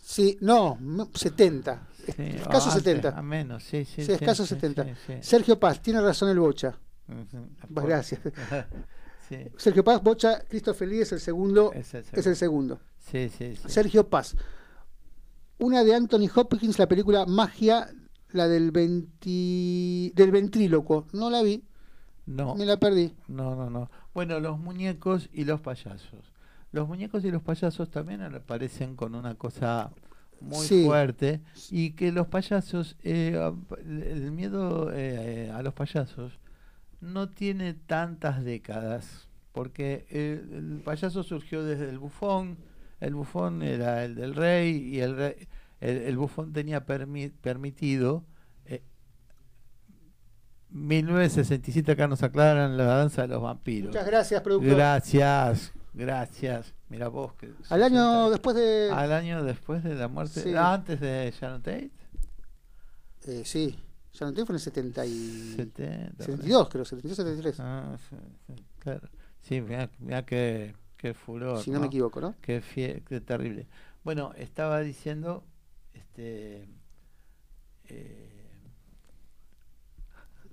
[0.00, 0.78] Sí, no,
[1.12, 1.88] 70.
[2.18, 3.18] escaso 70.
[3.18, 4.04] A menos, sí, sí.
[4.04, 4.86] Sí, escaso 70.
[5.22, 6.78] Sergio Paz, tiene razón el Bocha.
[7.68, 8.20] Gracias.
[9.56, 11.72] Sergio Paz, Bocha, Christopher Lee es el segundo.
[11.72, 12.80] Es el segundo.
[12.98, 14.36] Sí, sí, Sergio Paz.
[15.58, 17.90] Una de Anthony Hopkins, la película Magia,
[18.32, 21.06] la del, del ventríloco.
[21.12, 21.64] No la vi.
[22.26, 22.54] No.
[22.54, 23.14] Me la perdí.
[23.28, 23.90] No, no, no.
[24.14, 26.32] Bueno, los muñecos y los payasos.
[26.72, 29.90] Los muñecos y los payasos también aparecen con una cosa
[30.40, 33.38] muy fuerte y que los payasos, eh,
[33.84, 36.38] el miedo eh, a los payasos
[37.00, 42.58] no tiene tantas décadas, porque el, payaso surgió desde el bufón,
[43.00, 45.48] el bufón era el del rey y el, rey,
[45.80, 48.24] el, bufón tenía permitido
[50.70, 53.88] 1967 eh, acá nos aclaran la danza de los vampiros.
[53.88, 54.76] Muchas gracias, productor.
[54.76, 55.72] Gracias.
[55.92, 56.74] Gracias.
[56.88, 61.32] Mira vos que al año después de al año después de la muerte antes de
[61.38, 61.90] Sharon Tate.
[63.26, 63.78] Eh, sí,
[64.12, 67.60] Sharon Tate fue en el 70 y 70, 72 creo, 72 73.
[67.60, 68.16] Ah, sí,
[68.46, 69.08] sí, claro.
[69.40, 71.62] Sí, mira, mira qué, qué furor.
[71.62, 72.34] Si no, me equivoco, ¿no?
[72.40, 72.62] Qué,
[73.06, 73.66] qué terrible.
[74.02, 75.44] Bueno, estaba diciendo
[75.92, 76.68] este
[77.88, 78.29] eh,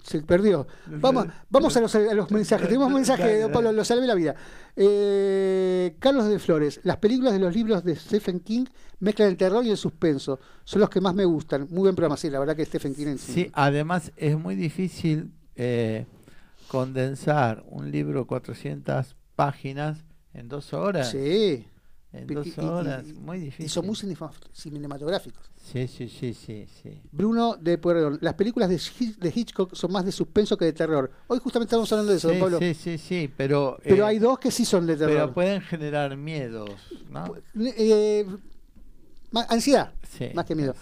[0.07, 0.67] se perdió.
[0.87, 2.67] Vamos, vamos a los, a los mensajes.
[2.67, 4.35] Tenemos un mensaje, Pablo, lo salvé la vida.
[4.75, 8.65] Eh, Carlos de Flores, las películas de los libros de Stephen King
[8.99, 10.39] mezclan el terror y el suspenso.
[10.63, 11.67] Son los que más me gustan.
[11.69, 13.33] Muy buen programa, sí, la verdad que Stephen King en sí.
[13.33, 16.05] Sí, además es muy difícil eh,
[16.69, 21.11] condensar un libro 400 páginas en dos horas.
[21.11, 21.65] Sí.
[22.13, 23.65] En dos horas, muy difícil.
[23.65, 23.95] Y son muy
[24.53, 25.51] cinematográficos.
[25.61, 27.01] Sí, sí, sí, sí, sí.
[27.11, 28.17] Bruno de Pueyrredón.
[28.21, 31.11] Las películas de, Hitchcock son más de suspenso que de terror.
[31.27, 32.59] Hoy justamente estamos hablando de eso, sí, Pablo.
[32.59, 33.77] Sí, sí, sí, pero...
[33.83, 35.13] Pero eh, hay dos que sí son de terror.
[35.13, 36.69] Pero pueden generar miedos,
[37.09, 37.35] ¿no?
[37.55, 38.25] Eh,
[39.49, 39.93] ansiedad,
[40.33, 40.75] más que miedo.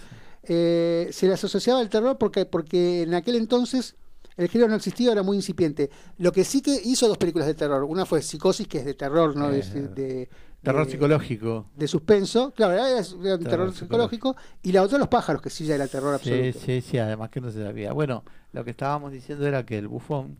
[0.43, 3.95] eh, se les asociaba al terror porque, porque en aquel entonces
[4.38, 5.90] el género no existía, era muy incipiente.
[6.18, 7.84] Lo que sí que hizo dos películas de terror.
[7.84, 9.49] Una fue Psicosis, que es de terror, ¿no?
[9.49, 10.30] de,
[10.62, 11.68] terror psicológico.
[11.76, 14.36] De suspenso, claro, era, un terror, psicológico.
[14.64, 16.60] Y la otra, Los pájaros, que sí ya era terror absoluto.
[16.60, 17.94] Sí, sí, sí, además que no se sabía.
[17.94, 20.38] Bueno, lo que estábamos diciendo era que el bufón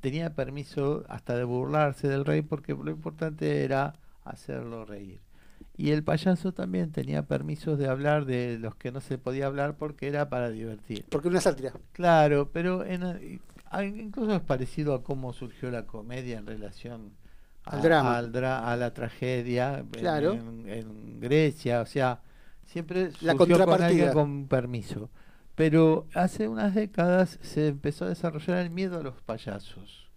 [0.00, 3.94] tenía permiso hasta de burlarse del rey porque lo importante era
[4.24, 5.20] hacerlo reír.
[5.76, 9.76] Y el payaso también tenía permisos de hablar de los que no se podía hablar
[9.76, 11.06] porque era para divertir.
[11.08, 11.72] Porque una sátira.
[11.92, 13.40] Claro, pero en,
[13.80, 17.12] incluso es parecido a cómo surgió la comedia en relación
[17.64, 18.18] al drama.
[18.18, 20.32] a la tragedia claro.
[20.34, 21.80] en, Grecia.
[21.80, 22.20] O sea,
[22.66, 24.12] siempre la contrapartida.
[24.12, 25.10] con permiso.
[25.54, 30.10] Pero hace unas décadas se empezó a desarrollar el miedo a los payasos.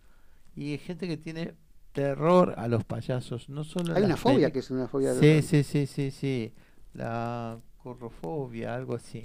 [0.55, 1.53] Y hay gente que tiene
[1.95, 5.63] terror a los payasos, no solo Hay una fobia que es una fobia Sí, sí,
[5.63, 6.53] sí, sí, sí.
[6.93, 9.23] La corrofobia, algo así.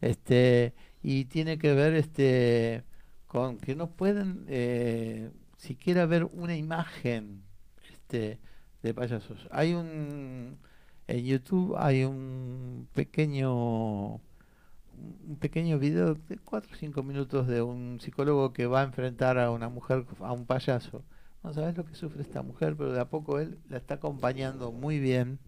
[0.00, 2.82] Este y tiene que ver este
[3.28, 7.44] con que no pueden eh, siquiera ver una imagen
[7.92, 8.40] este
[8.82, 9.46] de payasos.
[9.52, 10.58] Hay un
[11.06, 18.00] en YouTube hay un pequeño un pequeño video de 4 o 5 minutos de un
[18.00, 21.04] psicólogo que va a enfrentar a una mujer a un payaso
[21.42, 24.72] no sabes lo que sufre esta mujer, pero de a poco él la está acompañando
[24.72, 25.38] muy bien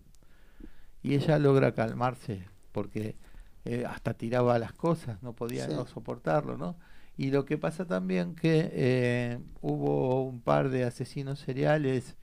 [1.03, 3.17] y ella logra calmarse porque
[3.65, 6.77] eh, hasta tiraba las cosas, no podía no soportarlo, ¿no?
[7.17, 12.17] Y lo que pasa también que eh, hubo un par de asesinos seriales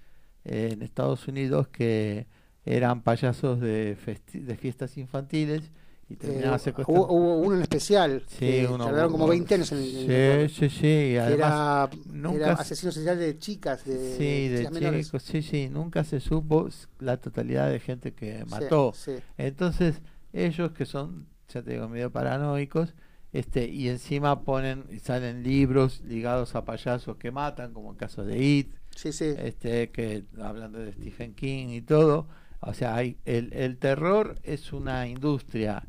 [0.45, 2.27] eh, en Estados Unidos que
[2.65, 3.95] eran payasos de,
[4.33, 5.71] de fiestas infantiles
[6.09, 8.23] y terminaba eh, hubo, uno en especial.
[8.27, 10.49] Sí, uno, tardaron como 20 años en el.
[10.49, 11.17] Sí, sí, sí.
[11.17, 13.83] Además, era, nunca, asesino serial de chicas.
[13.83, 15.23] De, sí, de chicos.
[15.23, 15.69] Sí, sí.
[15.69, 16.69] Nunca se supo
[16.99, 18.93] la totalidad de gente que mató.
[19.37, 20.01] Entonces,
[20.31, 22.93] ellos que son, ya te digo, medio paranoicos.
[23.33, 28.23] Este, y encima ponen y salen libros ligados a payasos que matan, como el caso
[28.23, 29.35] de It, sí, sí.
[29.37, 32.29] este, que hablando de Stephen King y todo,
[32.61, 35.83] o sea, hay, el, el terror es una industria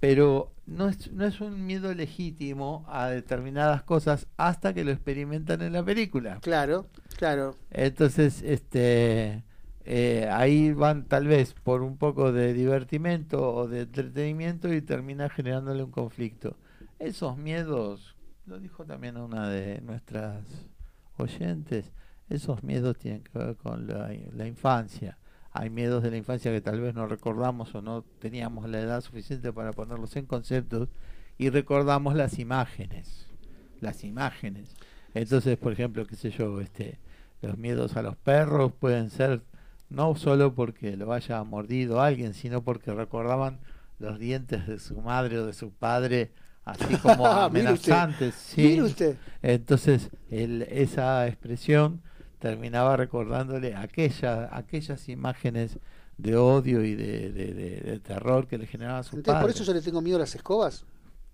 [0.00, 5.60] pero no es, no es un miedo legítimo a determinadas cosas hasta que lo experimentan
[5.60, 6.38] en la película.
[6.40, 7.54] Claro, claro.
[7.70, 9.44] Entonces, este,
[9.84, 15.28] eh, ahí van tal vez por un poco de divertimento o de entretenimiento y termina
[15.28, 16.56] generándole un conflicto.
[16.98, 18.16] Esos miedos,
[18.46, 20.44] lo dijo también una de nuestras
[21.18, 21.92] oyentes,
[22.30, 25.18] esos miedos tienen que ver con la, la infancia
[25.52, 29.00] hay miedos de la infancia que tal vez no recordamos o no teníamos la edad
[29.00, 30.88] suficiente para ponerlos en conceptos
[31.38, 33.26] y recordamos las imágenes,
[33.80, 34.76] las imágenes.
[35.14, 36.98] Entonces, por ejemplo, qué sé yo, este,
[37.42, 39.42] los miedos a los perros pueden ser
[39.88, 43.58] no solo porque lo haya mordido alguien, sino porque recordaban
[43.98, 46.30] los dientes de su madre o de su padre
[46.64, 48.34] así como amenazantes.
[48.34, 48.80] ¿sí?
[49.42, 52.02] Entonces, el, esa expresión
[52.40, 55.78] terminaba recordándole aquella, aquellas imágenes
[56.16, 59.82] de odio y de, de, terror que le generaba su Entonces, ¿Por eso yo le
[59.82, 60.84] tengo miedo a las escobas?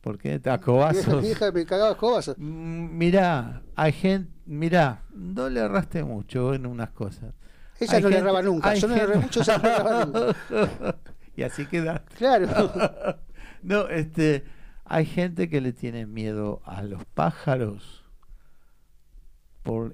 [0.00, 0.40] ¿Por qué?
[0.44, 1.22] ¿A cobazos?
[1.22, 2.34] Mi hija, me cagaba escobas.
[2.36, 7.34] Mm, mirá, hay gente, mirá, no le erraste mucho en unas cosas.
[7.80, 10.36] Ella no le erraba nunca, yo no le erré mucho, ella no le erraba nunca.
[11.36, 12.04] y así queda.
[12.16, 13.18] Claro.
[13.62, 14.44] no, este,
[14.84, 18.05] hay gente que le tiene miedo a los pájaros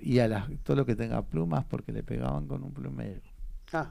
[0.01, 3.20] y a las, todo lo que tenga plumas porque le pegaban con un plumero.
[3.73, 3.90] Ah.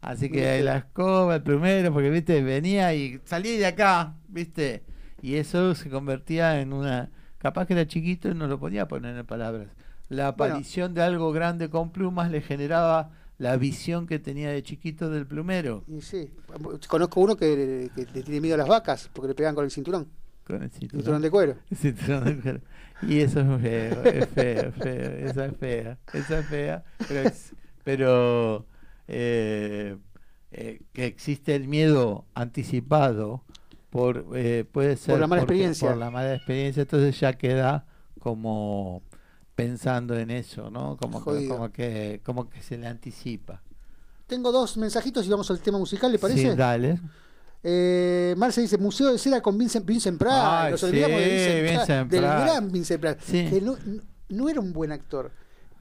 [0.00, 4.82] Así que la escoba, el plumero, porque viste, venía y salí de acá, viste,
[5.20, 9.16] y eso se convertía en una, capaz que era chiquito y no lo podía poner
[9.16, 9.68] en palabras.
[10.08, 15.10] La aparición de algo grande con plumas le generaba la visión que tenía de chiquito
[15.10, 15.84] del plumero.
[15.86, 16.30] Y sí,
[16.88, 19.70] conozco uno que, que le tiene miedo a las vacas porque le pegan con el
[19.70, 20.08] cinturón.
[20.44, 21.56] Con el cinturón, de cuero.
[21.74, 22.60] cinturón de cuero.
[23.02, 27.30] Y eso es feo, es feo, feo, esa es fea, esa es fea, pero,
[27.84, 28.66] pero
[29.08, 29.96] eh,
[30.52, 33.42] eh, que existe el miedo anticipado
[33.88, 37.86] por eh, puede ser por la mala experiencia, por la mala experiencia, entonces ya queda
[38.18, 39.02] como
[39.54, 40.96] pensando en eso, ¿no?
[40.96, 43.62] Como, como que como que se le anticipa.
[44.26, 46.50] Tengo dos mensajitos y vamos al tema musical, ¿le parece?
[46.50, 47.00] Sí, dale.
[47.62, 50.70] Eh, Marce dice Museo de Cera con Vincent, Vincent Pratt.
[50.70, 53.20] Nos olvidamos de Vincent, Del gran Vincent Pratt.
[53.22, 53.76] Que no,
[54.28, 55.30] no, era un buen actor,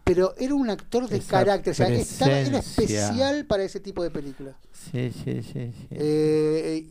[0.03, 1.71] pero era un actor de carácter.
[1.71, 4.55] O sea, estaba, era especial para ese tipo de películas.
[4.71, 5.71] Sí, sí, sí.
[5.73, 5.87] sí.
[5.91, 6.85] Eh,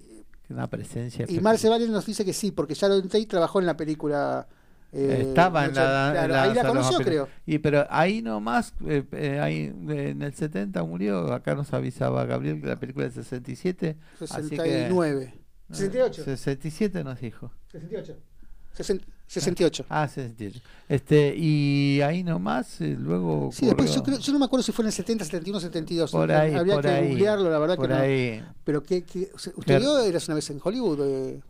[0.49, 1.27] Una presencia.
[1.29, 4.49] Y Marce Valle nos dice que sí, porque Sharon Tate trabajó en la película
[4.93, 7.29] Eh, Estaba en la, Ahí la conoció, creo.
[7.45, 11.33] Y pero ahí nomás, eh, eh, ahí en el 70 murió.
[11.33, 13.97] Acá nos avisaba Gabriel que la película del 67.
[14.19, 15.35] 69.
[15.71, 16.25] 68.
[16.25, 17.51] 67 nos dijo.
[17.73, 18.17] 68.
[19.27, 19.85] 68.
[19.91, 20.61] Ah, 68.
[20.89, 23.51] Este, y ahí nomás, luego.
[23.53, 26.11] Sí, después yo, creo, yo no me acuerdo si fue en el 70, 71, 72.
[26.11, 28.41] Por ahí, Habría que googlearlo, la verdad por que ahí.
[28.41, 28.55] no.
[28.65, 31.01] Pero, ¿qué, qué, ¿usted vio Eras una vez en Hollywood?
[31.05, 31.41] Eh,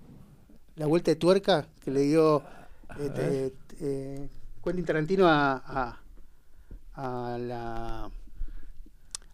[0.74, 2.42] la vuelta de tuerca que le dio
[2.98, 4.28] eh, eh,
[4.62, 6.00] Quentin Tarantino a, a,
[6.94, 8.10] a la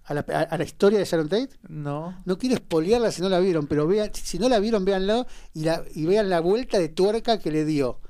[0.06, 1.50] a la, a la, historia de Sharon Tate?
[1.68, 2.20] No.
[2.26, 5.64] No quiero espolearla si no la vieron, pero vean, si no la vieron, véanlo y,
[5.64, 8.00] la, y vean la vuelta de tuerca que le dio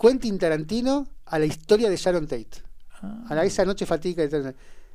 [0.00, 2.62] Quentin Tarantino a la historia de Sharon Tate.
[3.02, 3.24] Ah.
[3.28, 4.24] A la, esa noche fatiga.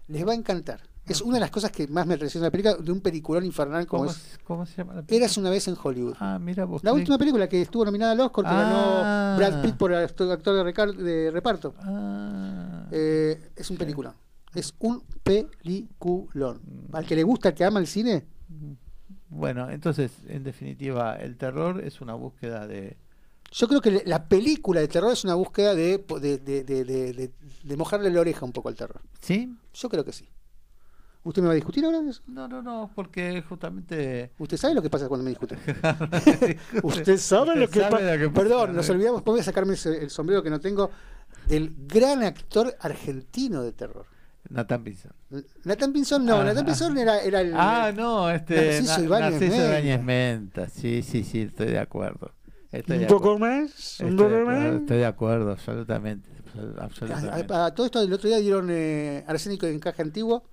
[0.07, 0.81] Les va a encantar.
[1.09, 3.87] Es una de las cosas que más me refiero la película de un peliculón infernal
[3.87, 4.39] como ¿Cómo, es.
[4.43, 5.25] ¿Cómo se llama la película?
[5.25, 6.15] Eras una vez en Hollywood.
[6.19, 6.83] Ah, mira vos.
[6.83, 9.35] La última película que estuvo nominada al Oscar, que ah.
[9.35, 11.73] ganó Brad Pitt por actor de, reparto.
[11.79, 12.87] Ah.
[12.91, 14.13] Eh, es un peliculón.
[14.53, 16.61] Es un peliculón.
[16.91, 18.25] Al que le gusta, al que ama el cine.
[19.29, 22.97] Bueno, entonces, en definitiva, el terror es una búsqueda de.
[23.51, 27.31] Yo creo que la película de terror es una búsqueda de, de, de,
[27.63, 29.01] de mojarle la oreja un poco al terror.
[29.21, 29.55] ¿Sí?
[29.73, 30.29] Yo creo que sí.
[31.23, 32.21] ¿Usted me va a discutir ahora eso?
[32.27, 34.31] No, no, no, porque justamente...
[34.39, 35.57] ¿Usted sabe lo que pasa cuando me discute?
[36.83, 38.17] ¿Usted sabe lo que, pasa?
[38.33, 40.89] Perdón, nos olvidamos, voy a sacarme el sombrero que no tengo,
[41.47, 44.05] del gran actor argentino de terror.
[44.49, 45.11] Nathan Pinzón.
[45.63, 47.53] Nathan Pinzón no, ah, Nathan Pinzón era, era el...
[47.55, 48.81] Ah, no, este...
[48.81, 50.03] Narciso Ibáñez Menta.
[50.03, 50.69] Menta.
[50.69, 52.31] Sí, sí, sí, estoy de acuerdo.
[52.71, 53.99] Estoy ¿Un poco más?
[53.99, 54.65] ¿Un poco más?
[54.75, 56.29] Estoy de acuerdo, absolutamente.
[57.49, 60.43] A, todo esto, el otro día dieron eh, Arsénico en caja antiguo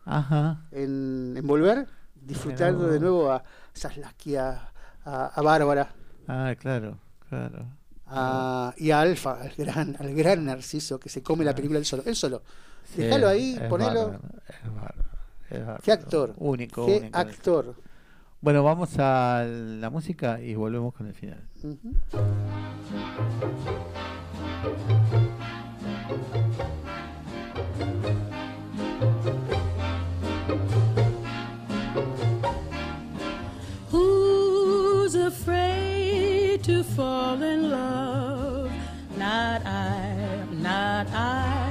[0.70, 4.70] En, en Volver, disfrutando de nuevo a Saslaski, a,
[5.04, 5.88] a, Bárbara.
[6.28, 6.98] Ah, claro,
[7.28, 7.66] claro.
[8.76, 12.02] y a Alfa, al gran, al gran Narciso que se come la película él solo.
[12.06, 12.42] Él solo.
[12.96, 14.18] Déjalo ahí, ponelo.
[15.82, 16.34] Qué actor.
[16.38, 16.86] Único.
[16.86, 17.74] Qué actor.
[18.46, 21.42] Bueno, vamos a la música y volvemos con el final.
[33.90, 38.70] Who's afraid to fall in love?
[39.18, 41.65] Not I, not I,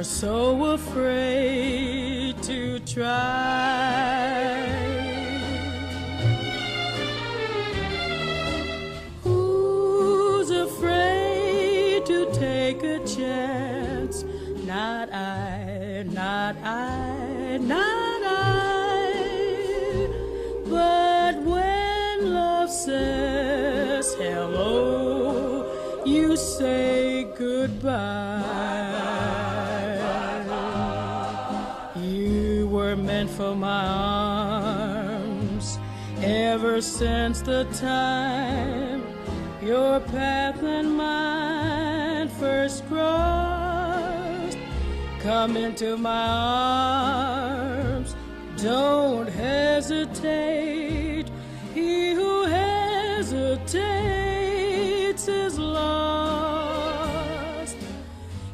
[0.00, 3.06] you're so afraid to try.
[9.22, 14.24] Who's afraid to take a chance?
[14.64, 19.12] Not I, not I, not I.
[20.64, 28.89] But when love says hello, you say goodbye.
[33.54, 33.86] My
[35.16, 35.78] arms
[36.22, 39.02] ever since the time
[39.62, 43.50] your path and mine first crossed
[45.20, 48.16] come into my arms.
[48.56, 51.26] Don't hesitate.
[51.74, 53.68] He who hesitates
[55.28, 56.66] is lost.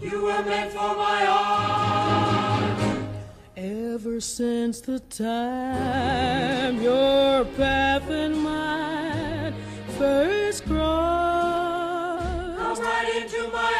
[0.00, 3.08] You were meant for my arms.
[3.56, 9.54] Ever since the time your path and mine
[9.98, 13.74] first crossed, come right into my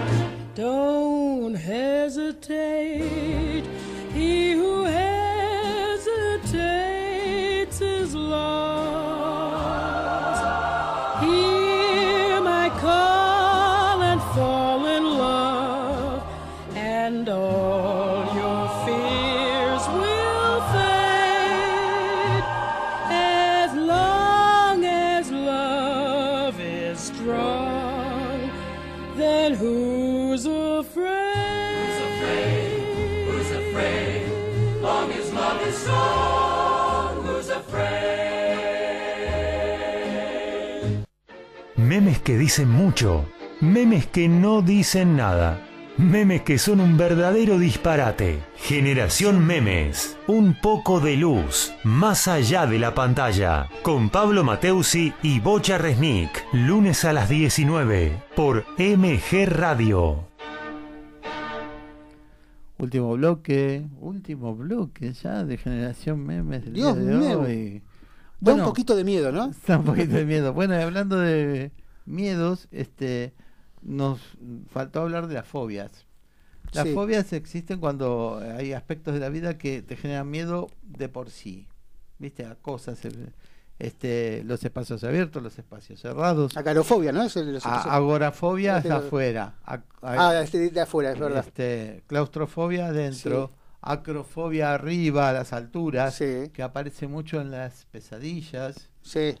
[0.00, 0.32] arms.
[0.54, 3.13] Don't hesitate.
[41.84, 43.26] Memes que dicen mucho
[43.60, 45.60] Memes que no dicen nada.
[45.98, 48.40] Memes que son un verdadero disparate.
[48.56, 50.16] Generación Memes.
[50.26, 51.74] Un poco de luz.
[51.84, 53.68] Más allá de la pantalla.
[53.82, 56.46] Con Pablo Mateusi y Bocha Resnick.
[56.52, 58.22] Lunes a las 19.
[58.34, 60.26] Por MG Radio.
[62.78, 63.86] Último bloque.
[64.00, 67.82] Último bloque ya de Generación Memes del día de hoy.
[68.44, 69.50] Da un poquito de miedo, ¿no?
[69.66, 70.52] Da un poquito de miedo.
[70.52, 71.72] Bueno, hablando de
[72.06, 73.32] miedos, este
[73.82, 74.20] nos
[74.70, 76.06] faltó hablar de las fobias.
[76.72, 81.30] Las fobias existen cuando hay aspectos de la vida que te generan miedo de por
[81.30, 81.68] sí.
[82.18, 82.46] ¿Viste?
[82.46, 83.00] A cosas,
[83.78, 86.56] este, los espacios abiertos, los espacios cerrados.
[86.56, 87.24] Acarofobia, ¿no?
[87.24, 89.54] Es agorafobia es afuera.
[90.02, 91.44] ah, este de afuera, es verdad.
[91.46, 93.52] Este, claustrofobia adentro.
[93.86, 98.90] Acrofobia arriba, a las alturas, que aparece mucho en las pesadillas.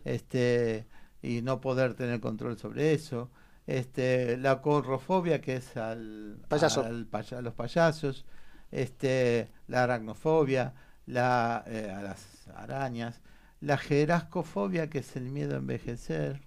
[0.04, 0.86] Este,
[1.22, 3.30] y no poder tener control sobre eso
[3.66, 6.82] este, la corrofobia, que es al, Payaso.
[6.82, 8.24] a los payasos,
[8.70, 10.74] este, la aracnofobia,
[11.06, 13.20] la, eh, a las arañas,
[13.60, 16.42] la gerascofobia, que es el miedo a envejecer.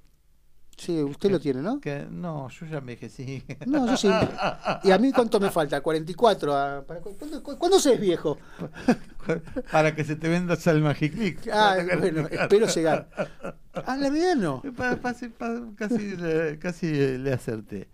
[0.78, 1.82] Sí, usted lo tiene, ¿no?
[1.82, 3.44] Que, no, yo ya envejecí.
[3.66, 4.10] No, yo sí.
[4.84, 5.82] ¿Y a mí cuánto me falta?
[5.82, 6.54] ¿44?
[6.54, 8.38] A, ¿cuándo, se es viejo?
[9.72, 11.50] Para que se te venda Salma Click.
[11.52, 13.10] Ah, bueno, espero llegar.
[13.74, 14.62] Ah, la verdad no.
[15.02, 15.32] casi,
[16.60, 17.90] casi le acerté.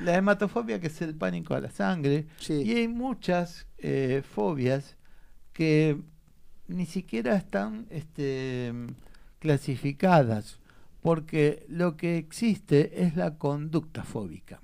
[0.00, 2.26] La hematofobia, que es el pánico a la sangre.
[2.48, 4.96] Y hay muchas eh, fobias
[5.54, 5.98] que
[6.68, 8.74] ni siquiera están este,
[9.38, 10.58] clasificadas
[11.06, 14.60] porque lo que existe es la conducta fóbica.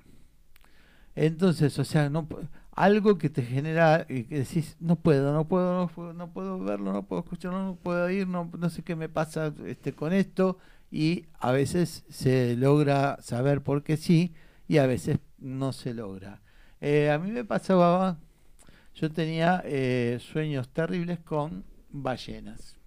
[1.15, 2.27] Entonces, o sea, no
[2.75, 6.59] algo que te genera y que decís no puedo, no puedo, no puedo, no puedo
[6.59, 10.11] verlo, no puedo escucharlo, no puedo ir, no, no sé qué me pasa este con
[10.11, 10.57] esto
[10.91, 14.33] y a veces se logra saber por qué sí
[14.67, 16.41] y a veces no se logra.
[16.81, 18.17] Eh, a mí me pasaba,
[18.95, 22.82] yo tenía eh, sueños terribles con ballenas.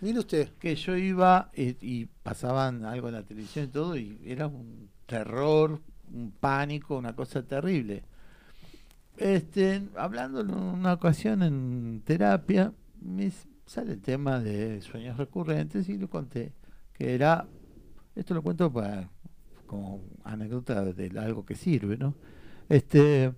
[0.00, 0.48] Mire usted.
[0.58, 5.80] Que yo iba y, pasaban algo en la televisión y todo, y era un terror,
[6.12, 8.04] un pánico, una cosa terrible.
[9.16, 13.32] Este, hablando en una ocasión en terapia, me
[13.66, 16.52] sale el tema de sueños recurrentes y lo conté,
[16.92, 17.46] que era,
[18.14, 19.10] esto lo cuento para
[19.66, 22.14] como anécdota de algo que sirve, ¿no?
[22.68, 23.34] Este,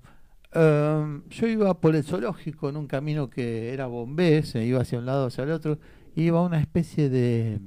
[0.55, 4.99] um, yo iba por el zoológico en un camino que era bombé, se iba hacia
[4.99, 5.79] un lado hacia el otro,
[6.15, 7.61] iba a una especie de,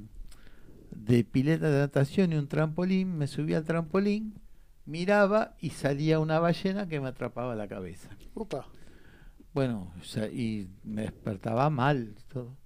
[0.90, 4.34] de pileta de natación y un trampolín, me subía al trampolín,
[4.86, 8.10] miraba y salía una ballena que me atrapaba la cabeza.
[9.52, 9.92] Bueno,
[10.32, 12.14] y me despertaba mal.
[12.28, 12.56] Todo.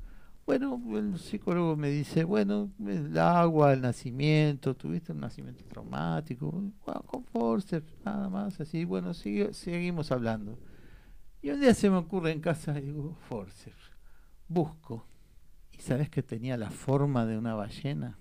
[0.48, 7.02] Bueno, el psicólogo me dice, bueno, el agua, el nacimiento, tuviste un nacimiento traumático, bueno,
[7.05, 10.59] con forceps, nada más, así, bueno, sigue, seguimos hablando.
[11.42, 13.92] Y un día se me ocurre en casa, digo, forceps,
[14.48, 15.05] busco,
[15.78, 18.18] ¿Y sabes que tenía la forma de una ballena?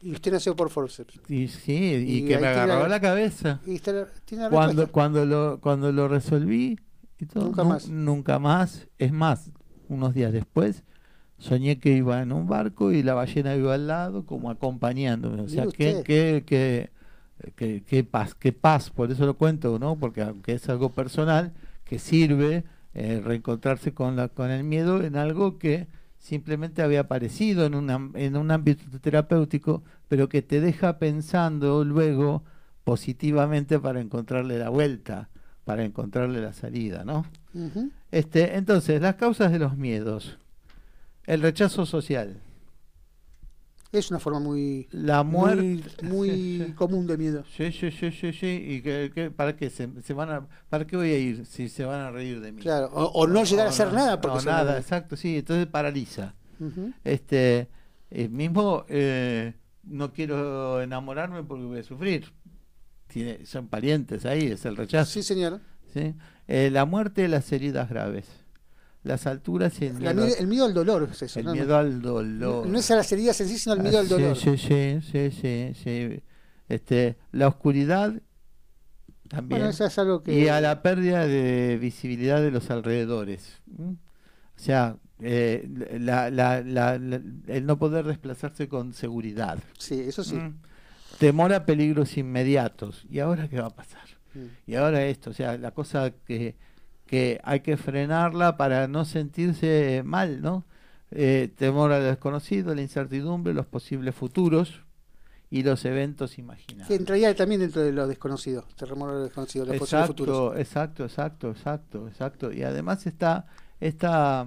[0.00, 1.20] Y usted nació por forceps.
[1.28, 3.60] Y, sí, y, que me agarró la, cabeza.
[3.66, 6.78] Y tiene cuando, cuando, lo, cuando lo resolví,
[7.18, 7.88] y todo, nunca más.
[7.88, 8.88] Nunca más.
[8.98, 9.50] Es más,
[9.88, 10.84] unos días después,
[11.38, 15.40] soñé que iba en un barco y la ballena iba al lado, como acompañándome.
[15.40, 19.96] O sea, qué, qué, qué, qué, paz, qué paz, por eso lo cuento, ¿no?
[19.96, 21.52] Porque aunque es algo personal,
[21.84, 22.64] que sirve
[22.94, 25.86] eh, reencontrarse con, la, con el miedo en algo que
[26.26, 27.74] simplemente había aparecido en,
[28.16, 32.42] en un ámbito terapéutico, pero que te deja pensando luego
[32.82, 35.28] positivamente para encontrarle la vuelta,
[35.64, 37.26] para encontrarle la salida, ¿no?
[38.10, 40.36] este, entonces, las causas de los miedos.
[41.26, 42.40] El rechazo social.
[43.92, 47.44] Es una forma muy la muerte muy, común de miedo.
[47.56, 48.46] Sí, sí, sí, sí, sí.
[48.46, 52.00] y que, para qué se, van a para qué voy a ir si se van
[52.00, 52.62] a reír de mí.
[52.62, 56.34] Claro, o, no llegar a hacer nada porque no, nada, exacto, sí, entonces paraliza.
[57.04, 57.68] Este
[58.10, 59.54] el mismo eh,
[59.84, 62.32] no quiero enamorarme porque voy a sufrir.
[63.06, 65.12] Tiene, son parientes ahí, es el rechazo.
[65.12, 65.60] Sí, señor.
[65.92, 66.14] ¿Sí?
[66.48, 68.26] Eh, la muerte de las heridas graves
[69.06, 70.26] las alturas y el miedo.
[70.26, 71.40] el miedo al dolor es eso.
[71.40, 72.66] El miedo al dolor.
[72.66, 74.36] No, es a las heridas en sí, sino el miedo al ah, dolor.
[74.36, 76.22] Sí, sí, sí, sí, sí.
[76.68, 78.20] Este, la oscuridad
[79.28, 79.62] también.
[79.66, 80.38] es algo que...
[80.38, 83.60] Y a la pérdida de visibilidad de los alrededores.
[83.78, 83.96] O
[84.56, 85.68] sea, eh,
[86.00, 89.58] la, la, la, el no poder desplazarse con seguridad.
[89.78, 90.38] Sí, eso sí.
[91.18, 93.06] Temor a peligros inmediatos.
[93.08, 94.02] ¿Y ahora qué va a pasar?
[94.66, 96.56] Y ahora esto, o sea, la cosa que
[97.06, 100.64] que hay que frenarla para no sentirse mal, ¿no?
[101.12, 104.82] Eh, temor al desconocido, la incertidumbre, los posibles futuros
[105.50, 106.88] y los eventos imaginados.
[106.88, 110.58] Que entraría también dentro de lo desconocido, terremoto de lo desconocido, los exacto, futuros.
[110.58, 112.52] Exacto, exacto, exacto, exacto.
[112.52, 113.46] Y además está
[113.78, 114.46] esta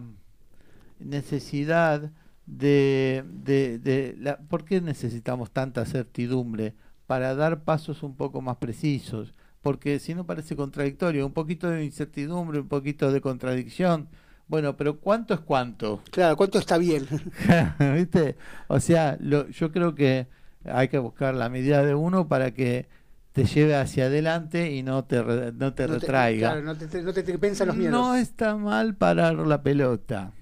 [0.99, 2.11] necesidad
[2.45, 6.75] de, de, de la, ¿por qué necesitamos tanta certidumbre?
[7.07, 11.83] Para dar pasos un poco más precisos, porque si no parece contradictorio, un poquito de
[11.83, 14.07] incertidumbre, un poquito de contradicción,
[14.47, 16.01] bueno, pero ¿cuánto es cuánto?
[16.11, 17.07] Claro, ¿cuánto está bien?
[17.95, 18.35] ¿Viste?
[18.67, 20.27] O sea, lo, yo creo que
[20.65, 22.87] hay que buscar la medida de uno para que
[23.31, 25.23] te lleve hacia adelante y no te,
[25.53, 26.51] no te retraiga.
[26.51, 27.91] claro, no te, no te, te los miedos.
[27.93, 30.33] No está mal parar la pelota.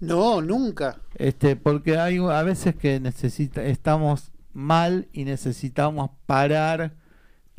[0.00, 0.98] No, nunca.
[1.16, 6.94] Este, porque hay a veces que necesita, estamos mal y necesitamos parar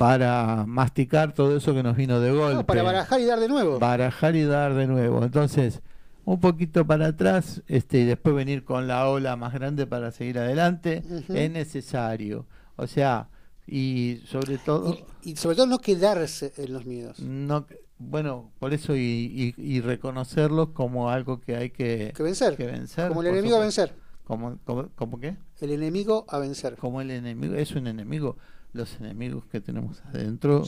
[0.00, 2.54] para masticar todo eso que nos vino de golpe.
[2.54, 3.78] No, para barajar y dar de nuevo.
[3.78, 5.22] Barajar y dar de nuevo.
[5.22, 5.82] Entonces,
[6.24, 10.38] un poquito para atrás este, y después venir con la ola más grande para seguir
[10.38, 12.46] adelante es necesario.
[12.76, 13.28] O sea,
[13.66, 14.96] y sobre todo...
[15.22, 17.20] Y, sobre todo no quedarse en los miedos.
[17.20, 17.66] No,
[17.98, 22.56] bueno, por eso y, y, reconocerlos como algo que hay que, vencer.
[23.08, 23.92] como el enemigo a vencer.
[24.24, 25.36] ¿Como, como, qué?
[25.60, 26.76] El enemigo a vencer.
[26.76, 28.38] Como el enemigo, es un enemigo.
[28.72, 30.64] Los enemigos que tenemos adentro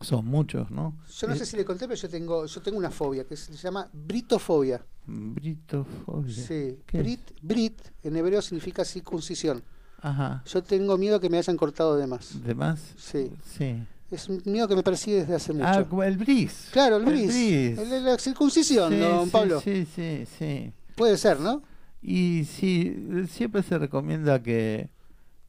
[0.00, 0.96] son muchos, ¿no?
[1.18, 3.52] Yo no sé si le conté, pero yo tengo, yo tengo una fobia que se
[3.54, 4.84] llama britofobia.
[5.06, 6.34] Britofobia.
[6.34, 6.78] Sí.
[6.92, 9.62] Brit, brit en hebreo significa circuncisión.
[10.00, 10.42] Ajá.
[10.46, 12.42] Yo tengo miedo que me hayan cortado de más.
[12.42, 12.80] ¿De más?
[12.98, 13.32] Sí.
[13.56, 13.86] Sí.
[14.10, 15.66] Es un miedo que me persigue desde hace mucho.
[15.66, 16.68] Ah, el bris.
[16.72, 17.34] Claro, el bris.
[17.34, 19.60] El la circuncisión, don Pablo.
[19.60, 20.72] Sí, sí, sí.
[20.94, 21.62] Puede ser, ¿no?
[22.02, 24.90] Y sí, siempre se recomienda que,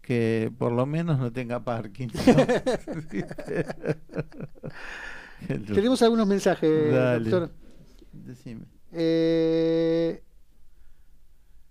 [0.06, 2.10] que por lo menos no tenga parking.
[5.48, 7.52] Tenemos algunos mensajes, doctor.
[8.14, 8.66] Decime.
[8.92, 10.22] Eh,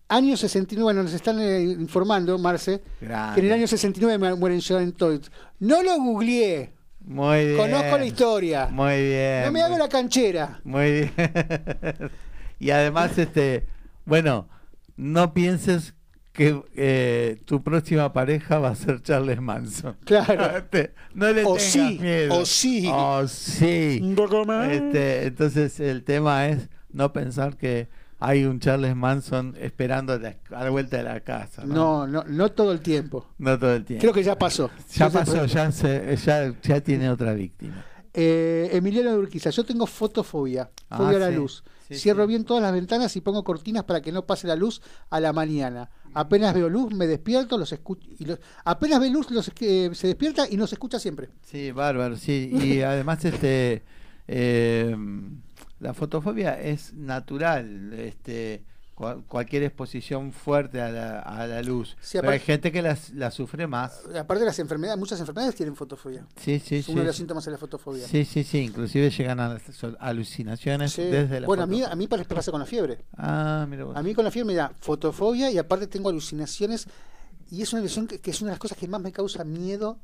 [0.09, 4.93] año 69, bueno, nos están eh, informando, Marce, que en el año 69 mueren John
[4.93, 5.23] Todd.
[5.61, 6.75] No lo googleé.
[7.01, 7.57] Muy bien.
[7.57, 8.67] Conozco la historia.
[8.67, 9.45] Muy bien.
[9.45, 10.61] No me hago la canchera.
[10.65, 11.13] Muy bien.
[12.59, 13.69] y además, este,
[14.05, 14.49] bueno,
[14.97, 15.95] no pienses
[16.35, 19.97] que eh, tu próxima pareja va a ser Charles Manson.
[20.05, 20.59] Claro.
[20.65, 22.35] Este, no le o tengas sí, miedo.
[22.35, 22.91] O sí.
[22.93, 24.15] O sí.
[24.71, 27.89] Este, entonces el tema es no pensar que
[28.19, 31.63] hay un Charles Manson esperando a la, vuelta de la casa.
[31.65, 32.07] ¿no?
[32.07, 33.27] no, no, todo el tiempo.
[33.39, 34.01] No todo el tiempo.
[34.01, 34.71] Creo que ya pasó.
[34.93, 37.85] Ya, pasó, ya, ya, ya tiene otra víctima.
[38.13, 41.63] Eh, Emiliano de Urquiza, yo tengo fotofobia, ah, fobia a la luz.
[41.93, 44.81] Cierro bien todas las ventanas y pongo cortinas para que no pase la luz
[45.11, 45.91] a la mañana.
[46.15, 48.09] Apenas veo luz, me despierto, los escucho.
[48.19, 51.29] Y los, apenas ve luz, los, se despierta y nos escucha siempre.
[51.43, 52.51] Sí, bárbaro, sí.
[52.53, 53.83] Y además, este.
[54.27, 54.97] Eh,
[55.81, 58.63] la fotofobia es natural, este,
[58.95, 61.97] cualquier exposición fuerte a la, a la luz.
[62.13, 64.03] Pero hay gente que la, la, sufre más.
[64.17, 66.27] Aparte de las enfermedades, muchas enfermedades tienen fotofobia.
[66.37, 68.07] Sí, sí, es uno de los síntomas de la fotofobia.
[68.07, 69.63] Sí, sí, sí, inclusive llegan a las
[69.99, 73.05] alucinaciones desde la Bueno, a mí, a mí pasa con la fiebre.
[73.17, 73.97] Ah, mira vos.
[73.97, 76.87] A mí con la fiebre me da fotofobia y aparte tengo alucinaciones
[77.51, 79.45] y es una ilusión que, que es una de las cosas que más me causa
[79.45, 79.99] miedo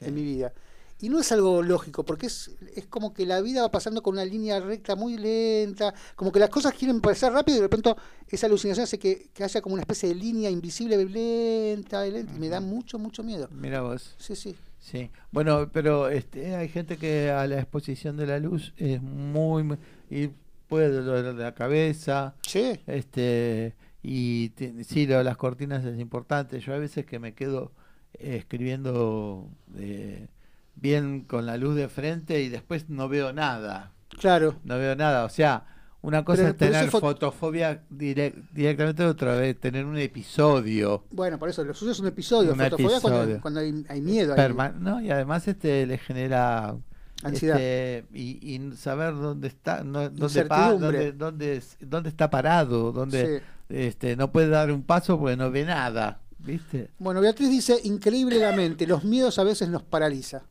[0.00, 0.52] en mi vida.
[1.00, 4.14] Y no es algo lógico, porque es, es como que la vida va pasando con
[4.14, 7.94] una línea recta muy lenta, como que las cosas quieren pasar rápido y de repente
[8.28, 12.60] esa alucinación hace que, haya como una especie de línea invisible lenta, y me da
[12.60, 13.48] mucho, mucho miedo.
[13.50, 14.14] Mira vos.
[14.18, 14.56] Sí, sí.
[14.78, 19.78] Sí, bueno, pero este, hay gente que a la exposición de la luz es muy,
[20.10, 20.28] y
[20.68, 22.78] puede doler la cabeza, sí.
[22.86, 24.52] este, y
[24.86, 26.60] sí, lo de las cortinas es importante.
[26.60, 27.72] Yo a veces que me quedo
[28.12, 30.28] escribiendo eh,
[30.76, 33.92] bien con la luz de frente y después no veo nada.
[34.18, 34.56] Claro.
[34.64, 35.24] No veo nada.
[35.24, 35.66] O sea,
[36.02, 41.04] una cosa es tener fotofobia directamente, otra vez tener un episodio.
[41.10, 42.54] Bueno, por eso, lo suyo es un episodio.
[42.54, 44.36] fotofobia cuando, hay, miedo.
[44.78, 46.76] no, y además este le genera
[47.22, 47.58] ansiedad.
[47.58, 54.48] Este, y, saber dónde está, dónde, dónde, dónde, dónde, está parado, dónde este, no puede
[54.48, 56.20] dar un paso porque no ve nada.
[56.38, 56.90] ¿Viste?
[56.98, 60.42] Bueno, Beatriz dice, increíble la mente, los miedos a veces nos paraliza.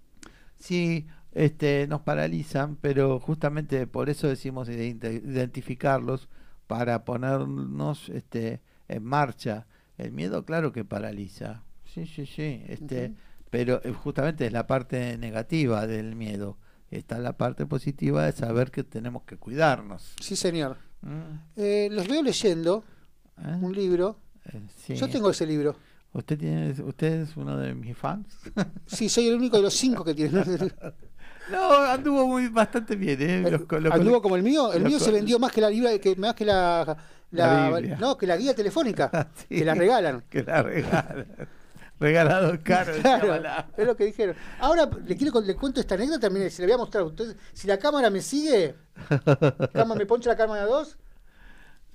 [0.64, 6.30] Sí, este, nos paralizan, pero justamente por eso decimos identificarlos
[6.68, 9.68] para ponernos este, en marcha.
[9.98, 11.64] El miedo, claro que paraliza.
[11.84, 12.64] Sí, sí, sí.
[12.68, 13.14] Este,
[13.49, 16.57] Pero eh, justamente es la parte negativa del miedo.
[16.91, 20.15] Está la parte positiva de saber que tenemos que cuidarnos.
[20.22, 20.77] Sí, señor.
[21.02, 21.57] Mm.
[21.57, 22.85] Eh, los veo leyendo
[23.38, 23.57] ¿Eh?
[23.61, 24.18] un libro.
[24.88, 25.76] Yo tengo ese libro.
[26.14, 28.27] ¿Usted, tiene, ¿Usted es uno de mis fans?
[28.85, 30.44] Sí, soy el único de los cinco que tiene.
[31.52, 33.18] No, anduvo muy bastante bien.
[33.22, 33.60] ¿eh?
[33.91, 34.72] ¿Anduvo como el mío?
[34.72, 35.69] El mío se vendió más que la
[35.99, 36.98] que, más que la,
[37.99, 39.30] no, que la guía telefónica.
[39.49, 40.23] que la regalan.
[40.30, 41.26] Que la regalan.
[41.99, 42.94] regalado caro.
[43.77, 44.35] es lo que dijeron.
[44.60, 47.35] Ahora le quiero le cuento esta anécdota, mire, se la voy a mostrar a ustedes.
[47.53, 48.76] Si la cámara me sigue,
[49.73, 50.98] cámara, me poncha la cámara 2.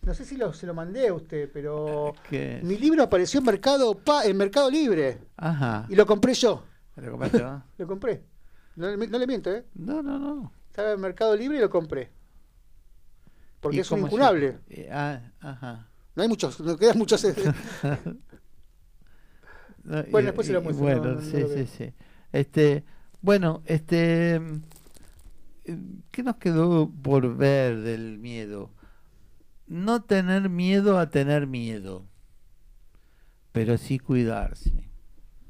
[0.09, 2.15] No sé si lo, se lo mandé a usted, pero
[2.63, 5.19] mi libro apareció en Mercado en Mercado Libre.
[5.37, 5.85] Ajá.
[5.91, 6.65] Y lo compré yo.
[6.97, 7.63] ¿Lo compraste, no?
[7.77, 8.25] lo compré.
[8.77, 9.67] No, no, le miento, ¿eh?
[9.75, 10.51] No, no, no.
[10.71, 12.11] Estaba en Mercado Libre y lo compré.
[13.61, 14.61] Porque es un incunable.
[14.71, 15.91] Eh, ah, ajá.
[16.15, 17.23] No hay muchos, no quedan muchos.
[19.85, 20.87] bueno, después se lo muestro.
[20.87, 21.93] Bueno, sí, sí, sí.
[22.33, 22.83] Este,
[23.21, 24.41] bueno, este,
[26.11, 28.71] ¿qué nos quedó por ver del miedo?
[29.69, 32.07] No tener miedo a tener miedo,
[33.53, 34.89] pero sí cuidarse.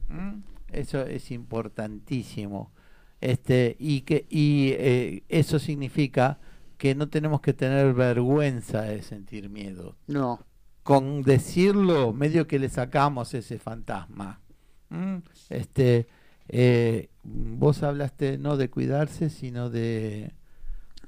[0.09, 0.41] ¿Mm?
[0.73, 2.73] Eso es importantísimo.
[3.21, 6.39] Este, y que y eh, eso significa
[6.77, 9.97] que no tenemos que tener vergüenza de sentir miedo.
[10.07, 10.45] No
[10.89, 14.41] con decirlo medio que le sacamos ese fantasma.
[14.89, 15.17] ¿Mm?
[15.51, 16.07] Este,
[16.49, 20.33] eh, vos hablaste no de cuidarse, sino de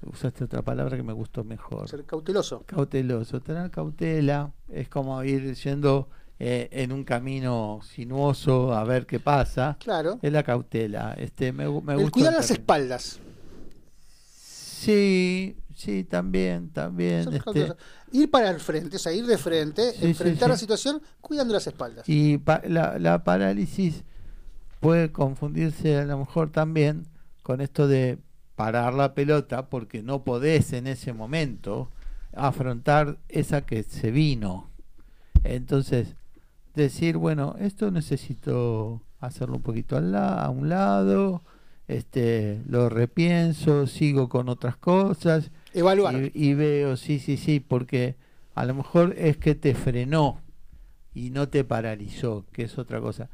[0.07, 1.89] usaste otra palabra que me gustó mejor.
[1.89, 2.65] Ser cauteloso.
[2.67, 6.09] Cauteloso, tener cautela es como ir yendo
[6.39, 9.77] eh, en un camino sinuoso a ver qué pasa.
[9.79, 10.19] Claro.
[10.23, 11.15] Es la cautela.
[11.19, 13.21] Este, me, me el cuidar las espaldas.
[14.27, 17.31] Sí, sí, también, también.
[17.35, 17.75] Este,
[18.13, 22.09] ir para el frente, o sea, ir de frente, enfrentar la situación cuidando las espaldas.
[22.09, 24.05] Y la, la parálisis
[24.81, 27.07] puede confundirse a lo mejor también
[27.43, 28.19] con esto de
[28.61, 31.89] parar la pelota porque no podés en ese momento
[32.35, 34.69] afrontar esa que se vino.
[35.45, 36.15] Entonces,
[36.75, 41.41] decir, bueno, esto necesito hacerlo un poquito al a un lado,
[41.89, 46.31] este, lo repienso, sigo con otras cosas Evaluar.
[46.35, 48.17] Y, veo, sí, sí, sí, porque
[48.55, 50.43] a lo mejor es que te frenó
[51.15, 53.31] y no te paralizó, que es otra cosa.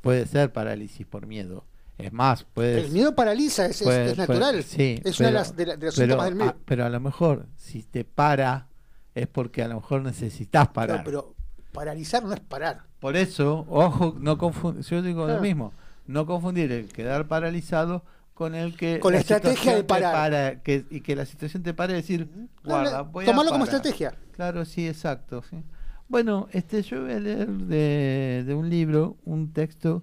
[0.00, 1.64] puede ser parálisis por miedo.
[1.96, 2.80] Es más, puede.
[2.80, 3.82] El miedo paraliza, es,
[4.16, 4.64] natural.
[4.64, 6.56] sí, es una de las, de, los síntomas del miedo.
[6.64, 8.68] pero a lo mejor, si te para,
[9.14, 10.98] es porque a lo mejor necesitas parar.
[10.98, 11.34] No, pero
[11.72, 12.82] paralizar no es parar.
[12.98, 15.72] Por eso, ojo, no confundir, yo digo lo mismo,
[16.06, 18.04] no confundir el quedar paralizado
[18.34, 21.92] con el que con la, estrategia de parar que, y que la situación te pare
[21.92, 22.28] y decir
[22.64, 25.62] guarda voy tomarlo como estrategia claro sí exacto sí.
[26.08, 30.02] bueno este yo voy a leer de, de, un libro un texto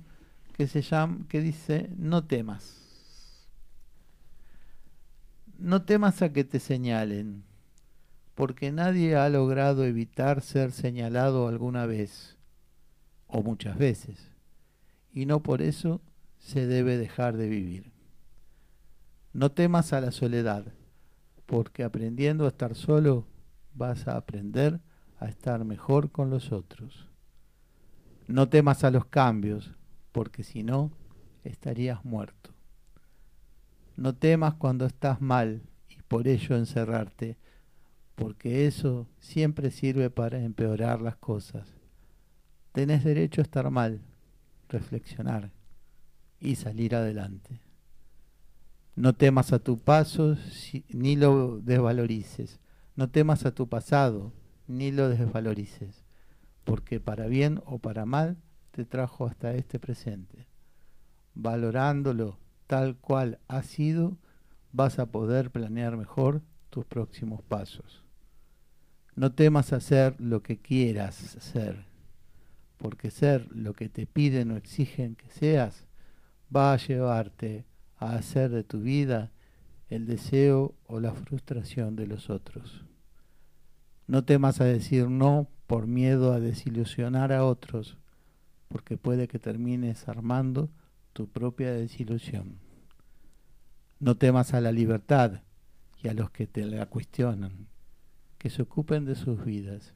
[0.51, 3.47] que se llama que dice no temas
[5.57, 7.43] no temas a que te señalen
[8.35, 12.37] porque nadie ha logrado evitar ser señalado alguna vez
[13.27, 14.29] o muchas veces
[15.13, 16.01] y no por eso
[16.39, 17.91] se debe dejar de vivir
[19.33, 20.65] no temas a la soledad,
[21.45, 23.25] porque aprendiendo a estar solo
[23.73, 24.81] vas a aprender
[25.19, 27.07] a estar mejor con los otros.
[28.27, 29.71] No temas a los cambios,
[30.11, 30.91] porque si no,
[31.43, 32.51] estarías muerto.
[33.95, 37.37] No temas cuando estás mal y por ello encerrarte,
[38.15, 41.67] porque eso siempre sirve para empeorar las cosas.
[42.71, 44.01] Tenés derecho a estar mal,
[44.69, 45.51] reflexionar
[46.39, 47.59] y salir adelante.
[48.95, 50.37] No temas a tu paso
[50.89, 52.59] ni lo desvalorices.
[52.95, 54.33] No temas a tu pasado
[54.67, 56.03] ni lo desvalorices,
[56.63, 58.37] porque para bien o para mal
[58.71, 60.47] te trajo hasta este presente.
[61.33, 62.37] Valorándolo
[62.67, 64.17] tal cual ha sido,
[64.71, 68.03] vas a poder planear mejor tus próximos pasos.
[69.15, 71.85] No temas hacer lo que quieras ser,
[72.77, 75.85] porque ser lo que te piden o exigen que seas
[76.53, 77.65] va a llevarte
[77.97, 79.31] a hacer de tu vida
[79.89, 82.85] el deseo o la frustración de los otros.
[84.07, 87.97] No temas a decir no por miedo a desilusionar a otros,
[88.71, 90.69] porque puede que termines armando
[91.13, 92.57] tu propia desilusión.
[93.99, 95.41] No temas a la libertad
[96.01, 97.67] y a los que te la cuestionan,
[98.37, 99.93] que se ocupen de sus vidas.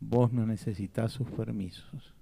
[0.00, 2.14] Vos no necesitas sus permisos.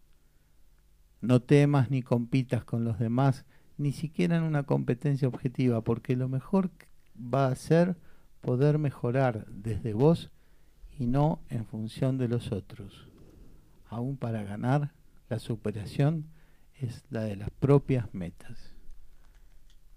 [1.20, 3.44] No temas ni compitas con los demás
[3.78, 6.70] ni siquiera en una competencia objetiva, porque lo mejor
[7.16, 7.97] va a ser
[8.40, 10.31] poder mejorar desde vos
[10.98, 13.09] y no en función de los otros.
[13.89, 14.93] Aún para ganar,
[15.28, 16.27] la superación
[16.74, 18.74] es la de las propias metas.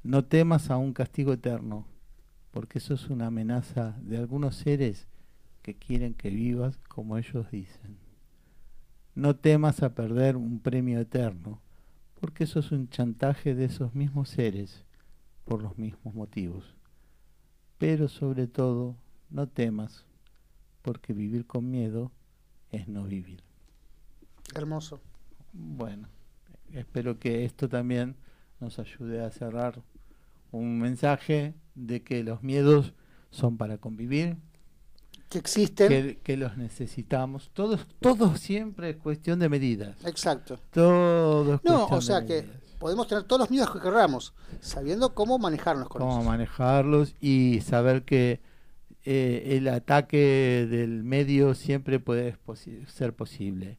[0.03, 1.85] No temas a un castigo eterno,
[2.51, 5.07] porque eso es una amenaza de algunos seres
[5.61, 7.97] que quieren que vivas como ellos dicen.
[9.13, 11.61] No temas a perder un premio eterno,
[12.19, 14.85] porque eso es un chantaje de esos mismos seres
[15.45, 16.75] por los mismos motivos.
[17.77, 18.95] Pero sobre todo,
[19.29, 20.05] no temas,
[20.81, 22.11] porque vivir con miedo
[22.71, 23.43] es no vivir.
[24.55, 25.01] Hermoso.
[25.53, 26.07] Bueno,
[26.73, 28.15] espero que esto también
[28.59, 29.81] nos ayude a cerrar
[30.51, 32.93] un mensaje de que los miedos
[33.31, 34.37] son para convivir,
[35.29, 37.51] que existen, que, los necesitamos.
[37.53, 40.03] Todo, todo siempre es cuestión de medidas.
[40.05, 40.59] Exacto.
[40.71, 42.45] Todo es No, o sea que
[42.79, 48.03] podemos tener todos los miedos que queramos, sabiendo cómo manejarnos con Cómo manejarlos y saber
[48.05, 48.41] que
[49.05, 52.35] eh, el ataque del medio siempre puede
[52.87, 53.77] ser posible.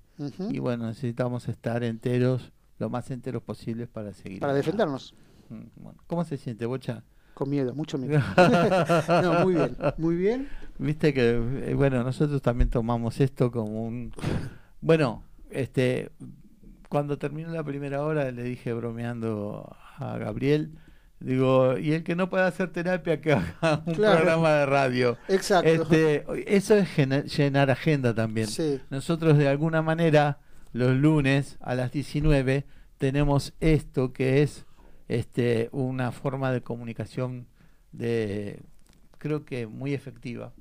[0.51, 4.41] Y bueno, necesitamos estar enteros, lo más enteros posibles para seguir.
[4.41, 5.15] Para defendernos.
[5.49, 7.03] Mm, ¿Cómo se siente, Bocha?
[7.35, 8.21] Con miedo, mucho miedo.
[9.23, 10.49] no, muy bien, muy bien.
[10.79, 14.13] Viste que, eh, bueno, nosotros también tomamos esto como un...
[14.83, 16.11] Bueno, este,
[16.89, 20.73] cuando terminó la primera hora le dije bromeando a Gabriel,
[21.21, 25.19] digo, y el que no pueda hacer terapia que haga un programa de radio.
[25.29, 25.69] Exacto.
[25.69, 28.49] Este, eso es llenar agenda también.
[28.91, 30.39] Nosotros de alguna manera
[30.73, 32.65] los lunes a las 19
[32.99, 34.67] tenemos esto que es
[35.09, 37.47] este, una forma de comunicación
[37.93, 38.61] de
[39.19, 40.53] creo que muy efectiva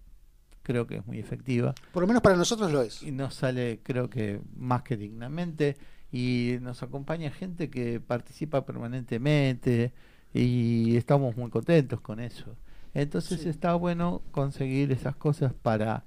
[0.64, 3.82] creo que es muy efectiva por lo menos para nosotros lo es y nos sale
[3.84, 5.78] creo que más que dignamente
[6.12, 9.94] y nos acompaña gente que participa permanentemente
[10.34, 12.56] y estamos muy contentos con eso
[12.94, 16.04] entonces está bueno conseguir esas cosas para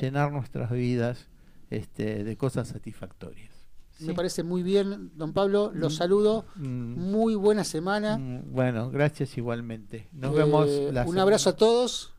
[0.00, 1.28] llenar nuestras vidas
[1.70, 3.56] este, de cosas satisfactorias
[4.00, 5.72] me parece muy bien, don Pablo.
[5.74, 5.96] Los mm.
[5.96, 6.44] saludo.
[6.56, 7.10] Mm.
[7.10, 8.18] Muy buena semana.
[8.18, 10.08] Mm, bueno, gracias igualmente.
[10.12, 10.68] Nos vemos.
[10.68, 12.12] Eh, un abrazo a todos.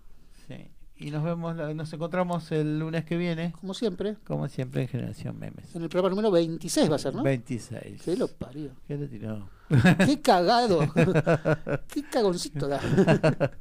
[0.48, 0.72] Sí.
[1.00, 3.54] Y nos vemos, nos encontramos el lunes que viene.
[3.60, 4.16] Como siempre.
[4.26, 5.76] Como siempre en Generación Memes.
[5.76, 7.22] En el programa número 26 va a ser, ¿no?
[7.22, 8.02] 26.
[8.02, 8.72] ¿Qué lo parió?
[8.88, 9.48] ¿Qué le tiró?
[10.06, 10.80] ¡Qué cagado!
[11.88, 12.80] ¡Qué cagoncito da!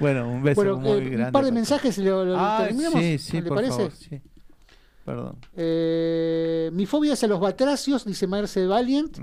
[0.00, 1.26] bueno, un beso muy eh, grande.
[1.26, 3.00] Un par de mensajes y lo, ah, terminamos.
[3.00, 3.76] Sí, sí, ¿Le parece?
[3.76, 4.20] Favor, sí.
[5.04, 5.36] Perdón.
[5.56, 9.18] Eh, mi fobia es a los batracios, dice Marce Valiant,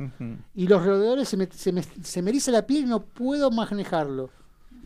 [0.53, 3.49] y los roedores se me, se, me, se me eriza la piel y no puedo
[3.49, 4.29] manejarlo.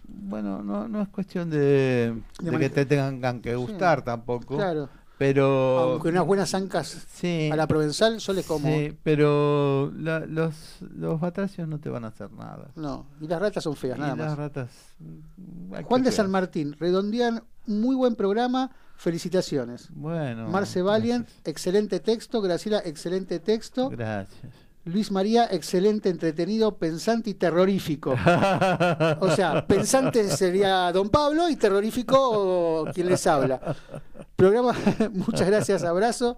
[0.08, 2.14] Bueno, no, no es cuestión de,
[2.60, 4.56] que te tengan que gustar tampoco.
[4.56, 4.90] Claro.
[5.18, 5.80] Pero.
[5.80, 7.08] Aunque unas buenas ancas
[7.52, 8.68] a la provenzal, yo les como.
[8.68, 12.72] Sí, pero los, los batracios no te van a hacer nada.
[12.76, 14.28] No, y las ratas son feas, nada y más.
[14.28, 14.70] Las ratas.
[15.86, 19.90] Juan de San Martín, redondean muy buen programa Felicitaciones.
[19.92, 20.48] Bueno.
[20.48, 22.42] Marce Valiant, excelente texto.
[22.42, 23.90] Graciela, excelente texto.
[23.90, 24.54] Gracias.
[24.86, 28.12] Luis María, excelente, entretenido, pensante y terrorífico.
[29.20, 33.76] o sea, pensante sería Don Pablo y terrorífico quien les habla.
[34.36, 34.76] Programa,
[35.14, 36.38] muchas gracias, abrazo.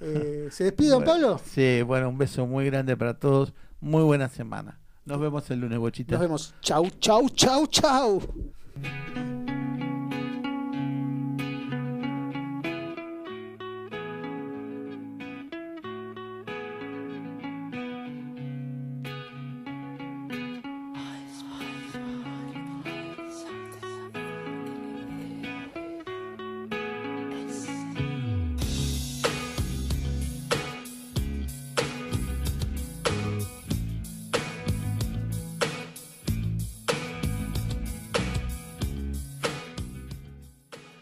[0.00, 1.40] Eh, ¿Se despide, Don Pablo?
[1.44, 3.54] Sí, bueno, un beso muy grande para todos.
[3.80, 4.78] Muy buena semana.
[5.06, 6.12] Nos vemos el lunes, bochita.
[6.12, 6.54] Nos vemos.
[6.60, 8.20] Chau, chau, chau, chau.